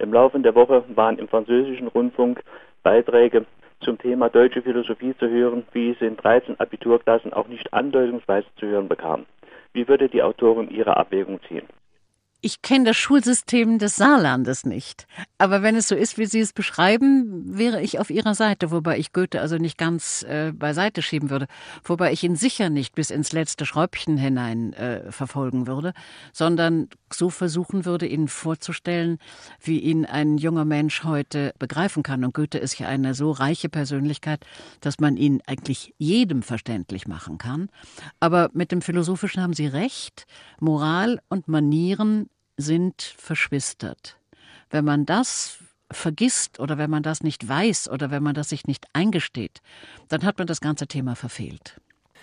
Im 0.00 0.12
Laufe 0.12 0.40
der 0.40 0.56
Woche 0.56 0.82
waren 0.88 1.18
im 1.18 1.28
französischen 1.28 1.86
Rundfunk 1.86 2.42
Beiträge 2.82 3.46
zum 3.80 3.98
Thema 3.98 4.28
deutsche 4.30 4.62
Philosophie 4.62 5.14
zu 5.18 5.28
hören, 5.28 5.64
wie 5.72 5.90
es 5.90 6.00
in 6.00 6.16
13 6.16 6.58
Abiturklassen 6.58 7.32
auch 7.32 7.48
nicht 7.48 7.72
andeutungsweise 7.72 8.46
zu 8.56 8.66
hören 8.66 8.88
bekam. 8.88 9.26
Wie 9.72 9.88
würde 9.88 10.08
die 10.08 10.22
Autorin 10.22 10.70
ihre 10.70 10.96
Abwägung 10.96 11.40
ziehen? 11.48 11.66
Ich 12.44 12.60
kenne 12.60 12.84
das 12.84 12.98
Schulsystem 12.98 13.78
des 13.78 13.96
Saarlandes 13.96 14.66
nicht. 14.66 15.06
Aber 15.38 15.62
wenn 15.62 15.76
es 15.76 15.88
so 15.88 15.94
ist, 15.94 16.18
wie 16.18 16.26
Sie 16.26 16.40
es 16.40 16.52
beschreiben, 16.52 17.56
wäre 17.56 17.80
ich 17.80 17.98
auf 17.98 18.10
Ihrer 18.10 18.34
Seite, 18.34 18.70
wobei 18.70 18.98
ich 18.98 19.14
Goethe 19.14 19.40
also 19.40 19.56
nicht 19.56 19.78
ganz 19.78 20.24
äh, 20.24 20.52
beiseite 20.52 21.00
schieben 21.00 21.30
würde, 21.30 21.46
wobei 21.84 22.12
ich 22.12 22.22
ihn 22.22 22.36
sicher 22.36 22.68
nicht 22.68 22.94
bis 22.94 23.08
ins 23.08 23.32
letzte 23.32 23.64
Schräubchen 23.64 24.18
hinein 24.18 24.74
äh, 24.74 25.10
verfolgen 25.10 25.66
würde, 25.66 25.94
sondern 26.34 26.90
so 27.10 27.30
versuchen 27.30 27.86
würde, 27.86 28.06
Ihnen 28.06 28.28
vorzustellen, 28.28 29.16
wie 29.62 29.78
ihn 29.78 30.04
ein 30.04 30.36
junger 30.36 30.66
Mensch 30.66 31.02
heute 31.02 31.54
begreifen 31.58 32.02
kann. 32.02 32.24
Und 32.24 32.34
Goethe 32.34 32.58
ist 32.58 32.78
ja 32.78 32.88
eine 32.88 33.14
so 33.14 33.30
reiche 33.30 33.70
Persönlichkeit, 33.70 34.44
dass 34.82 35.00
man 35.00 35.16
ihn 35.16 35.40
eigentlich 35.46 35.94
jedem 35.96 36.42
verständlich 36.42 37.08
machen 37.08 37.38
kann. 37.38 37.70
Aber 38.20 38.50
mit 38.52 38.70
dem 38.70 38.82
Philosophischen 38.82 39.42
haben 39.42 39.54
Sie 39.54 39.66
recht. 39.66 40.26
Moral 40.60 41.20
und 41.30 41.48
Manieren 41.48 42.28
sind 42.56 43.02
verschwistert. 43.02 44.16
Wenn 44.70 44.84
man 44.84 45.06
das 45.06 45.58
vergisst 45.90 46.60
oder 46.60 46.78
wenn 46.78 46.90
man 46.90 47.02
das 47.02 47.22
nicht 47.22 47.48
weiß 47.48 47.88
oder 47.88 48.10
wenn 48.10 48.22
man 48.22 48.34
das 48.34 48.48
sich 48.48 48.66
nicht 48.66 48.86
eingesteht, 48.92 49.60
dann 50.08 50.24
hat 50.24 50.38
man 50.38 50.46
das 50.46 50.60
ganze 50.60 50.86
Thema 50.86 51.14
verfehlt. 51.14 51.80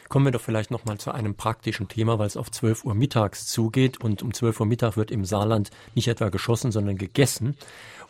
Kommen 0.10 0.26
wir 0.26 0.34
doch 0.34 0.42
vielleicht 0.42 0.72
noch 0.72 0.84
mal 0.84 0.98
zu 0.98 1.12
einem 1.12 1.36
praktischen 1.36 1.88
Thema, 1.88 2.20
weil 2.20 2.28
es 2.28 2.36
auf 2.36 2.52
12 2.52 2.84
Uhr 2.84 2.96
mittags 2.96 3.48
zugeht 3.48 4.02
und 4.02 4.22
um 4.22 4.34
12 4.34 4.60
Uhr 4.60 4.66
Mittag 4.66 4.98
wird 4.98 5.10
im 5.10 5.24
Saarland 5.24 5.72
nicht 5.96 6.10
etwa 6.10 6.28
geschossen, 6.28 6.74
sondern 6.74 6.98
gegessen. 6.98 7.56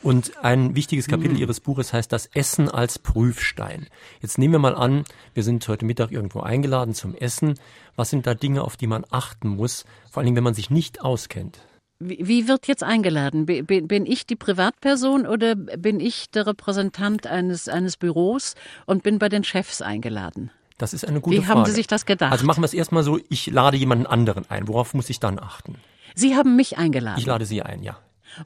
Und 0.01 0.43
ein 0.43 0.73
wichtiges 0.73 1.07
Kapitel 1.07 1.33
mhm. 1.33 1.41
Ihres 1.41 1.59
Buches 1.59 1.93
heißt 1.93 2.11
das 2.11 2.25
Essen 2.25 2.69
als 2.69 2.97
Prüfstein. 2.97 3.85
Jetzt 4.19 4.39
nehmen 4.39 4.55
wir 4.55 4.59
mal 4.59 4.73
an, 4.73 5.03
wir 5.35 5.43
sind 5.43 5.67
heute 5.67 5.85
Mittag 5.85 6.11
irgendwo 6.11 6.39
eingeladen 6.39 6.95
zum 6.95 7.13
Essen. 7.13 7.59
Was 7.95 8.09
sind 8.09 8.25
da 8.25 8.33
Dinge, 8.33 8.63
auf 8.63 8.77
die 8.77 8.87
man 8.87 9.05
achten 9.11 9.49
muss, 9.49 9.85
vor 10.09 10.21
allen 10.21 10.25
Dingen, 10.25 10.37
wenn 10.37 10.43
man 10.43 10.55
sich 10.55 10.71
nicht 10.71 11.01
auskennt? 11.01 11.59
Wie 12.03 12.47
wird 12.47 12.67
jetzt 12.67 12.83
eingeladen? 12.83 13.45
Bin 13.45 14.05
ich 14.07 14.25
die 14.25 14.35
Privatperson 14.35 15.27
oder 15.27 15.55
bin 15.55 15.99
ich 15.99 16.31
der 16.31 16.47
Repräsentant 16.47 17.27
eines, 17.27 17.67
eines 17.67 17.95
Büros 17.95 18.55
und 18.87 19.03
bin 19.03 19.19
bei 19.19 19.29
den 19.29 19.43
Chefs 19.43 19.81
eingeladen? 19.81 20.49
Das 20.79 20.95
ist 20.95 21.07
eine 21.07 21.21
gute 21.21 21.37
Wie 21.37 21.41
Frage. 21.41 21.49
Wie 21.49 21.59
haben 21.59 21.65
Sie 21.65 21.73
sich 21.73 21.85
das 21.85 22.07
gedacht? 22.07 22.31
Also 22.31 22.45
machen 22.45 22.61
wir 22.61 22.65
es 22.65 22.73
erstmal 22.73 23.03
so, 23.03 23.19
ich 23.29 23.47
lade 23.47 23.77
jemanden 23.77 24.07
anderen 24.07 24.49
ein. 24.49 24.67
Worauf 24.67 24.95
muss 24.95 25.11
ich 25.11 25.19
dann 25.19 25.37
achten? 25.37 25.75
Sie 26.15 26.35
haben 26.35 26.55
mich 26.55 26.79
eingeladen. 26.79 27.19
Ich 27.19 27.27
lade 27.27 27.45
Sie 27.45 27.61
ein, 27.61 27.83
ja. 27.83 27.97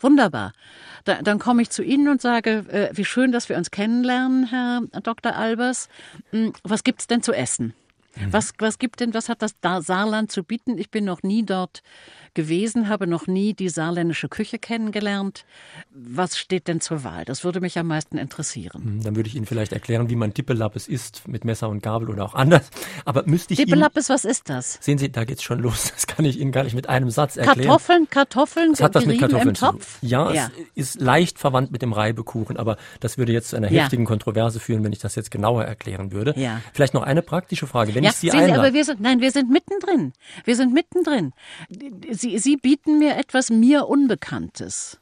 Wunderbar. 0.02 0.52
Da, 1.06 1.22
dann 1.22 1.39
komme 1.39 1.62
ich 1.62 1.70
zu 1.70 1.82
Ihnen 1.82 2.10
und 2.10 2.22
sage, 2.22 2.65
äh, 2.70 2.89
wie 2.94 3.06
schön, 3.06 3.32
dass 3.32 3.48
wir 3.48 3.56
uns 3.56 3.72
kennenlernen, 3.72 4.48
Herr 4.48 4.82
Dr. 5.02 5.36
Albers. 5.36 5.88
Hm, 6.32 6.54
was 6.63 6.84
gibt's 6.84 7.08
denn 7.08 7.22
zu 7.24 7.32
essen? 7.32 7.74
Mhm. 8.15 8.34
Was, 8.34 8.54
was 8.58 8.80
gibt 8.80 9.00
denn, 9.00 9.13
was 9.13 9.30
hat 9.30 9.41
das 9.41 9.56
Saarland 9.62 10.32
zu 10.32 10.44
bieten? 10.44 10.78
Ich 10.78 10.89
bin 10.89 11.06
noch 11.06 11.24
nie 11.24 11.46
dort 11.46 11.82
gewesen, 12.36 12.89
habe 12.89 13.08
noch 13.08 13.28
nie 13.28 13.54
die 13.54 13.69
saarländische 13.69 14.30
Küche 14.30 14.60
kennengelernt. 14.60 15.45
Was 15.91 16.38
steht 16.38 16.67
denn 16.67 16.82
zur 16.82 17.04
Wahl? 17.04 17.26
Das 17.26 17.43
würde 17.43 17.62
mich 17.62 17.80
am 17.80 17.88
meisten 17.88 18.17
interessieren. 18.17 18.84
Hm, 18.84 19.04
dann 19.04 19.15
würde 19.15 19.28
ich 19.28 19.36
Ihnen 19.36 19.45
vielleicht 19.45 19.74
erklären, 19.74 20.10
wie 20.10 20.15
man 20.15 20.34
Dippelappes 20.34 20.88
isst, 20.88 21.28
mit 21.28 21.45
Messer 21.45 21.69
und 21.69 21.82
Gabel 21.82 22.10
oder 22.10 22.26
auch 22.26 22.36
anders. 22.36 22.69
Aber 23.06 23.24
müsste 23.26 23.54
ich 23.54 23.60
Dippelappes, 23.60 24.10
was 24.10 24.26
ist 24.26 24.50
das? 24.50 24.78
Sehen 24.82 24.98
Sie, 24.98 25.12
da 25.12 25.24
geht's 25.24 25.43
schon 25.43 25.60
los. 25.60 25.93
Das 25.95 26.08
kann 26.08 26.26
ich 26.26 26.39
Ihnen 26.39 26.52
gar 26.52 26.65
nicht 26.65 26.76
mit 26.76 26.89
einem 26.89 27.10
Satz 27.10 27.38
erklären. 27.38 27.67
Kartoffeln, 27.67 28.10
Kartoffeln, 28.10 28.71
das 28.71 28.82
hat 28.82 28.95
was 28.95 29.06
mit 29.06 29.17
Kartoffeln 29.17 29.56
zu 29.56 29.71
tun. 29.71 29.80
Ja, 30.02 30.32
ja, 30.34 30.52
es 30.76 30.95
ist 30.95 31.02
leicht 31.02 31.39
verwandt 31.39 31.71
mit 31.71 31.82
dem 31.82 31.93
Reibekuchen, 31.93 32.58
aber 32.58 32.78
das 33.00 33.17
würde 33.17 33.32
jetzt 33.32 33.50
zu 33.50 33.56
einer 33.56 33.67
heftigen 33.67 34.04
ja. 34.04 34.08
Kontroverse 34.08 34.60
führen, 34.60 34.84
wenn 34.84 34.91
ich 34.91 35.00
das 35.00 35.15
jetzt 35.15 35.32
genauer 35.32 35.63
erklären 35.63 36.12
würde. 36.12 36.34
Ja. 36.38 36.62
Vielleicht 36.74 36.93
noch 36.93 37.04
eine 37.04 37.21
praktische 37.21 37.65
Frage. 37.65 37.95
Wenn 37.95 38.04
ja, 38.04 38.10
ich 38.10 38.17
Sie 38.17 38.32
einlade. 38.32 38.60
aber 38.60 38.74
wir 38.74 38.84
sind, 38.84 39.00
nein, 39.00 39.21
wir 39.21 39.32
sind 39.32 39.50
mittendrin. 39.50 40.13
Wir 40.43 40.56
sind 40.56 40.74
mittendrin. 40.74 41.32
Sie, 42.12 42.25
Sie 42.38 42.58
bieten 42.58 43.00
mir 43.00 43.18
etwas 43.18 43.50
mir 43.50 43.88
Unbekanntes. 43.88 45.00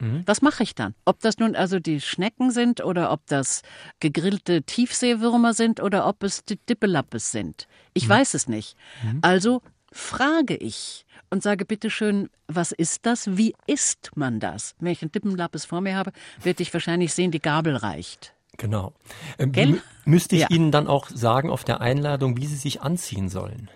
Mhm. 0.00 0.22
Was 0.26 0.42
mache 0.42 0.62
ich 0.62 0.74
dann? 0.74 0.94
Ob 1.04 1.20
das 1.20 1.38
nun 1.38 1.56
also 1.56 1.80
die 1.80 2.00
Schnecken 2.00 2.50
sind 2.50 2.84
oder 2.84 3.10
ob 3.10 3.26
das 3.26 3.62
gegrillte 4.00 4.62
Tiefseewürmer 4.62 5.54
sind 5.54 5.80
oder 5.80 6.06
ob 6.06 6.22
es 6.22 6.44
die 6.44 6.56
Dippelappes 6.56 7.32
sind. 7.32 7.66
Ich 7.94 8.06
mhm. 8.06 8.10
weiß 8.10 8.34
es 8.34 8.48
nicht. 8.48 8.76
Mhm. 9.02 9.18
Also 9.22 9.62
frage 9.92 10.56
ich 10.56 11.04
und 11.30 11.42
sage, 11.42 11.64
bitteschön, 11.64 12.30
was 12.46 12.72
ist 12.72 13.06
das? 13.06 13.36
Wie 13.36 13.54
isst 13.66 14.10
man 14.14 14.40
das? 14.40 14.74
Wenn 14.78 14.92
ich 14.92 15.02
einen 15.02 15.12
Dippenlappes 15.12 15.64
vor 15.64 15.80
mir 15.80 15.96
habe, 15.96 16.12
werde 16.42 16.62
ich 16.62 16.72
wahrscheinlich 16.72 17.12
sehen, 17.12 17.30
die 17.30 17.40
Gabel 17.42 17.76
reicht. 17.76 18.34
Genau. 18.56 18.92
Ähm, 19.38 19.80
müsste 20.04 20.34
ich 20.34 20.42
ja. 20.42 20.50
Ihnen 20.50 20.72
dann 20.72 20.88
auch 20.88 21.08
sagen 21.08 21.50
auf 21.50 21.64
der 21.64 21.80
Einladung, 21.80 22.36
wie 22.36 22.46
Sie 22.46 22.56
sich 22.56 22.82
anziehen 22.82 23.28
sollen? 23.28 23.70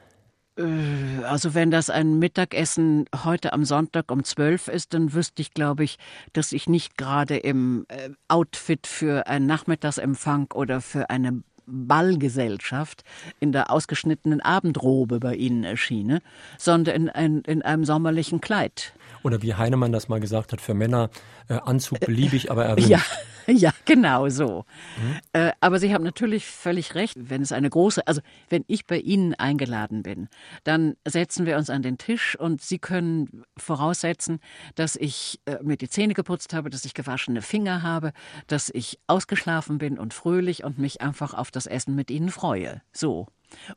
Äh, 0.56 1.24
also 1.24 1.54
wenn 1.54 1.70
das 1.70 1.90
ein 1.90 2.18
Mittagessen 2.18 3.06
heute 3.24 3.52
am 3.52 3.64
Sonntag 3.64 4.10
um 4.10 4.24
zwölf 4.24 4.68
ist, 4.68 4.94
dann 4.94 5.12
wüsste 5.12 5.42
ich, 5.42 5.54
glaube 5.54 5.84
ich, 5.84 5.98
dass 6.32 6.52
ich 6.52 6.68
nicht 6.68 6.96
gerade 6.96 7.36
im 7.36 7.86
äh, 7.88 8.10
Outfit 8.28 8.86
für 8.86 9.26
einen 9.26 9.46
Nachmittagsempfang 9.46 10.52
oder 10.52 10.80
für 10.80 11.10
eine 11.10 11.42
Ballgesellschaft 11.66 13.02
in 13.40 13.52
der 13.52 13.70
ausgeschnittenen 13.70 14.40
Abendrobe 14.40 15.20
bei 15.20 15.34
Ihnen 15.34 15.64
erschiene, 15.64 16.20
sondern 16.58 16.94
in, 16.94 17.08
ein, 17.08 17.40
in 17.42 17.62
einem 17.62 17.84
sommerlichen 17.84 18.40
Kleid. 18.40 18.94
Oder 19.22 19.42
wie 19.42 19.54
Heinemann 19.54 19.92
das 19.92 20.08
mal 20.08 20.20
gesagt 20.20 20.52
hat, 20.52 20.60
für 20.60 20.74
Männer 20.74 21.10
äh, 21.48 21.54
Anzug 21.54 22.00
beliebig, 22.00 22.50
aber 22.50 22.64
erwünscht. 22.64 22.90
Ja, 22.90 23.00
ja, 23.46 23.72
genau 23.84 24.28
so. 24.28 24.64
Mhm. 24.96 25.16
Äh, 25.32 25.52
aber 25.60 25.78
Sie 25.78 25.92
haben 25.92 26.04
natürlich 26.04 26.46
völlig 26.46 26.94
recht, 26.94 27.14
wenn 27.16 27.42
es 27.42 27.52
eine 27.52 27.70
große, 27.70 28.06
also 28.06 28.20
wenn 28.48 28.64
ich 28.66 28.86
bei 28.86 28.98
Ihnen 28.98 29.34
eingeladen 29.34 30.02
bin, 30.02 30.28
dann 30.64 30.96
setzen 31.06 31.46
wir 31.46 31.56
uns 31.56 31.70
an 31.70 31.82
den 31.82 31.98
Tisch 31.98 32.38
und 32.38 32.62
Sie 32.62 32.78
können 32.78 33.44
voraussetzen, 33.56 34.40
dass 34.74 34.96
ich 34.96 35.40
äh, 35.46 35.58
mir 35.62 35.76
die 35.76 35.88
Zähne 35.88 36.14
geputzt 36.14 36.54
habe, 36.54 36.70
dass 36.70 36.84
ich 36.84 36.94
gewaschene 36.94 37.42
Finger 37.42 37.82
habe, 37.82 38.12
dass 38.46 38.70
ich 38.70 38.98
ausgeschlafen 39.06 39.78
bin 39.78 39.98
und 39.98 40.14
fröhlich 40.14 40.64
und 40.64 40.78
mich 40.78 41.00
einfach 41.00 41.34
auf 41.34 41.50
das 41.50 41.66
Essen 41.66 41.94
mit 41.94 42.10
Ihnen 42.10 42.30
freue. 42.30 42.82
So 42.92 43.26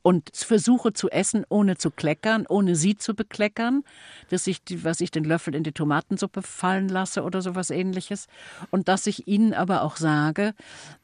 und 0.01 0.29
versuche 0.33 0.93
zu 0.93 1.09
essen, 1.09 1.45
ohne 1.49 1.77
zu 1.77 1.91
kleckern, 1.91 2.45
ohne 2.47 2.75
sie 2.75 2.97
zu 2.97 3.15
bekleckern, 3.15 3.83
dass 4.29 4.47
ich, 4.47 4.63
die, 4.63 4.83
was 4.83 5.01
ich 5.01 5.11
den 5.11 5.23
Löffel 5.23 5.55
in 5.55 5.63
die 5.63 5.71
Tomatensuppe 5.71 6.41
fallen 6.41 6.89
lasse 6.89 7.23
oder 7.23 7.41
sowas 7.41 7.69
ähnliches. 7.69 8.27
Und 8.71 8.87
dass 8.87 9.07
ich 9.07 9.27
ihnen 9.27 9.53
aber 9.53 9.81
auch 9.81 9.97
sage, 9.97 10.53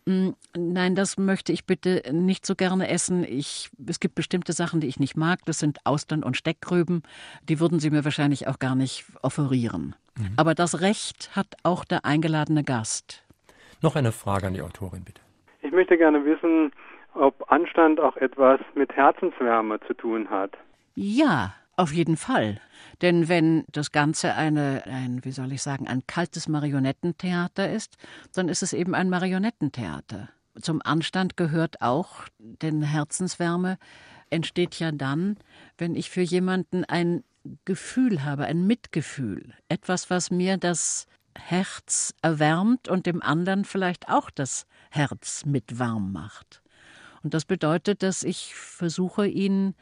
hm, 0.06 0.36
nein, 0.56 0.96
das 0.96 1.18
möchte 1.18 1.52
ich 1.52 1.66
bitte 1.66 2.04
nicht 2.12 2.46
so 2.46 2.56
gerne 2.56 2.88
essen. 2.88 3.24
Ich, 3.24 3.70
es 3.88 4.00
gibt 4.00 4.16
bestimmte 4.16 4.54
Sachen, 4.54 4.82
die 4.82 4.88
ich 4.88 5.00
nicht 5.00 5.16
mag. 5.16 5.40
Das 5.46 5.60
sind 5.60 5.80
Austern 5.86 6.24
und 6.24 6.38
Steckrüben. 6.38 7.04
Die 7.50 7.60
würden 7.60 7.80
sie 7.80 7.90
mir 7.90 8.04
wahrscheinlich 8.04 8.48
auch 8.48 8.60
gar 8.60 8.76
nicht 8.76 9.06
offerieren. 9.22 9.96
Mhm. 10.18 10.34
Aber 10.38 10.56
das 10.56 10.82
Recht 10.82 11.36
hat 11.36 11.48
auch 11.64 11.86
der 11.86 12.06
eingeladene 12.06 12.64
Gast. 12.64 13.24
Noch 13.82 13.96
eine 13.96 14.12
Frage 14.12 14.48
an 14.48 14.54
die 14.54 14.62
Autorin, 14.62 15.04
bitte. 15.04 15.22
Ich 15.62 15.72
möchte 15.72 15.98
gerne 15.98 16.24
wissen, 16.26 16.72
ob 17.14 17.52
Anstand 17.52 18.00
auch 18.00 18.18
etwas 18.18 18.60
mit 18.76 18.94
Herzenswärme 18.94 19.80
zu 19.88 19.94
tun 19.94 20.30
hat. 20.30 20.52
Ja, 20.96 21.54
auf 21.76 21.94
jeden 21.94 22.18
Fall. 22.18 22.60
Denn 23.02 23.28
wenn 23.30 23.66
das 23.72 23.92
Ganze 23.92 24.36
eine, 24.36 24.84
ein, 24.86 25.24
wie 25.24 25.32
soll 25.32 25.52
ich 25.52 25.62
sagen, 25.62 25.88
ein 25.88 26.04
kaltes 26.06 26.48
Marionettentheater 26.48 27.72
ist, 27.72 27.98
dann 28.36 28.50
ist 28.50 28.62
es 28.62 28.74
eben 28.74 28.94
ein 28.94 29.10
Marionettentheater. 29.10 30.30
Zum 30.62 30.82
Anstand 30.84 31.38
gehört 31.38 31.82
auch, 31.82 32.26
denn 32.38 32.82
Herzenswärme 32.82 33.78
entsteht 34.30 34.80
ja 34.80 34.92
dann, 34.92 35.38
wenn 35.78 35.96
ich 35.96 36.10
für 36.10 36.22
jemanden 36.22 36.84
ein 36.86 37.24
Gefühl 37.66 38.24
habe, 38.24 38.46
ein 38.46 38.68
Mitgefühl, 38.68 39.54
etwas, 39.68 40.10
was 40.10 40.30
mir 40.30 40.58
das 40.58 41.08
Herz 41.38 42.14
erwärmt 42.22 42.88
und 42.88 43.06
dem 43.06 43.22
anderen 43.22 43.66
vielleicht 43.66 44.10
auch 44.10 44.30
das 44.30 44.68
Herz 44.92 45.46
mit 45.46 45.80
warm 45.80 46.12
macht. 46.12 46.61
Und 47.24 47.34
das 47.34 47.46
bedeutet, 47.46 48.04
dass 48.04 48.24
ich 48.24 48.56
versuche, 48.56 49.28
ihn 49.28 49.76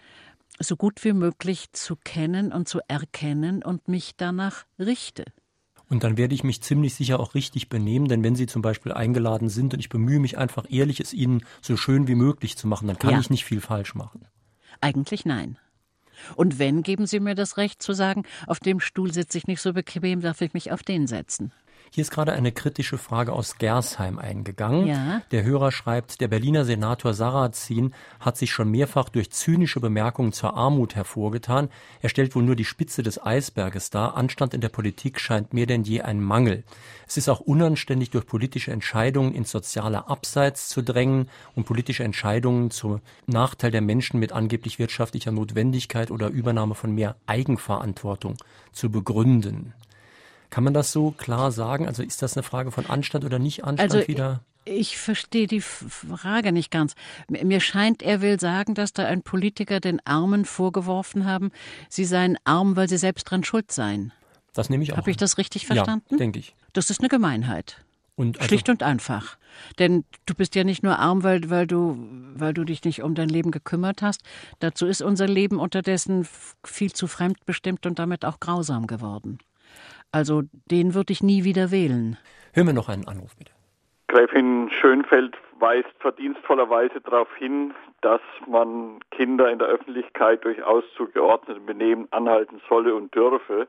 so 0.60 0.76
gut 0.76 1.04
wie 1.04 1.14
möglich 1.14 1.72
zu 1.72 1.96
kennen 1.96 2.52
und 2.52 2.68
zu 2.68 2.80
erkennen 2.88 3.64
und 3.64 3.88
mich 3.88 4.16
danach 4.18 4.66
richte. 4.78 5.26
Und 5.90 6.04
dann 6.04 6.18
werde 6.18 6.36
ich 6.36 6.44
mich 6.44 6.62
ziemlich 6.62 6.94
sicher 6.94 7.20
auch 7.20 7.34
richtig 7.34 7.68
benehmen, 7.68 8.08
denn 8.08 8.24
wenn 8.24 8.36
Sie 8.36 8.46
zum 8.46 8.62
Beispiel 8.62 8.92
eingeladen 8.92 9.50
sind 9.50 9.74
und 9.74 9.80
ich 9.80 9.90
bemühe 9.90 10.20
mich 10.20 10.38
einfach 10.38 10.66
ehrlich, 10.70 11.00
es 11.00 11.14
Ihnen 11.14 11.44
so 11.62 11.78
schön 11.78 12.08
wie 12.08 12.16
möglich 12.16 12.58
zu 12.58 12.68
machen, 12.68 12.88
dann 12.88 13.00
kann 13.00 13.12
ja. 13.12 13.20
ich 13.20 13.32
nicht 13.32 13.46
viel 13.46 13.60
falsch 13.60 13.96
machen. 13.96 14.28
Eigentlich 14.82 15.26
nein. 15.26 15.58
Und 16.36 16.60
wenn, 16.60 16.84
geben 16.84 17.08
Sie 17.08 17.20
mir 17.20 17.34
das 17.34 17.58
Recht 17.58 17.82
zu 17.82 17.94
sagen, 17.94 18.24
auf 18.46 18.60
dem 18.60 18.80
Stuhl 18.80 19.12
sitze 19.12 19.38
ich 19.38 19.48
nicht 19.48 19.62
so 19.62 19.74
bequem, 19.74 20.22
darf 20.22 20.42
ich 20.42 20.54
mich 20.54 20.72
auf 20.72 20.84
den 20.84 21.08
setzen. 21.08 21.54
Hier 21.92 22.04
ist 22.04 22.12
gerade 22.12 22.34
eine 22.34 22.52
kritische 22.52 22.98
Frage 22.98 23.34
aus 23.34 23.58
Gersheim 23.58 24.20
eingegangen. 24.20 24.88
Ja. 24.88 25.22
Der 25.32 25.44
Hörer 25.44 25.72
schreibt, 25.72 26.22
der 26.22 26.28
Berliner 26.28 26.64
Senator 26.66 27.14
Sarrazin 27.14 27.94
hat 28.20 28.38
sich 28.38 28.52
schon 28.52 28.70
mehrfach 28.70 29.10
durch 29.10 29.32
zynische 29.32 29.80
Bemerkungen 29.80 30.32
zur 30.32 30.56
Armut 30.56 30.96
hervorgetan. 30.96 31.70
Er 32.02 32.10
stellt 32.10 32.36
wohl 32.36 32.44
nur 32.44 32.56
die 32.56 32.66
Spitze 32.66 33.02
des 33.02 33.24
Eisberges 33.24 33.90
dar. 33.90 34.16
Anstand 34.16 34.54
in 34.54 34.62
der 34.62 34.70
Politik 34.70 35.20
scheint 35.20 35.54
mehr 35.54 35.66
denn 35.66 35.84
je 35.84 36.02
ein 36.02 36.22
Mangel. 36.22 36.64
Es 37.08 37.18
ist 37.18 37.28
auch 37.28 37.40
unanständig, 37.40 38.12
durch 38.12 38.28
politische 38.28 38.72
Entscheidungen 38.72 39.34
ins 39.34 39.52
soziale 39.52 40.08
Abseits 40.08 40.70
zu 40.70 40.84
drängen 40.84 41.28
und 41.56 41.66
politische 41.66 42.04
Entscheidungen 42.04 42.70
zum 42.70 43.02
Nachteil 43.26 43.72
der 43.72 43.82
Menschen 43.82 44.20
mit 44.20 44.32
angeblich 44.32 44.78
wirtschaftlicher 44.78 45.32
Notwendigkeit 45.32 46.12
oder 46.12 46.28
Übernahme 46.28 46.76
von 46.76 46.94
mehr 46.94 47.16
Eigenverantwortung 47.26 48.38
zu 48.72 48.92
begründen. 48.92 49.74
Kann 50.50 50.64
man 50.64 50.74
das 50.74 50.91
so 50.91 51.12
klar 51.12 51.52
sagen? 51.52 51.88
Also 51.88 52.04
ist 52.04 52.22
das 52.22 52.36
eine 52.36 52.43
Frage 52.43 52.72
von 52.72 52.86
Anstand 52.88 53.26
oder 53.26 53.39
nicht 53.39 53.64
Anstand 53.64 53.93
also, 53.93 54.08
wieder? 54.08 54.41
Ich 54.66 54.97
verstehe 54.97 55.47
die 55.47 55.62
Frage 55.62 56.52
nicht 56.52 56.70
ganz. 56.70 56.93
Mir 57.28 57.60
scheint, 57.60 58.04
er 58.04 58.22
will 58.22 58.39
sagen, 58.39 58.76
dass 58.76 58.93
da 58.93 59.06
ein 59.06 59.24
Politiker 59.24 59.80
den 59.80 60.00
Armen 60.06 60.45
vorgeworfen 60.45 61.26
haben, 61.26 61.52
sie 61.88 62.06
seien 62.06 62.38
arm, 62.43 62.76
weil 62.76 62.89
sie 62.89 62.97
selbst 62.97 63.24
dran 63.26 63.43
schuld 63.43 63.72
seien. 63.72 64.12
Das 64.54 64.70
nehme 64.70 64.84
ich 64.84 64.93
auch. 64.93 64.97
Habe 64.97 65.12
ich 65.12 65.18
das 65.18 65.38
richtig 65.38 65.66
verstanden? 65.66 66.06
Ja, 66.12 66.18
denke 66.18 66.39
ich. 66.39 66.56
Das 66.74 66.89
ist 66.89 67.00
eine 67.00 67.10
Gemeinheit. 67.10 67.78
Und 68.16 68.38
also 68.38 68.50
Schlicht 68.50 68.68
und 68.68 68.84
einfach. 68.84 69.38
Denn 69.80 70.04
du 70.26 70.34
bist 70.34 70.54
ja 70.54 70.66
nicht 70.66 70.84
nur 70.84 71.00
arm, 71.00 71.24
weil, 71.24 71.50
weil, 71.50 71.66
du, 71.66 71.97
weil 72.36 72.54
du 72.54 72.66
dich 72.66 72.84
nicht 72.84 73.02
um 73.02 73.16
dein 73.16 73.30
Leben 73.30 73.52
gekümmert 73.52 74.02
hast. 74.02 74.22
Dazu 74.60 74.88
ist 74.88 75.02
unser 75.02 75.28
Leben 75.28 75.58
unterdessen 75.58 76.28
viel 76.66 76.91
zu 76.91 77.08
fremdbestimmt 77.08 77.86
und 77.86 77.97
damit 77.97 78.26
auch 78.26 78.39
grausam 78.39 78.88
geworden. 78.88 79.39
Also 80.12 80.43
den 80.72 80.93
würde 80.93 81.14
ich 81.14 81.22
nie 81.22 81.43
wieder 81.43 81.72
wählen. 81.72 82.18
Hören 82.53 82.68
wir 82.68 82.74
noch 82.74 82.89
einen 82.89 83.07
Anruf, 83.07 83.36
bitte. 83.38 83.51
Gräfin 84.07 84.72
Schönfeld 84.72 85.38
weist 85.60 85.93
verdienstvollerweise 85.99 87.01
darauf 87.01 87.28
hin, 87.36 87.74
dass 88.01 88.22
man 88.47 88.99
Kinder 89.12 89.51
in 89.51 89.60
der 89.60 89.68
Öffentlichkeit 89.68 90.43
durchaus 90.45 90.84
zu 90.95 91.07
geordnetem 91.07 91.66
Benehmen 91.66 92.07
anhalten 92.12 92.62
solle 92.68 92.95
und 92.95 93.14
dürfe. 93.14 93.68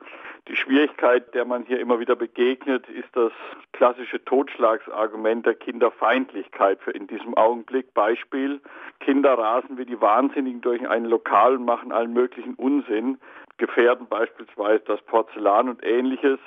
Die 0.49 0.57
Schwierigkeit, 0.57 1.34
der 1.34 1.45
man 1.45 1.64
hier 1.64 1.80
immer 1.80 1.99
wieder 1.99 2.14
begegnet, 2.14 2.88
ist 2.88 3.09
das 3.14 3.32
klassische 3.72 4.24
Totschlagsargument 4.24 5.47
der 5.47 5.55
Kinderfeindlichkeit 5.55 6.80
für 6.80 6.93
in 6.93 7.07
diesem 7.07 7.34
Augenblick. 7.34 7.93
Beispiel, 7.93 8.61
Kinder 9.01 9.34
rasen 9.34 9.76
wie 9.78 9.84
die 9.84 10.01
Wahnsinnigen 10.01 10.61
durch 10.61 10.88
ein 10.88 11.05
Lokal 11.05 11.57
und 11.57 11.64
machen 11.64 11.93
allen 11.93 12.12
möglichen 12.12 12.55
Unsinn 12.55 13.18
gefährden 13.61 14.09
beispielsweise 14.09 14.83
das 14.87 15.01
Porzellan 15.03 15.69
und 15.69 15.85
ähnliches. 15.85 16.41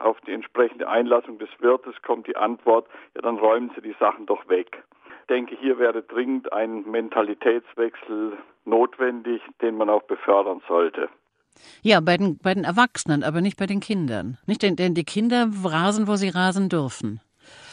Auf 0.00 0.20
die 0.26 0.32
entsprechende 0.32 0.86
Einlassung 0.86 1.38
des 1.38 1.48
Wirtes 1.60 1.94
kommt 2.02 2.26
die 2.26 2.36
Antwort, 2.36 2.86
ja 3.14 3.22
dann 3.22 3.38
räumen 3.38 3.70
Sie 3.74 3.80
die 3.80 3.96
Sachen 3.98 4.26
doch 4.26 4.46
weg. 4.48 4.82
Ich 5.22 5.26
denke, 5.28 5.56
hier 5.58 5.78
wäre 5.78 6.02
dringend 6.02 6.52
ein 6.52 6.82
Mentalitätswechsel 6.82 8.36
notwendig, 8.66 9.40
den 9.62 9.76
man 9.78 9.88
auch 9.88 10.02
befördern 10.02 10.60
sollte. 10.68 11.08
Ja, 11.80 12.00
bei 12.00 12.18
den, 12.18 12.36
bei 12.38 12.52
den 12.52 12.64
Erwachsenen, 12.64 13.24
aber 13.24 13.40
nicht 13.40 13.58
bei 13.58 13.66
den 13.66 13.80
Kindern. 13.80 14.36
Nicht, 14.46 14.62
denn, 14.62 14.76
denn 14.76 14.94
die 14.94 15.04
Kinder 15.04 15.48
rasen, 15.64 16.06
wo 16.06 16.16
sie 16.16 16.28
rasen 16.28 16.68
dürfen 16.68 17.20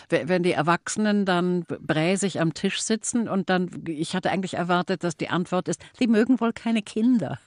wenn 0.09 0.43
die 0.43 0.51
Erwachsenen 0.51 1.25
dann 1.25 1.65
bräsig 1.65 2.39
am 2.39 2.53
Tisch 2.53 2.81
sitzen 2.81 3.27
und 3.27 3.49
dann, 3.49 3.83
ich 3.87 4.15
hatte 4.15 4.29
eigentlich 4.29 4.55
erwartet, 4.55 5.03
dass 5.03 5.17
die 5.17 5.29
Antwort 5.29 5.67
ist, 5.67 5.81
sie 5.97 6.07
mögen 6.07 6.39
wohl 6.39 6.53
keine 6.53 6.81
Kinder. 6.81 7.39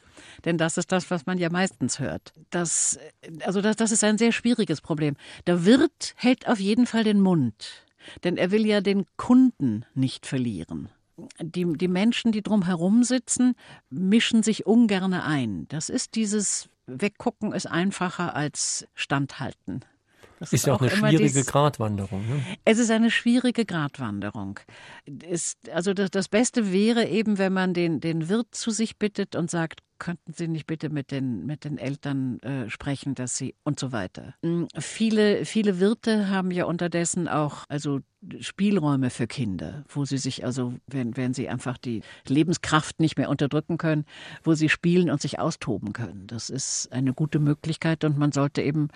Denn 0.45 0.59
das 0.59 0.77
ist 0.77 0.93
das, 0.93 1.11
was 1.11 1.27
man 1.27 1.39
ja 1.39 1.51
meistens 1.51 1.99
hört. 1.99 2.33
Das, 2.51 2.99
also 3.45 3.61
das, 3.61 3.77
das 3.77 3.93
ist 3.93 4.05
ein 4.05 4.19
sehr 4.19 4.33
schwieriges 4.33 4.81
Problem. 4.81 5.17
Der 5.47 5.65
Wirt 5.65 6.15
hält 6.17 6.49
auf 6.49 6.61
jeden 6.61 6.87
Fall 6.87 7.05
den 7.05 7.21
Mund, 7.21 7.87
denn 8.25 8.37
er 8.37 8.51
will 8.51 8.67
ja 8.67 8.81
den 8.81 9.07
Kunden 9.17 9.85
nicht 9.95 10.27
verlieren. 10.27 10.89
Die, 11.41 11.65
die 11.65 11.89
Menschen, 11.89 12.31
die 12.31 12.43
drumherum 12.43 13.03
sitzen, 13.03 13.55
mischen 13.89 14.43
sich 14.43 14.67
ungern 14.67 15.15
ein. 15.15 15.67
Das 15.69 15.89
ist 15.89 16.15
dieses 16.15 16.69
Weggucken 16.87 17.53
ist 17.53 17.67
einfacher 17.67 18.35
als 18.35 18.87
Standhalten. 18.95 19.85
Das 20.39 20.53
ist, 20.53 20.61
ist 20.61 20.67
ja 20.67 20.75
auch 20.75 20.83
eine 20.83 20.91
schwierige 20.91 21.45
Gratwanderung. 21.45 22.29
Ne? 22.29 22.45
Es 22.65 22.79
ist 22.79 22.91
eine 22.91 23.11
schwierige 23.11 23.65
Gratwanderung. 23.65 24.61
Es, 25.27 25.57
also 25.73 25.95
das, 25.95 26.11
das, 26.11 26.29
Beste 26.29 26.73
wäre 26.73 27.07
eben, 27.07 27.39
wenn 27.39 27.53
man 27.53 27.73
den, 27.73 28.01
den 28.01 28.29
Wirt 28.29 28.55
zu 28.55 28.71
sich 28.71 28.99
bittet 28.99 29.35
und 29.35 29.51
sagt, 29.51 29.81
könnten 29.99 30.33
Sie 30.33 30.49
nicht 30.49 30.67
bitte 30.67 30.91
mit 30.91 31.11
den, 31.11 31.47
mit 31.47 31.65
den 31.65 31.79
Eltern 31.79 32.39
äh, 32.41 32.69
sprechen, 32.71 33.15
dass 33.15 33.37
sie 33.37 33.55
und 33.65 33.79
so 33.79 33.93
weiter. 33.93 34.35
Hm, 34.43 34.69
viele, 34.79 35.45
viele 35.45 35.81
Wirte 35.81 36.29
haben 36.29 36.51
ja 36.51 36.65
unterdessen 36.65 37.29
auch 37.29 37.65
also 37.69 38.01
Spielräume 38.41 39.11
für 39.11 39.27
Kinder, 39.27 39.85
wo 39.89 40.05
sie 40.05 40.19
sich 40.19 40.45
also, 40.45 40.75
wenn, 40.87 41.17
wenn 41.17 41.35
sie 41.35 41.49
einfach 41.49 41.79
die 41.79 42.03
Lebenskraft 42.27 42.99
nicht 42.99 43.17
mehr 43.19 43.29
unterdrücken 43.29 43.79
können, 43.79 44.05
wo 44.43 44.55
sie 44.55 44.69
spielen 44.69 45.11
und 45.11 45.21
sich 45.21 45.39
austoben 45.39 45.93
können. 45.93 46.27
Das 46.27 46.51
ist 46.51 46.93
eine 46.93 47.13
gute 47.13 47.39
Möglichkeit 47.39 48.05
und 48.05 48.19
man 48.19 48.33
sollte 48.33 48.63
eben 48.63 48.89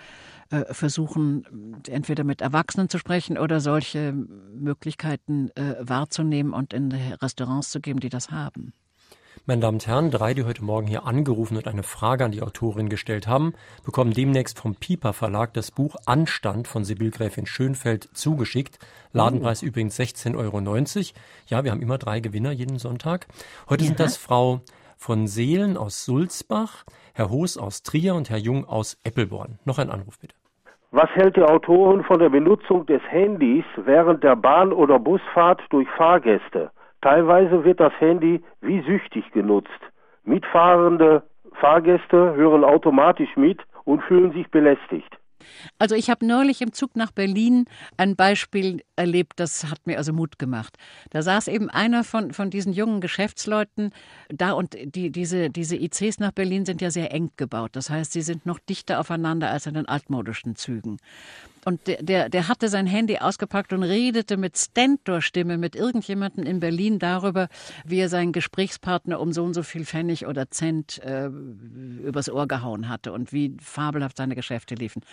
äh, 0.49 0.73
versuchen, 0.73 1.81
entweder 1.87 2.23
mit 2.23 2.41
Erwachsenen 2.41 2.89
zu 2.89 2.97
sprechen 2.97 3.37
oder 3.37 3.59
solche 3.59 4.11
Möglichkeiten 4.13 5.49
äh, 5.55 5.75
wahrzunehmen 5.79 6.53
und 6.53 6.73
in 6.73 6.91
Restaurants 6.91 7.71
zu 7.71 7.79
geben, 7.79 7.99
die 7.99 8.09
das 8.09 8.31
haben. 8.31 8.73
Meine 9.47 9.61
Damen 9.61 9.77
und 9.77 9.87
Herren, 9.87 10.11
drei, 10.11 10.35
die 10.35 10.43
heute 10.43 10.63
Morgen 10.63 10.85
hier 10.85 11.07
angerufen 11.07 11.57
und 11.57 11.67
eine 11.67 11.81
Frage 11.81 12.23
an 12.23 12.31
die 12.31 12.43
Autorin 12.43 12.89
gestellt 12.89 13.27
haben, 13.27 13.53
bekommen 13.83 14.13
demnächst 14.13 14.59
vom 14.59 14.75
Piper 14.75 15.13
Verlag 15.13 15.55
das 15.55 15.71
Buch 15.71 15.95
Anstand 16.05 16.67
von 16.67 16.83
Sibyl 16.83 17.09
Gräfin 17.09 17.47
Schönfeld 17.47 18.03
zugeschickt. 18.13 18.77
Ladenpreis 19.13 19.63
oh. 19.63 19.65
übrigens 19.65 19.99
16,90 19.99 20.37
Euro. 20.37 20.59
Ja, 21.47 21.63
wir 21.63 21.71
haben 21.71 21.81
immer 21.81 21.97
drei 21.97 22.19
Gewinner 22.19 22.51
jeden 22.51 22.77
Sonntag. 22.77 23.25
Heute 23.67 23.83
ja. 23.83 23.87
sind 23.87 23.99
das 23.99 24.15
Frau 24.15 24.61
von 24.95 25.25
Seelen 25.25 25.75
aus 25.75 26.05
Sulzbach, 26.05 26.83
Herr 27.15 27.31
Hoos 27.31 27.57
aus 27.57 27.81
Trier 27.81 28.13
und 28.13 28.29
Herr 28.29 28.37
Jung 28.37 28.65
aus 28.65 28.99
Eppelborn. 29.03 29.57
Noch 29.65 29.79
ein 29.79 29.89
Anruf 29.89 30.19
bitte. 30.19 30.35
Was 30.91 31.09
hält 31.15 31.35
die 31.35 31.41
Autorin 31.41 32.03
von 32.03 32.19
der 32.19 32.29
Benutzung 32.29 32.85
des 32.85 33.01
Handys 33.09 33.65
während 33.75 34.23
der 34.23 34.35
Bahn- 34.35 34.71
oder 34.71 34.99
Busfahrt 34.99 35.61
durch 35.71 35.87
Fahrgäste? 35.97 36.69
Teilweise 37.01 37.63
wird 37.63 37.79
das 37.79 37.93
Handy 37.99 38.41
wie 38.61 38.81
süchtig 38.81 39.29
genutzt. 39.31 39.69
Mitfahrende 40.23 41.23
Fahrgäste 41.59 42.35
hören 42.35 42.63
automatisch 42.63 43.35
mit 43.35 43.59
und 43.85 44.01
fühlen 44.03 44.31
sich 44.33 44.49
belästigt. 44.49 45.17
Also 45.79 45.95
ich 45.95 46.09
habe 46.09 46.25
neulich 46.25 46.61
im 46.61 46.73
Zug 46.73 46.95
nach 46.95 47.11
Berlin 47.11 47.65
ein 47.97 48.15
Beispiel 48.15 48.83
erlebt, 48.95 49.33
das 49.37 49.69
hat 49.69 49.85
mir 49.85 49.97
also 49.97 50.13
Mut 50.13 50.37
gemacht. 50.39 50.77
Da 51.09 51.21
saß 51.21 51.47
eben 51.47 51.69
einer 51.69 52.03
von, 52.03 52.31
von 52.31 52.49
diesen 52.49 52.73
jungen 52.73 53.01
Geschäftsleuten 53.01 53.91
da 54.29 54.51
und 54.51 54.75
die, 54.95 55.11
diese, 55.11 55.49
diese 55.49 55.75
ICs 55.75 56.19
nach 56.19 56.31
Berlin 56.31 56.65
sind 56.65 56.81
ja 56.81 56.91
sehr 56.91 57.13
eng 57.13 57.31
gebaut. 57.37 57.71
Das 57.73 57.89
heißt, 57.89 58.13
sie 58.13 58.21
sind 58.21 58.45
noch 58.45 58.59
dichter 58.59 58.99
aufeinander 58.99 59.49
als 59.49 59.65
in 59.65 59.73
den 59.73 59.87
altmodischen 59.87 60.55
Zügen. 60.55 60.97
Und 61.65 61.87
der, 61.87 62.01
der, 62.01 62.29
der 62.29 62.47
hatte 62.47 62.69
sein 62.69 62.87
Handy 62.87 63.17
ausgepackt 63.17 63.73
und 63.73 63.83
redete 63.83 64.37
mit 64.37 64.57
Stentor-Stimme 64.57 65.57
mit 65.57 65.75
irgendjemandem 65.75 66.45
in 66.45 66.59
Berlin 66.59 66.99
darüber, 66.99 67.49
wie 67.85 67.99
er 67.99 68.09
seinen 68.09 68.31
Gesprächspartner 68.31 69.19
um 69.19 69.31
so 69.31 69.43
und 69.43 69.53
so 69.53 69.63
viel 69.63 69.85
Pfennig 69.85 70.25
oder 70.25 70.49
Cent 70.49 70.99
äh, 71.03 71.27
übers 71.27 72.29
Ohr 72.29 72.47
gehauen 72.47 72.89
hatte 72.89 73.13
und 73.13 73.31
wie 73.31 73.55
fabelhaft 73.61 74.17
seine 74.17 74.35
Geschäfte 74.35 74.75
liefen. 74.75 75.03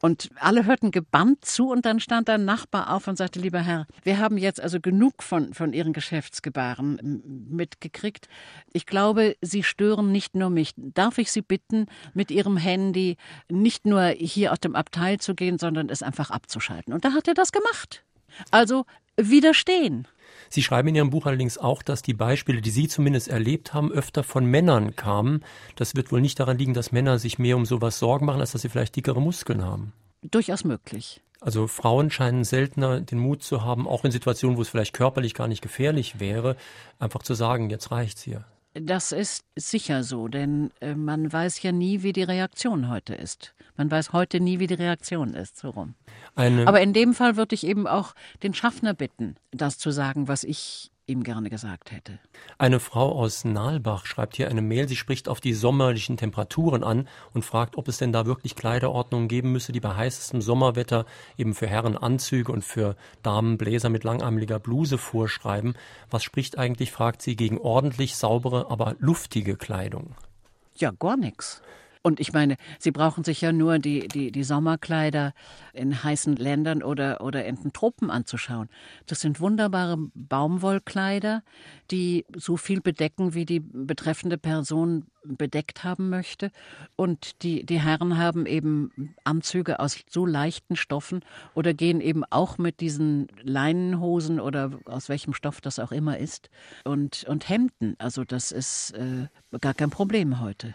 Und 0.00 0.30
alle 0.36 0.66
hörten 0.66 0.90
gebannt 0.90 1.44
zu 1.44 1.70
und 1.70 1.86
dann 1.86 2.00
stand 2.00 2.28
ein 2.28 2.44
Nachbar 2.44 2.92
auf 2.92 3.06
und 3.06 3.16
sagte, 3.16 3.38
lieber 3.38 3.60
Herr, 3.60 3.86
wir 4.02 4.18
haben 4.18 4.38
jetzt 4.38 4.60
also 4.60 4.80
genug 4.80 5.22
von, 5.22 5.54
von 5.54 5.72
Ihren 5.72 5.92
Geschäftsgebaren 5.92 7.22
mitgekriegt. 7.48 8.28
Ich 8.72 8.86
glaube, 8.86 9.36
Sie 9.40 9.62
stören 9.62 10.10
nicht 10.12 10.34
nur 10.34 10.50
mich. 10.50 10.72
Darf 10.76 11.18
ich 11.18 11.30
Sie 11.30 11.42
bitten, 11.42 11.86
mit 12.14 12.30
Ihrem 12.30 12.56
Handy 12.56 13.16
nicht 13.48 13.86
nur 13.86 14.06
hier 14.08 14.52
aus 14.52 14.60
dem 14.60 14.74
Abteil 14.74 15.18
zu 15.18 15.34
gehen, 15.34 15.58
sondern 15.58 15.83
sondern 15.84 15.92
es 15.92 16.02
einfach 16.02 16.30
abzuschalten. 16.30 16.92
Und 16.92 17.04
da 17.04 17.12
hat 17.12 17.28
er 17.28 17.34
das 17.34 17.52
gemacht. 17.52 18.04
Also 18.50 18.84
widerstehen. 19.16 20.08
Sie 20.48 20.62
schreiben 20.62 20.88
in 20.88 20.94
Ihrem 20.94 21.10
Buch 21.10 21.26
allerdings 21.26 21.58
auch, 21.58 21.82
dass 21.82 22.02
die 22.02 22.14
Beispiele, 22.14 22.60
die 22.60 22.70
Sie 22.70 22.88
zumindest 22.88 23.28
erlebt 23.28 23.74
haben, 23.74 23.92
öfter 23.92 24.22
von 24.22 24.44
Männern 24.44 24.96
kamen. 24.96 25.44
Das 25.76 25.94
wird 25.94 26.12
wohl 26.12 26.20
nicht 26.20 26.38
daran 26.40 26.58
liegen, 26.58 26.74
dass 26.74 26.92
Männer 26.92 27.18
sich 27.18 27.38
mehr 27.38 27.56
um 27.56 27.66
sowas 27.66 27.98
Sorgen 27.98 28.26
machen, 28.26 28.40
als 28.40 28.52
dass 28.52 28.62
sie 28.62 28.68
vielleicht 28.68 28.96
dickere 28.96 29.20
Muskeln 29.20 29.62
haben. 29.62 29.92
Durchaus 30.22 30.64
möglich. 30.64 31.20
Also 31.40 31.66
Frauen 31.66 32.10
scheinen 32.10 32.44
seltener 32.44 33.00
den 33.00 33.18
Mut 33.18 33.42
zu 33.42 33.62
haben, 33.62 33.86
auch 33.86 34.04
in 34.04 34.10
Situationen, 34.10 34.56
wo 34.56 34.62
es 34.62 34.68
vielleicht 34.68 34.94
körperlich 34.94 35.34
gar 35.34 35.48
nicht 35.48 35.60
gefährlich 35.60 36.18
wäre, 36.18 36.56
einfach 36.98 37.22
zu 37.22 37.34
sagen, 37.34 37.70
jetzt 37.70 37.90
reicht's 37.90 38.22
hier. 38.22 38.44
Das 38.74 39.12
ist 39.12 39.44
sicher 39.54 40.02
so, 40.02 40.26
denn 40.26 40.72
äh, 40.80 40.96
man 40.96 41.32
weiß 41.32 41.62
ja 41.62 41.70
nie, 41.70 42.02
wie 42.02 42.12
die 42.12 42.24
Reaktion 42.24 42.88
heute 42.88 43.14
ist. 43.14 43.54
Man 43.76 43.88
weiß 43.88 44.12
heute 44.12 44.40
nie, 44.40 44.58
wie 44.58 44.66
die 44.66 44.74
Reaktion 44.74 45.34
ist, 45.34 45.56
so 45.58 45.70
rum. 45.70 45.94
Eine 46.34 46.66
Aber 46.66 46.80
in 46.80 46.92
dem 46.92 47.14
Fall 47.14 47.36
würde 47.36 47.54
ich 47.54 47.64
eben 47.64 47.86
auch 47.86 48.14
den 48.42 48.52
Schaffner 48.52 48.92
bitten, 48.92 49.36
das 49.52 49.78
zu 49.78 49.92
sagen, 49.92 50.26
was 50.26 50.42
ich 50.42 50.90
ihm 51.06 51.22
gerne 51.22 51.50
gesagt 51.50 51.92
hätte. 51.92 52.18
Eine 52.58 52.80
Frau 52.80 53.12
aus 53.12 53.44
Nalbach 53.44 54.06
schreibt 54.06 54.36
hier 54.36 54.48
eine 54.48 54.62
Mail. 54.62 54.88
Sie 54.88 54.96
spricht 54.96 55.28
auf 55.28 55.40
die 55.40 55.52
sommerlichen 55.52 56.16
Temperaturen 56.16 56.82
an 56.82 57.08
und 57.32 57.44
fragt, 57.44 57.76
ob 57.76 57.88
es 57.88 57.98
denn 57.98 58.12
da 58.12 58.26
wirklich 58.26 58.54
Kleiderordnungen 58.56 59.28
geben 59.28 59.52
müsse, 59.52 59.72
die 59.72 59.80
bei 59.80 59.94
heißestem 59.94 60.40
Sommerwetter 60.40 61.04
eben 61.36 61.54
für 61.54 61.66
Herren 61.66 61.96
Anzüge 61.96 62.52
und 62.52 62.64
für 62.64 62.96
Damen 63.22 63.58
Bläser 63.58 63.90
mit 63.90 64.04
langärmeliger 64.04 64.58
Bluse 64.58 64.98
vorschreiben. 64.98 65.74
Was 66.10 66.24
spricht 66.24 66.58
eigentlich, 66.58 66.90
fragt 66.90 67.22
sie, 67.22 67.36
gegen 67.36 67.58
ordentlich 67.58 68.16
saubere, 68.16 68.70
aber 68.70 68.96
luftige 68.98 69.56
Kleidung? 69.56 70.14
Ja, 70.76 70.90
gar 70.90 71.16
nichts. 71.16 71.62
Und 72.06 72.20
ich 72.20 72.34
meine, 72.34 72.58
Sie 72.78 72.90
brauchen 72.90 73.24
sich 73.24 73.40
ja 73.40 73.50
nur 73.50 73.78
die, 73.78 74.06
die, 74.08 74.30
die 74.30 74.44
Sommerkleider 74.44 75.32
in 75.72 76.04
heißen 76.04 76.36
Ländern 76.36 76.82
oder, 76.82 77.22
oder 77.22 77.46
in 77.46 77.56
den 77.56 77.72
Tropen 77.72 78.10
anzuschauen. 78.10 78.68
Das 79.06 79.22
sind 79.22 79.40
wunderbare 79.40 79.96
Baumwollkleider, 80.14 81.42
die 81.90 82.26
so 82.36 82.58
viel 82.58 82.82
bedecken, 82.82 83.32
wie 83.32 83.46
die 83.46 83.60
betreffende 83.60 84.36
Person 84.36 85.06
bedeckt 85.24 85.82
haben 85.82 86.10
möchte. 86.10 86.50
Und 86.94 87.42
die, 87.42 87.64
die 87.64 87.80
Herren 87.80 88.18
haben 88.18 88.44
eben 88.44 89.14
Anzüge 89.24 89.80
aus 89.80 90.04
so 90.10 90.26
leichten 90.26 90.76
Stoffen 90.76 91.24
oder 91.54 91.72
gehen 91.72 92.02
eben 92.02 92.22
auch 92.28 92.58
mit 92.58 92.80
diesen 92.80 93.28
Leinenhosen 93.42 94.40
oder 94.40 94.72
aus 94.84 95.08
welchem 95.08 95.32
Stoff 95.32 95.62
das 95.62 95.78
auch 95.78 95.90
immer 95.90 96.18
ist 96.18 96.50
und, 96.84 97.24
und 97.24 97.48
Hemden. 97.48 97.94
Also 97.96 98.24
das 98.24 98.52
ist 98.52 98.90
äh, 98.90 99.28
gar 99.58 99.72
kein 99.72 99.88
Problem 99.88 100.40
heute. 100.40 100.74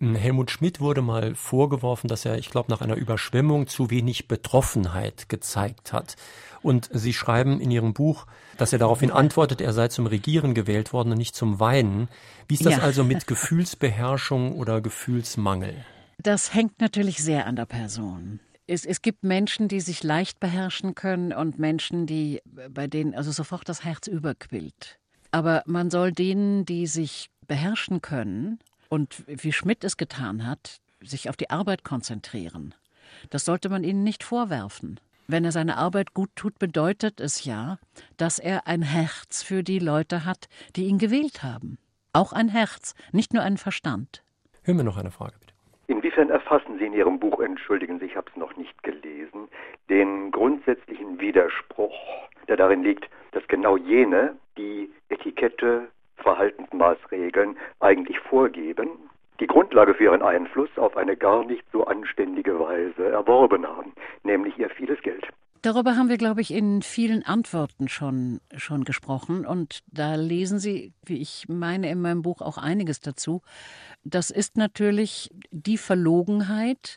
Helmut 0.00 0.50
Schmidt 0.50 0.80
wurde 0.80 1.02
mal 1.02 1.34
vorgeworfen, 1.34 2.08
dass 2.08 2.24
er, 2.24 2.38
ich 2.38 2.50
glaube, 2.50 2.70
nach 2.70 2.80
einer 2.80 2.94
Überschwemmung 2.94 3.66
zu 3.66 3.90
wenig 3.90 4.28
Betroffenheit 4.28 5.28
gezeigt 5.28 5.92
hat. 5.92 6.16
Und 6.62 6.88
Sie 6.92 7.12
schreiben 7.12 7.60
in 7.60 7.70
Ihrem 7.70 7.94
Buch, 7.94 8.26
dass 8.56 8.72
er 8.72 8.78
daraufhin 8.78 9.10
antwortet, 9.10 9.60
er 9.60 9.72
sei 9.72 9.88
zum 9.88 10.06
Regieren 10.06 10.54
gewählt 10.54 10.92
worden 10.92 11.12
und 11.12 11.18
nicht 11.18 11.34
zum 11.34 11.60
Weinen. 11.60 12.08
Wie 12.46 12.54
ist 12.54 12.66
das 12.66 12.76
ja. 12.76 12.82
also 12.82 13.04
mit 13.04 13.26
Gefühlsbeherrschung 13.26 14.54
oder 14.54 14.80
Gefühlsmangel? 14.80 15.74
Das 16.18 16.54
hängt 16.54 16.80
natürlich 16.80 17.22
sehr 17.22 17.46
an 17.46 17.56
der 17.56 17.66
Person. 17.66 18.40
Es, 18.66 18.84
es, 18.84 19.02
gibt 19.02 19.24
Menschen, 19.24 19.68
die 19.68 19.80
sich 19.80 20.02
leicht 20.02 20.40
beherrschen 20.40 20.94
können 20.94 21.32
und 21.32 21.58
Menschen, 21.58 22.06
die 22.06 22.42
bei 22.70 22.86
denen 22.86 23.14
also 23.14 23.32
sofort 23.32 23.68
das 23.68 23.84
Herz 23.84 24.06
überquillt. 24.08 24.98
Aber 25.30 25.62
man 25.66 25.90
soll 25.90 26.12
denen, 26.12 26.64
die 26.66 26.86
sich 26.86 27.30
beherrschen 27.46 28.02
können, 28.02 28.58
und 28.88 29.24
wie 29.26 29.52
Schmidt 29.52 29.84
es 29.84 29.96
getan 29.96 30.46
hat, 30.46 30.80
sich 31.00 31.28
auf 31.28 31.36
die 31.36 31.50
Arbeit 31.50 31.84
konzentrieren. 31.84 32.74
Das 33.30 33.44
sollte 33.44 33.68
man 33.68 33.84
ihnen 33.84 34.04
nicht 34.04 34.24
vorwerfen. 34.24 35.00
Wenn 35.26 35.44
er 35.44 35.52
seine 35.52 35.76
Arbeit 35.76 36.14
gut 36.14 36.30
tut, 36.36 36.58
bedeutet 36.58 37.20
es 37.20 37.44
ja, 37.44 37.78
dass 38.16 38.38
er 38.38 38.66
ein 38.66 38.82
Herz 38.82 39.42
für 39.42 39.62
die 39.62 39.78
Leute 39.78 40.24
hat, 40.24 40.48
die 40.74 40.86
ihn 40.86 40.98
gewählt 40.98 41.42
haben. 41.42 41.78
Auch 42.14 42.32
ein 42.32 42.48
Herz, 42.48 42.94
nicht 43.12 43.34
nur 43.34 43.42
einen 43.42 43.58
Verstand. 43.58 44.22
Hören 44.64 44.78
wir 44.78 44.84
noch 44.84 44.96
eine 44.96 45.10
Frage, 45.10 45.34
bitte. 45.38 45.52
Inwiefern 45.86 46.30
erfassen 46.30 46.78
Sie 46.78 46.86
in 46.86 46.94
Ihrem 46.94 47.18
Buch, 47.18 47.40
entschuldigen 47.40 47.98
Sie, 47.98 48.06
ich 48.06 48.16
habe 48.16 48.30
es 48.30 48.36
noch 48.36 48.56
nicht 48.56 48.82
gelesen, 48.82 49.48
den 49.88 50.30
grundsätzlichen 50.30 51.20
Widerspruch, 51.20 51.94
der 52.48 52.56
darin 52.56 52.82
liegt, 52.82 53.08
dass 53.32 53.46
genau 53.48 53.76
jene, 53.76 54.34
die 54.56 54.90
Etikette, 55.10 55.88
Verhaltensmaßregeln 56.18 57.56
eigentlich 57.80 58.18
vorgeben, 58.20 58.88
die 59.40 59.46
Grundlage 59.46 59.94
für 59.94 60.04
ihren 60.04 60.22
Einfluss 60.22 60.70
auf 60.76 60.96
eine 60.96 61.16
gar 61.16 61.44
nicht 61.44 61.64
so 61.72 61.84
anständige 61.84 62.58
Weise 62.58 63.08
erworben 63.08 63.66
haben, 63.66 63.92
nämlich 64.24 64.58
ihr 64.58 64.70
vieles 64.70 65.00
Geld. 65.02 65.26
Darüber 65.62 65.96
haben 65.96 66.08
wir, 66.08 66.18
glaube 66.18 66.40
ich, 66.40 66.52
in 66.52 66.82
vielen 66.82 67.24
Antworten 67.24 67.88
schon, 67.88 68.40
schon 68.56 68.84
gesprochen. 68.84 69.44
Und 69.44 69.80
da 69.88 70.14
lesen 70.14 70.60
Sie, 70.60 70.92
wie 71.04 71.20
ich 71.20 71.46
meine, 71.48 71.90
in 71.90 72.00
meinem 72.00 72.22
Buch 72.22 72.42
auch 72.42 72.58
einiges 72.58 73.00
dazu. 73.00 73.42
Das 74.04 74.30
ist 74.30 74.56
natürlich 74.56 75.30
die 75.50 75.78
Verlogenheit, 75.78 76.96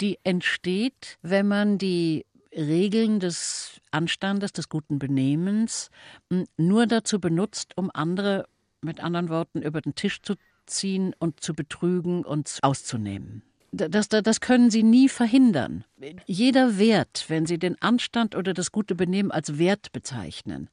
die 0.00 0.18
entsteht, 0.22 1.18
wenn 1.22 1.48
man 1.48 1.78
die 1.78 2.24
Regeln 2.52 3.18
des 3.18 3.80
Anstandes, 3.90 4.52
des 4.52 4.68
guten 4.68 4.98
Benehmens 4.98 5.90
nur 6.56 6.86
dazu 6.86 7.20
benutzt, 7.20 7.76
um 7.76 7.90
andere 7.92 8.46
mit 8.86 9.00
anderen 9.00 9.28
Worten, 9.28 9.60
über 9.60 9.82
den 9.82 9.94
Tisch 9.94 10.22
zu 10.22 10.34
ziehen 10.64 11.14
und 11.18 11.40
zu 11.40 11.54
betrügen 11.54 12.24
und 12.24 12.58
auszunehmen. 12.62 13.42
Das, 13.72 14.08
das, 14.08 14.22
das 14.22 14.40
können 14.40 14.70
Sie 14.70 14.82
nie 14.82 15.08
verhindern. 15.08 15.84
Jeder 16.26 16.78
Wert, 16.78 17.26
wenn 17.28 17.44
Sie 17.46 17.58
den 17.58 17.80
Anstand 17.82 18.34
oder 18.34 18.54
das 18.54 18.72
gute 18.72 18.94
Benehmen 18.94 19.30
als 19.30 19.58
Wert 19.58 19.92
bezeichnen, 19.92 20.70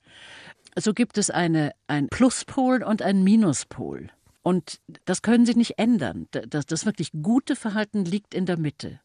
so 0.78 0.93
gibt 0.93 1.18
es 1.18 1.30
eine, 1.30 1.74
ein 1.88 2.07
Pluspol 2.07 2.84
und 2.84 3.01
ein 3.01 3.24
Minuspol. 3.24 4.09
Und 4.41 4.80
das 5.05 5.22
können 5.22 5.45
Sie 5.45 5.55
nicht 5.55 5.78
ändern. 5.80 6.28
Das, 6.32 6.66
das 6.66 6.86
wirklich 6.86 7.11
gute 7.22 7.55
Verhalten 7.55 8.05
liegt 8.05 8.34
in 8.34 8.45
der 8.45 8.57
Mitte. 8.57 8.99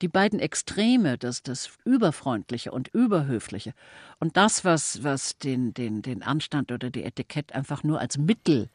Die 0.00 0.08
beiden 0.08 0.40
Extreme, 0.40 1.18
das, 1.18 1.42
das 1.42 1.70
Überfreundliche 1.84 2.72
und 2.72 2.88
Überhöfliche 2.88 3.74
und 4.20 4.36
das, 4.36 4.64
was, 4.64 5.02
was 5.02 5.38
den, 5.38 5.74
den, 5.74 6.02
den 6.02 6.22
Anstand 6.22 6.72
oder 6.72 6.90
die 6.90 7.04
Etikett 7.04 7.52
einfach 7.54 7.82
nur 7.82 8.00
als 8.00 8.18
Mittel 8.18 8.68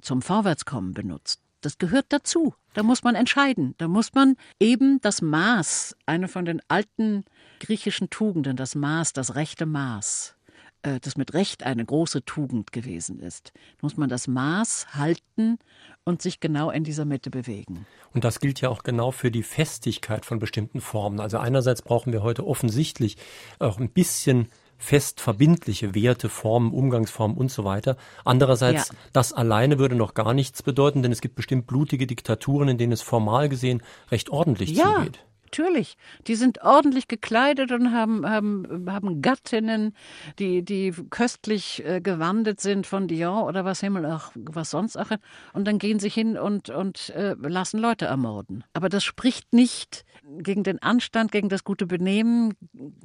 zum 0.00 0.22
Vorwärtskommen 0.22 0.94
benutzt, 0.94 1.40
das 1.60 1.78
gehört 1.78 2.06
dazu. 2.10 2.54
Da 2.74 2.82
muss 2.82 3.02
man 3.02 3.14
entscheiden. 3.14 3.74
Da 3.78 3.86
muss 3.86 4.14
man 4.14 4.36
eben 4.58 5.00
das 5.00 5.22
Maß, 5.22 5.96
eine 6.06 6.28
von 6.28 6.44
den 6.44 6.60
alten 6.68 7.24
griechischen 7.60 8.10
Tugenden, 8.10 8.56
das 8.56 8.74
Maß, 8.74 9.12
das 9.12 9.34
rechte 9.34 9.66
Maß, 9.66 10.34
das 10.82 11.16
mit 11.16 11.32
Recht 11.34 11.62
eine 11.62 11.84
große 11.84 12.24
Tugend 12.24 12.72
gewesen 12.72 13.20
ist, 13.20 13.52
muss 13.80 13.96
man 13.96 14.08
das 14.08 14.26
Maß 14.26 14.94
halten 14.94 15.58
und 16.04 16.22
sich 16.22 16.40
genau 16.40 16.70
in 16.70 16.84
dieser 16.84 17.04
Mitte 17.04 17.30
bewegen. 17.30 17.86
Und 18.12 18.24
das 18.24 18.40
gilt 18.40 18.60
ja 18.60 18.68
auch 18.68 18.82
genau 18.82 19.12
für 19.12 19.30
die 19.30 19.42
Festigkeit 19.42 20.24
von 20.24 20.38
bestimmten 20.38 20.80
Formen. 20.80 21.20
Also 21.20 21.38
einerseits 21.38 21.82
brauchen 21.82 22.12
wir 22.12 22.22
heute 22.22 22.46
offensichtlich 22.46 23.16
auch 23.58 23.78
ein 23.78 23.90
bisschen 23.90 24.48
fest 24.82 25.20
verbindliche 25.20 25.94
Werte, 25.94 26.28
Formen, 26.28 26.72
Umgangsformen 26.72 27.36
und 27.36 27.52
so 27.52 27.64
weiter. 27.64 27.96
Andererseits, 28.24 28.88
ja. 28.88 28.94
das 29.12 29.32
alleine 29.32 29.78
würde 29.78 29.94
noch 29.94 30.14
gar 30.14 30.34
nichts 30.34 30.62
bedeuten, 30.62 31.02
denn 31.02 31.12
es 31.12 31.20
gibt 31.20 31.36
bestimmt 31.36 31.68
blutige 31.68 32.06
Diktaturen, 32.06 32.68
in 32.68 32.78
denen 32.78 32.92
es 32.92 33.00
formal 33.00 33.48
gesehen 33.48 33.82
recht 34.10 34.30
ordentlich 34.30 34.70
ja. 34.70 34.96
zugeht. 34.96 35.24
Natürlich. 35.52 35.98
Die 36.28 36.34
sind 36.34 36.62
ordentlich 36.62 37.08
gekleidet 37.08 37.72
und 37.72 37.92
haben, 37.92 38.26
haben, 38.28 38.86
haben 38.88 39.20
Gattinnen, 39.20 39.94
die, 40.38 40.62
die 40.64 40.94
köstlich 41.10 41.84
äh, 41.86 42.00
gewandet 42.00 42.60
sind 42.60 42.86
von 42.86 43.06
Dior 43.06 43.46
oder 43.46 43.62
was 43.66 43.80
Himmel 43.80 44.06
auch, 44.06 44.32
was 44.34 44.70
sonst 44.70 44.96
auch. 44.96 45.10
Und 45.52 45.66
dann 45.66 45.78
gehen 45.78 45.98
sie 45.98 46.08
hin 46.08 46.38
und, 46.38 46.70
und 46.70 47.10
äh, 47.10 47.34
lassen 47.38 47.78
Leute 47.78 48.06
ermorden. 48.06 48.64
Aber 48.72 48.88
das 48.88 49.04
spricht 49.04 49.52
nicht 49.52 50.06
gegen 50.38 50.62
den 50.62 50.80
Anstand, 50.80 51.32
gegen 51.32 51.50
das 51.50 51.64
gute 51.64 51.84
Benehmen, 51.84 52.54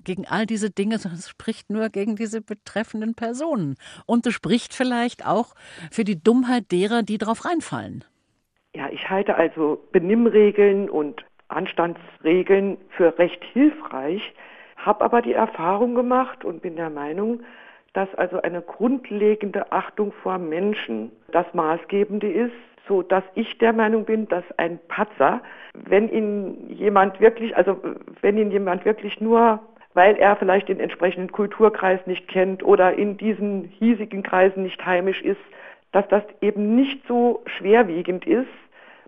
gegen 0.06 0.26
all 0.26 0.45
diese 0.45 0.70
Dinge, 0.70 1.00
sondern 1.00 1.20
es 1.20 1.28
spricht 1.28 1.70
nur 1.70 1.89
gegen 1.89 2.16
diese 2.16 2.41
betreffenden 2.41 3.14
Personen. 3.14 3.76
Und 4.06 4.26
es 4.26 4.34
spricht 4.34 4.74
vielleicht 4.74 5.26
auch 5.26 5.54
für 5.91 6.06
die 6.06 6.24
Dummheit 6.24 6.72
derer, 6.72 7.04
die 7.04 7.18
drauf 7.18 7.43
reinfallen. 7.43 8.06
Ja, 8.74 8.88
ich 8.89 9.10
halte 9.10 9.36
also 9.36 9.86
Benimmregeln 9.91 10.89
und 10.89 11.26
Anstandsregeln 11.50 12.78
für 12.89 13.18
recht 13.18 13.43
hilfreich, 13.43 14.34
habe 14.76 15.04
aber 15.04 15.22
die 15.22 15.34
Erfahrung 15.34 15.95
gemacht 15.95 16.45
und 16.45 16.62
bin 16.62 16.76
der 16.76 16.89
Meinung, 16.89 17.41
dass 17.93 18.14
also 18.16 18.41
eine 18.41 18.62
grundlegende 18.62 19.72
Achtung 19.72 20.12
vor 20.24 20.38
Menschen 20.38 21.12
das 21.32 21.52
Maßgebende 21.54 22.32
ist, 22.32 22.54
so 22.88 23.02
dass 23.02 23.24
ich 23.36 23.58
der 23.58 23.74
Meinung 23.74 24.06
bin, 24.06 24.28
dass 24.28 24.43
ein 24.58 24.80
Patzer, 24.88 25.41
wenn 25.74 26.10
ihn 26.10 26.70
jemand 26.70 27.20
wirklich, 27.20 27.56
also 27.58 27.78
wenn 28.22 28.38
ihn 28.38 28.52
jemand 28.52 28.86
wirklich 28.86 29.20
nur 29.20 29.60
weil 29.98 30.16
er 30.18 30.36
vielleicht 30.36 30.70
den 30.70 30.80
entsprechenden 30.80 31.32
Kulturkreis 31.32 32.00
nicht 32.06 32.28
kennt 32.28 32.62
oder 32.62 32.93
in 32.93 33.18
diesen 33.18 33.64
hiesigen 33.64 34.22
Kreisen 34.22 34.62
nicht 34.62 34.86
heimisch 34.86 35.24
ist, 35.24 35.41
dass 35.91 36.08
das 36.10 36.22
eben 36.39 36.76
nicht 36.76 37.02
so 37.08 37.41
schwerwiegend 37.58 38.28
ist, 38.28 38.45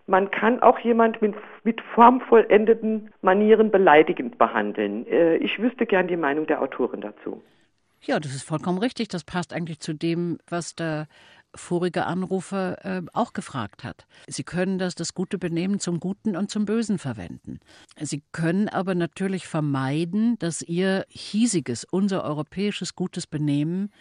man 0.09 0.31
kann 0.31 0.61
auch 0.61 0.79
jemand 0.79 1.21
mit, 1.21 1.35
mit 1.63 1.81
formvollendeten 1.93 3.11
Manieren 3.21 3.71
beleidigend 3.71 4.37
behandeln. 4.37 5.05
Äh, 5.07 5.37
ich 5.37 5.59
wüsste 5.59 5.85
gern 5.85 6.07
die 6.07 6.17
Meinung 6.17 6.47
der 6.47 6.61
Autorin 6.61 7.01
dazu. 7.01 7.41
Ja, 8.01 8.19
das 8.19 8.33
ist 8.33 8.43
vollkommen 8.43 8.79
richtig. 8.79 9.09
Das 9.09 9.23
passt 9.23 9.53
eigentlich 9.53 9.79
zu 9.79 9.93
dem, 9.93 10.39
was 10.47 10.75
der 10.75 11.07
vorige 11.55 12.05
Anrufer 12.05 12.85
äh, 12.85 13.01
auch 13.13 13.33
gefragt 13.33 13.83
hat. 13.83 14.05
Sie 14.27 14.43
können 14.43 14.77
das, 14.77 14.95
das 14.95 15.13
gute 15.13 15.37
Benehmen 15.37 15.79
zum 15.79 15.99
Guten 15.99 16.35
und 16.35 16.49
zum 16.51 16.65
Bösen 16.65 16.99
verwenden. 16.99 17.59
Sie 17.99 18.23
können 18.31 18.69
aber 18.69 18.95
natürlich 18.95 19.47
vermeiden, 19.47 20.37
dass 20.39 20.61
Ihr 20.61 21.05
hiesiges, 21.09 21.85
unser 21.85 22.23
europäisches 22.23 22.95
gutes 22.95 23.25
Benehmen 23.25 23.91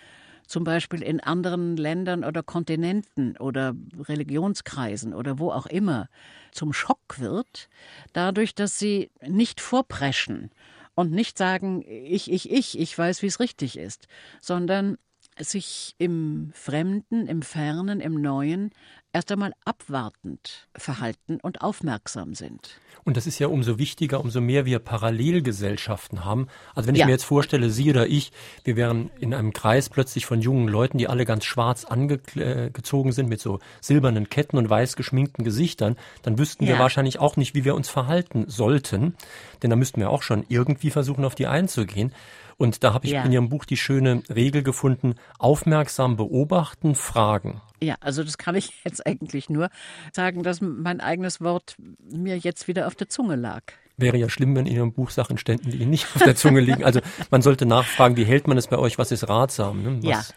zum 0.48 0.64
Beispiel 0.64 1.02
in 1.02 1.20
anderen 1.20 1.76
Ländern 1.76 2.24
oder 2.24 2.42
Kontinenten 2.42 3.36
oder 3.36 3.76
Religionskreisen 4.08 5.14
oder 5.14 5.38
wo 5.38 5.52
auch 5.52 5.66
immer 5.66 6.08
zum 6.52 6.72
Schock 6.72 7.18
wird, 7.20 7.68
dadurch, 8.14 8.54
dass 8.54 8.78
sie 8.78 9.10
nicht 9.20 9.60
vorpreschen 9.60 10.50
und 10.94 11.12
nicht 11.12 11.38
sagen, 11.38 11.84
ich, 11.86 12.32
ich, 12.32 12.50
ich, 12.50 12.78
ich 12.78 12.98
weiß, 12.98 13.22
wie 13.22 13.26
es 13.26 13.40
richtig 13.40 13.78
ist, 13.78 14.08
sondern 14.40 14.96
sich 15.40 15.94
im 15.98 16.50
Fremden, 16.54 17.26
im 17.26 17.42
Fernen, 17.42 18.00
im 18.00 18.20
Neuen 18.20 18.70
erst 19.12 19.32
einmal 19.32 19.52
abwartend 19.64 20.68
verhalten 20.76 21.38
und 21.40 21.62
aufmerksam 21.62 22.34
sind. 22.34 22.80
Und 23.04 23.16
das 23.16 23.26
ist 23.26 23.38
ja 23.38 23.46
umso 23.46 23.78
wichtiger, 23.78 24.20
umso 24.20 24.40
mehr 24.40 24.66
wir 24.66 24.78
Parallelgesellschaften 24.80 26.24
haben. 26.24 26.48
Also 26.74 26.88
wenn 26.88 26.94
ich 26.94 27.00
ja. 27.00 27.06
mir 27.06 27.12
jetzt 27.12 27.24
vorstelle, 27.24 27.70
Sie 27.70 27.88
oder 27.90 28.06
ich, 28.06 28.32
wir 28.64 28.76
wären 28.76 29.10
in 29.18 29.32
einem 29.32 29.52
Kreis 29.52 29.88
plötzlich 29.88 30.26
von 30.26 30.40
jungen 30.40 30.68
Leuten, 30.68 30.98
die 30.98 31.08
alle 31.08 31.24
ganz 31.24 31.44
schwarz 31.44 31.84
angezogen 31.84 33.12
sind 33.12 33.28
mit 33.28 33.40
so 33.40 33.60
silbernen 33.80 34.28
Ketten 34.28 34.58
und 34.58 34.68
weiß 34.68 34.94
geschminkten 34.94 35.44
Gesichtern, 35.44 35.96
dann 36.22 36.38
wüssten 36.38 36.64
ja. 36.64 36.74
wir 36.74 36.78
wahrscheinlich 36.78 37.18
auch 37.18 37.36
nicht, 37.36 37.54
wie 37.54 37.64
wir 37.64 37.74
uns 37.74 37.88
verhalten 37.88 38.44
sollten. 38.48 39.14
Denn 39.62 39.70
da 39.70 39.76
müssten 39.76 40.00
wir 40.00 40.10
auch 40.10 40.22
schon 40.22 40.44
irgendwie 40.48 40.90
versuchen, 40.90 41.24
auf 41.24 41.34
die 41.34 41.46
einzugehen. 41.46 42.12
Und 42.58 42.82
da 42.82 42.92
habe 42.92 43.06
ich 43.06 43.12
ja. 43.12 43.22
in 43.22 43.32
Ihrem 43.32 43.48
Buch 43.48 43.64
die 43.64 43.76
schöne 43.76 44.22
Regel 44.28 44.64
gefunden, 44.64 45.14
aufmerksam 45.38 46.16
beobachten, 46.16 46.96
fragen. 46.96 47.60
Ja, 47.80 47.94
also 48.00 48.24
das 48.24 48.36
kann 48.36 48.56
ich 48.56 48.72
jetzt 48.84 49.06
eigentlich 49.06 49.48
nur 49.48 49.70
sagen, 50.12 50.42
dass 50.42 50.60
mein 50.60 51.00
eigenes 51.00 51.40
Wort 51.40 51.76
mir 52.10 52.36
jetzt 52.36 52.66
wieder 52.66 52.88
auf 52.88 52.96
der 52.96 53.08
Zunge 53.08 53.36
lag. 53.36 53.62
Wäre 53.96 54.16
ja 54.16 54.28
schlimm, 54.28 54.54
wenn 54.56 54.66
in 54.66 54.74
Ihrem 54.74 54.92
Buch 54.92 55.10
Sachen 55.10 55.38
ständen, 55.38 55.70
die 55.70 55.78
Ihnen 55.78 55.90
nicht 55.90 56.06
auf 56.14 56.22
der 56.22 56.36
Zunge 56.36 56.60
liegen. 56.60 56.84
Also 56.84 57.00
man 57.30 57.42
sollte 57.42 57.64
nachfragen, 57.64 58.16
wie 58.16 58.24
hält 58.24 58.48
man 58.48 58.58
es 58.58 58.66
bei 58.66 58.78
euch, 58.78 58.98
was 58.98 59.12
ist 59.12 59.28
ratsam? 59.28 59.82
Ne? 59.82 59.98
Was, 60.02 60.28
ja. 60.28 60.34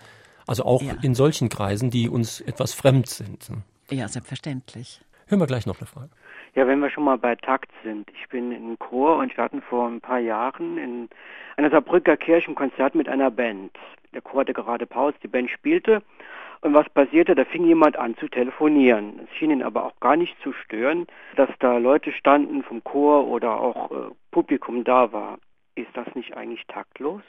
Also 0.47 0.63
auch 0.63 0.81
ja. 0.81 0.95
in 1.01 1.15
solchen 1.15 1.49
Kreisen, 1.49 1.89
die 1.89 2.07
uns 2.07 2.39
etwas 2.41 2.73
fremd 2.73 3.09
sind. 3.09 3.49
Ne? 3.49 3.63
Ja, 3.91 4.07
selbstverständlich. 4.07 5.01
Hören 5.27 5.39
wir 5.39 5.47
gleich 5.47 5.65
noch 5.65 5.79
eine 5.79 5.87
Frage. 5.87 6.09
Ja, 6.53 6.67
wenn 6.67 6.79
wir 6.79 6.89
schon 6.89 7.05
mal 7.05 7.17
bei 7.17 7.35
Takt 7.35 7.71
sind. 7.81 8.09
Ich 8.13 8.27
bin 8.27 8.51
in 8.51 8.77
Chor 8.77 9.17
und 9.17 9.35
wir 9.37 9.43
hatten 9.43 9.61
vor 9.61 9.87
ein 9.87 10.01
paar 10.01 10.19
Jahren 10.19 10.77
in 10.77 11.09
einer 11.55 11.69
Saarbrücker 11.69 12.17
Kirche 12.17 12.51
ein 12.51 12.55
Konzert 12.55 12.93
mit 12.93 13.07
einer 13.07 13.31
Band. 13.31 13.71
Der 14.13 14.21
Chor 14.21 14.41
hatte 14.41 14.53
gerade 14.53 14.85
Pause, 14.85 15.15
die 15.23 15.29
Band 15.29 15.49
spielte. 15.49 16.01
Und 16.59 16.73
was 16.73 16.89
passierte? 16.89 17.35
Da 17.35 17.45
fing 17.45 17.65
jemand 17.65 17.97
an 17.97 18.17
zu 18.17 18.27
telefonieren. 18.27 19.21
Es 19.23 19.37
schien 19.37 19.51
ihn 19.51 19.63
aber 19.63 19.85
auch 19.85 19.99
gar 20.01 20.17
nicht 20.17 20.35
zu 20.43 20.51
stören, 20.51 21.07
dass 21.37 21.49
da 21.59 21.77
Leute 21.77 22.11
standen 22.11 22.63
vom 22.63 22.83
Chor 22.83 23.27
oder 23.27 23.57
auch 23.59 23.89
äh, 23.91 24.11
Publikum 24.31 24.83
da 24.83 25.11
war. 25.13 25.39
Ist 25.75 25.95
das 25.95 26.13
nicht 26.15 26.35
eigentlich 26.35 26.67
taktlos? 26.67 27.23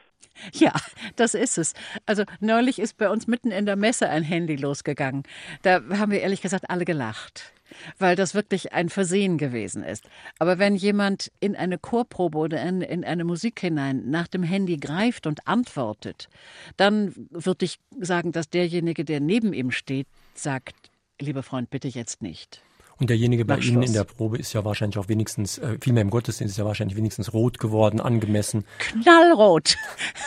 Ja, 0.53 0.73
das 1.16 1.35
ist 1.35 1.59
es. 1.59 1.75
Also 2.07 2.25
neulich 2.41 2.79
ist 2.79 2.97
bei 2.97 3.09
uns 3.09 3.27
mitten 3.27 3.51
in 3.51 3.66
der 3.66 3.77
Messe 3.77 4.09
ein 4.09 4.23
Handy 4.23 4.57
losgegangen. 4.57 5.23
Da 5.62 5.81
haben 5.91 6.11
wir 6.11 6.20
ehrlich 6.20 6.43
gesagt 6.43 6.68
alle 6.70 6.85
gelacht 6.85 7.53
weil 7.99 8.16
das 8.16 8.35
wirklich 8.35 8.73
ein 8.73 8.89
Versehen 8.89 9.39
gewesen 9.39 9.83
ist. 9.83 10.09
Aber 10.39 10.59
wenn 10.59 10.77
jemand 10.77 11.31
in 11.41 11.57
eine 11.57 11.79
Chorprobe 11.79 12.39
oder 12.39 12.62
in, 12.62 12.83
in 12.83 13.05
eine 13.05 13.25
Musik 13.25 13.61
hinein 13.61 14.11
nach 14.11 14.29
dem 14.29 14.43
Handy 14.43 14.77
greift 14.77 15.27
und 15.27 15.47
antwortet, 15.47 16.29
dann 16.77 17.14
würde 17.31 17.64
ich 17.64 17.79
sagen, 18.01 18.33
dass 18.33 18.51
derjenige, 18.51 19.05
der 19.05 19.20
neben 19.20 19.53
ihm 19.53 19.70
steht, 19.70 20.07
sagt, 20.35 20.75
lieber 21.20 21.43
Freund, 21.43 21.70
bitte 21.70 21.89
jetzt 21.89 22.23
nicht. 22.23 22.62
Und 23.03 23.11
derjenige 23.11 23.44
bei 23.44 23.59
Ihnen 23.59 23.82
in 23.82 23.94
der 23.94 24.05
Probe 24.05 24.38
ist 24.38 24.53
ja 24.53 24.64
wahrscheinlich 24.64 24.96
auch 24.96 25.09
wenigstens, 25.09 25.59
äh, 25.59 25.76
vielmehr 25.80 26.03
im 26.03 26.11
Gottesdienst 26.11 26.53
ist 26.53 26.59
ja 26.59 26.64
wahrscheinlich 26.64 26.96
wenigstens 26.96 27.32
rot 27.32 27.59
geworden, 27.59 28.00
angemessen. 28.00 28.64
Knallrot. 28.78 29.76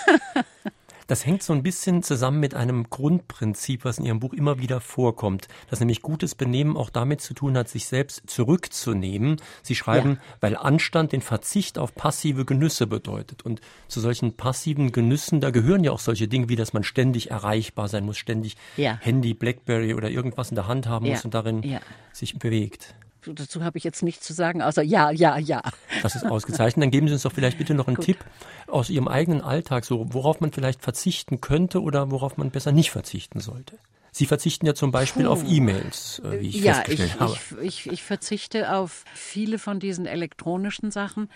Das 1.08 1.26
hängt 1.26 1.44
so 1.44 1.54
ein 1.54 1.64
bisschen 1.64 2.02
zusammen 2.02 2.40
mit 2.40 2.56
einem 2.56 2.90
Grundprinzip, 2.90 3.86
was 3.86 4.00
in 4.00 4.06
Ihrem 4.06 4.20
Buch 4.20 4.34
immer 4.34 4.60
wieder 4.60 4.82
vorkommt, 4.82 5.48
dass 5.70 5.80
nämlich 5.80 6.02
gutes 6.02 6.36
Benehmen 6.36 6.76
auch 6.76 6.90
damit 6.90 7.22
zu 7.22 7.34
tun 7.34 7.58
hat, 7.58 7.70
sich 7.70 7.86
selbst 7.86 8.24
zurückzunehmen. 8.28 9.38
Sie 9.62 9.76
schreiben, 9.76 10.12
ja. 10.12 10.18
weil 10.42 10.58
Anstand 10.58 11.12
den 11.12 11.22
Verzicht 11.22 11.78
auf 11.78 11.94
passive 11.94 12.46
Genüsse 12.46 12.88
bedeutet. 12.88 13.44
Und 13.44 13.62
zu 13.88 14.00
solchen 14.00 14.36
passiven 14.36 14.92
Genüssen, 14.92 15.42
da 15.42 15.52
gehören 15.52 15.84
ja 15.84 15.92
auch 15.92 16.00
solche 16.00 16.28
Dinge 16.28 16.50
wie, 16.50 16.56
dass 16.56 16.74
man 16.74 16.84
ständig 16.84 17.32
erreichbar 17.32 17.88
sein 17.88 18.06
muss, 18.06 18.18
ständig 18.18 18.58
ja. 18.78 18.98
Handy, 19.02 19.34
Blackberry 19.34 19.94
oder 19.94 20.10
irgendwas 20.10 20.50
in 20.50 20.56
der 20.56 20.68
Hand 20.68 20.88
haben 20.88 21.08
muss 21.08 21.24
und 21.24 21.34
darin 21.34 21.80
sich 22.12 22.40
bewegt. 22.40 22.96
Dazu 23.34 23.64
habe 23.64 23.78
ich 23.78 23.84
jetzt 23.84 24.04
nichts 24.04 24.26
zu 24.26 24.34
sagen, 24.34 24.62
außer 24.62 24.82
ja, 24.82 25.12
ja, 25.12 25.38
ja. 25.38 25.62
Das 26.04 26.16
ist 26.16 26.26
ausgezeichnet. 26.26 26.84
Dann 26.84 26.92
geben 26.92 27.08
Sie 27.08 27.14
uns 27.14 27.24
doch 27.24 27.32
vielleicht 27.32 27.58
bitte 27.58 27.74
noch 27.74 27.88
einen 27.88 27.98
Gut. 27.98 28.06
Tipp 28.06 28.18
aus 28.68 28.90
Ihrem 28.90 29.08
eigenen 29.08 29.42
Alltag, 29.42 29.86
so 29.86 30.14
worauf 30.14 30.42
man 30.42 30.52
vielleicht 30.52 30.82
verzichten 30.82 31.42
könnte 31.42 31.82
oder 31.82 32.12
worauf 32.12 32.38
man 32.38 32.52
besser 32.52 32.72
nicht 32.72 32.92
verzichten 32.92 33.40
sollte. 33.40 33.78
Sie 34.12 34.26
verzichten 34.26 34.66
ja 34.66 34.74
zum 34.74 34.92
Beispiel 34.92 35.26
Puh. 35.26 35.32
auf 35.32 35.44
E-Mails, 35.46 36.20
äh, 36.20 36.40
wie 36.40 36.48
ich 36.48 36.62
ja, 36.62 36.76
festgestellt 36.76 37.12
ich, 37.16 37.20
habe. 37.20 37.34
Ich, 37.62 37.86
ich, 37.86 37.92
ich 37.92 38.04
verzichte 38.04 38.74
auf 38.74 39.04
viele 39.14 39.60
von 39.60 39.82
diesen 39.82 40.06
elektronischen 40.06 40.90
Sachen, 40.90 41.30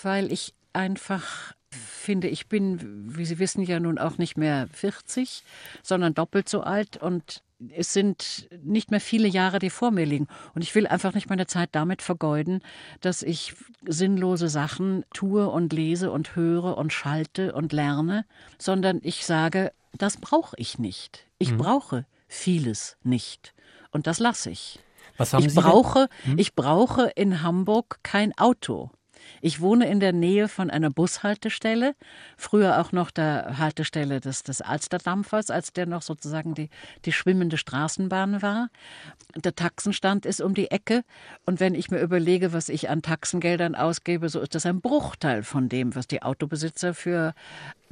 weil 0.00 0.30
ich 0.30 0.54
einfach 0.72 1.54
finde, 1.70 2.28
ich 2.28 2.46
bin, 2.46 3.16
wie 3.16 3.24
Sie 3.24 3.38
wissen, 3.38 3.62
ja 3.64 3.80
nun 3.80 3.98
auch 3.98 4.18
nicht 4.18 4.36
mehr 4.36 4.68
40, 4.72 5.42
sondern 5.82 6.14
doppelt 6.14 6.48
so 6.48 6.60
alt 6.60 6.96
und 6.96 7.42
es 7.76 7.92
sind 7.92 8.48
nicht 8.62 8.90
mehr 8.90 9.00
viele 9.00 9.28
Jahre, 9.28 9.58
die 9.58 9.70
vor 9.70 9.90
mir 9.90 10.06
liegen. 10.06 10.28
Und 10.54 10.62
ich 10.62 10.74
will 10.74 10.86
einfach 10.86 11.14
nicht 11.14 11.28
meine 11.28 11.46
Zeit 11.46 11.70
damit 11.72 12.02
vergeuden, 12.02 12.62
dass 13.00 13.22
ich 13.22 13.54
sinnlose 13.86 14.48
Sachen 14.48 15.04
tue 15.12 15.48
und 15.48 15.72
lese 15.72 16.10
und 16.10 16.36
höre 16.36 16.78
und 16.78 16.92
schalte 16.92 17.54
und 17.54 17.72
lerne, 17.72 18.24
sondern 18.58 19.00
ich 19.02 19.26
sage, 19.26 19.72
das 19.96 20.16
brauche 20.16 20.56
ich 20.58 20.78
nicht. 20.78 21.26
Ich 21.38 21.52
mhm. 21.52 21.58
brauche 21.58 22.06
vieles 22.28 22.96
nicht. 23.02 23.54
Und 23.90 24.06
das 24.06 24.18
lasse 24.18 24.50
ich. 24.50 24.78
Was 25.16 25.34
haben 25.34 25.44
ich 25.44 25.52
Sie 25.52 25.60
brauche, 25.60 26.08
hm? 26.24 26.38
ich 26.38 26.54
brauche 26.54 27.10
in 27.14 27.42
Hamburg 27.42 27.98
kein 28.02 28.36
Auto. 28.38 28.90
Ich 29.40 29.60
wohne 29.60 29.88
in 29.88 30.00
der 30.00 30.12
Nähe 30.12 30.48
von 30.48 30.70
einer 30.70 30.90
Bushaltestelle, 30.90 31.94
früher 32.36 32.80
auch 32.80 32.92
noch 32.92 33.10
der 33.10 33.58
Haltestelle 33.58 34.20
des, 34.20 34.42
des 34.42 34.60
Alsterdampfers, 34.60 35.50
als 35.50 35.72
der 35.72 35.86
noch 35.86 36.02
sozusagen 36.02 36.54
die, 36.54 36.70
die 37.04 37.12
schwimmende 37.12 37.56
Straßenbahn 37.56 38.42
war. 38.42 38.68
Der 39.36 39.54
Taxenstand 39.54 40.26
ist 40.26 40.40
um 40.40 40.54
die 40.54 40.70
Ecke 40.70 41.02
und 41.46 41.60
wenn 41.60 41.74
ich 41.74 41.90
mir 41.90 42.00
überlege, 42.00 42.52
was 42.52 42.68
ich 42.68 42.90
an 42.90 43.02
Taxengeldern 43.02 43.74
ausgebe, 43.74 44.28
so 44.28 44.40
ist 44.40 44.54
das 44.54 44.66
ein 44.66 44.80
Bruchteil 44.80 45.42
von 45.42 45.68
dem, 45.68 45.94
was 45.94 46.06
die 46.06 46.22
Autobesitzer 46.22 46.94
für 46.94 47.34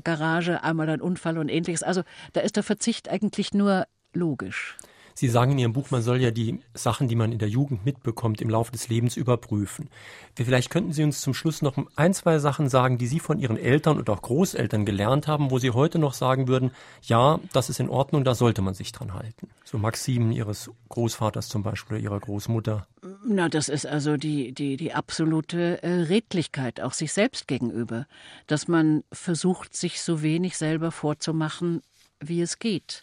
Garage, 0.05 0.63
einmal 0.63 0.89
ein 0.89 1.01
Unfall 1.01 1.39
und 1.39 1.49
ähnliches. 1.49 1.83
Also 1.83 2.03
da 2.33 2.41
ist 2.41 2.57
der 2.57 2.63
Verzicht 2.63 3.09
eigentlich 3.09 3.55
nur 3.55 3.87
logisch. 4.13 4.77
Sie 5.19 5.29
sagen 5.29 5.51
in 5.51 5.59
Ihrem 5.59 5.73
Buch, 5.73 5.91
man 5.91 6.01
soll 6.01 6.21
ja 6.21 6.31
die 6.31 6.61
Sachen, 6.75 7.09
die 7.09 7.17
man 7.17 7.33
in 7.33 7.41
der 7.41 7.49
Jugend 7.49 7.85
mitbekommt, 7.85 8.41
im 8.41 8.49
Laufe 8.49 8.71
des 8.71 8.89
Lebens 8.89 9.17
überprüfen. 9.17 9.91
Vielleicht 10.37 10.71
könnten 10.71 10.93
Sie 10.93 11.03
uns 11.03 11.23
zum 11.23 11.35
Schluss 11.35 11.61
noch 11.61 11.77
ein, 11.97 12.15
zwei 12.15 12.39
Sachen 12.39 12.69
sagen, 12.69 12.99
die 12.99 13.09
Sie 13.09 13.19
von 13.19 13.41
Ihren 13.41 13.57
Eltern 13.57 13.99
und 13.99 14.09
auch 14.11 14.23
Großeltern 14.23 14.85
gelernt 14.85 15.27
haben, 15.27 15.51
wo 15.51 15.59
Sie 15.59 15.73
heute 15.73 15.99
noch 15.99 16.15
sagen 16.15 16.47
würden, 16.47 16.71
ja, 17.03 17.41
das 17.53 17.69
ist 17.69 17.81
in 17.81 17.89
Ordnung, 17.89 18.23
da 18.23 18.37
sollte 18.37 18.63
man 18.63 18.75
sich 18.75 18.93
dran 18.93 19.13
halten. 19.13 19.49
So 19.65 19.77
Maximen 19.77 20.31
Ihres 20.31 20.71
Großvaters 20.89 21.49
zum 21.49 21.65
Beispiel 21.65 21.97
oder 21.97 22.05
Ihrer 22.05 22.21
Großmutter. 22.21 22.87
Na, 23.27 23.49
das 23.49 23.69
ist 23.69 23.89
also 23.89 24.17
die, 24.17 24.53
die, 24.53 24.77
die 24.77 24.93
absolute 24.93 25.83
äh, 25.83 26.03
Redlichkeit, 26.03 26.81
auch 26.81 26.93
sich 26.93 27.13
selbst 27.13 27.49
gegenüber. 27.49 28.07
Dass 28.47 28.69
man 28.69 29.03
versucht, 29.11 29.75
sich 29.75 30.01
so 30.01 30.23
wenig 30.23 30.57
selber 30.57 30.93
vorzumachen, 30.93 31.83
wie 32.21 32.41
es 32.41 32.61
geht. 32.61 33.03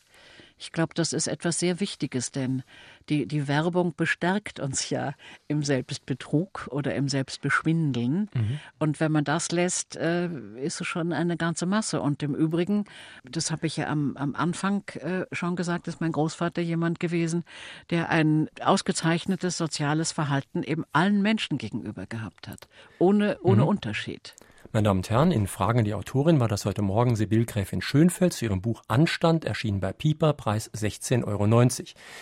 Ich 0.57 0.71
glaube, 0.71 0.93
das 0.93 1.11
ist 1.11 1.27
etwas 1.27 1.59
sehr 1.59 1.79
Wichtiges, 1.81 2.31
denn 2.31 2.63
die, 3.09 3.25
die 3.25 3.47
Werbung 3.47 3.93
bestärkt 3.95 4.59
uns 4.59 4.89
ja 4.89 5.13
im 5.47 5.63
Selbstbetrug 5.63 6.69
oder 6.71 6.95
im 6.95 7.09
Selbstbeschwindeln. 7.09 8.29
Mhm. 8.33 8.59
Und 8.79 8.99
wenn 9.01 9.11
man 9.11 9.25
das 9.25 9.51
lässt, 9.51 9.97
äh, 9.97 10.29
ist 10.57 10.79
es 10.79 10.87
schon 10.87 11.11
eine 11.11 11.35
ganze 11.35 11.65
Masse. 11.65 12.01
Und 12.01 12.23
im 12.23 12.33
Übrigen, 12.33 12.85
das 13.23 13.51
habe 13.51 13.67
ich 13.67 13.77
ja 13.77 13.87
am, 13.87 14.15
am 14.15 14.33
Anfang 14.33 14.83
äh, 14.95 15.25
schon 15.33 15.57
gesagt, 15.57 15.89
ist 15.89 15.99
mein 15.99 16.13
Großvater 16.13 16.61
jemand 16.61 17.01
gewesen, 17.01 17.43
der 17.89 18.09
ein 18.09 18.49
ausgezeichnetes 18.61 19.57
soziales 19.57 20.13
Verhalten 20.13 20.63
eben 20.63 20.85
allen 20.93 21.21
Menschen 21.21 21.57
gegenüber 21.57 22.05
gehabt 22.05 22.47
hat, 22.47 22.69
ohne, 22.97 23.37
ohne 23.41 23.63
mhm. 23.63 23.67
Unterschied. 23.67 24.35
Meine 24.75 24.89
Damen 24.89 24.99
und 24.99 25.09
Herren, 25.09 25.31
in 25.31 25.47
Fragen 25.47 25.85
die 25.85 25.93
Autorin 25.93 26.41
war 26.41 26.49
das 26.49 26.65
heute 26.65 26.81
Morgen 26.81 27.15
Sibyl 27.15 27.45
Gräfin 27.45 27.81
Schönfeld 27.81 28.33
zu 28.33 28.43
ihrem 28.43 28.59
Buch 28.59 28.81
Anstand, 28.89 29.45
erschienen 29.45 29.79
bei 29.79 29.93
Pieper, 29.93 30.33
Preis 30.33 30.69
16,90 30.73 31.23
Euro. 31.23 31.45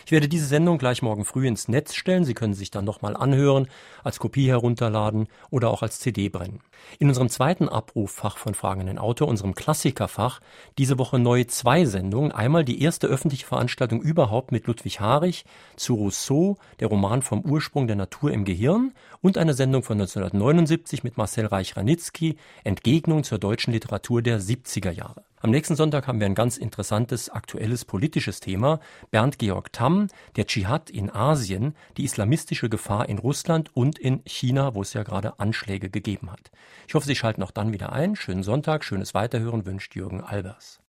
Ich 0.06 0.12
werde 0.12 0.30
diese 0.30 0.46
Sendung 0.46 0.78
gleich 0.78 1.02
morgen 1.02 1.26
früh 1.26 1.48
ins 1.48 1.68
Netz 1.68 1.96
stellen. 1.96 2.26
Sie 2.26 2.36
können 2.36 2.54
sich 2.54 2.70
dann 2.70 2.86
nochmal 2.86 3.18
anhören, 3.18 3.66
als 4.04 4.20
Kopie 4.20 4.50
herunterladen 4.50 5.30
oder 5.50 5.72
auch 5.72 5.82
als 5.82 6.00
CD 6.00 6.30
brennen. 6.30 6.60
In 7.00 7.08
unserem 7.08 7.30
zweiten 7.30 7.70
Abruffach 7.70 8.38
von 8.38 8.54
Fragen 8.54 8.82
an 8.82 8.88
den 8.88 9.00
Autor, 9.00 9.30
unserem 9.30 9.56
Klassikerfach, 9.56 10.40
diese 10.78 11.00
Woche 11.00 11.18
neu 11.18 11.46
zwei 11.46 11.86
Sendungen. 11.86 12.32
Einmal 12.32 12.64
die 12.64 12.84
erste 12.84 13.08
öffentliche 13.08 13.48
Veranstaltung 13.48 14.00
überhaupt 14.00 14.52
mit 14.52 14.68
Ludwig 14.68 15.00
Harich 15.00 15.46
zu 15.76 15.96
Rousseau, 15.96 16.58
der 16.80 16.90
Roman 16.90 17.24
vom 17.24 17.42
Ursprung 17.42 17.88
der 17.88 17.96
Natur 17.96 18.32
im 18.32 18.46
Gehirn 18.46 18.94
und 19.22 19.40
eine 19.40 19.56
Sendung 19.56 19.82
von 19.82 20.00
1979 20.00 21.04
mit 21.04 21.18
Marcel 21.18 21.48
Reich-Ranitzky, 21.48 22.38
Entgegnung 22.64 23.24
zur 23.24 23.40
deutschen 23.40 23.74
Literatur 23.74 24.22
der 24.22 24.40
70er 24.40 24.92
Jahre. 24.92 25.24
Am 25.42 25.52
nächsten 25.52 25.76
Sonntag 25.76 26.08
haben 26.08 26.20
wir 26.20 26.26
ein 26.26 26.36
ganz 26.36 26.58
interessantes 26.58 27.30
aktuelles 27.30 27.84
politisches 27.84 28.40
Thema. 28.40 28.80
Bernd 29.12 29.40
Georg 29.40 29.74
Tamm, 29.74 30.08
der 30.38 30.48
Dschihad 30.48 30.90
in 30.90 31.10
Asien, 31.14 31.76
die 31.98 32.06
islamistische 32.06 32.70
Gefahr 32.70 33.10
in 33.10 33.18
Russland 33.18 33.76
und 33.76 34.00
in 34.00 34.22
China, 34.26 34.74
wo 34.76 34.82
es 34.82 34.94
ja 34.94 35.04
gerade 35.04 35.40
Anschläge 35.40 35.90
gegeben 35.90 36.32
hat. 36.32 36.52
Ich 36.88 36.94
hoffe, 36.94 37.08
Sie 37.08 37.16
schalten 37.16 37.44
auch 37.44 37.52
dann 37.52 37.74
wieder 37.74 37.92
ein. 37.92 38.16
Schönen 38.16 38.44
Sonntag, 38.44 38.86
schönes 38.86 39.14
Weiterhören 39.14 39.66
wünscht 39.66 39.96
Jürgen 39.96 40.22
Albers. 40.22 40.83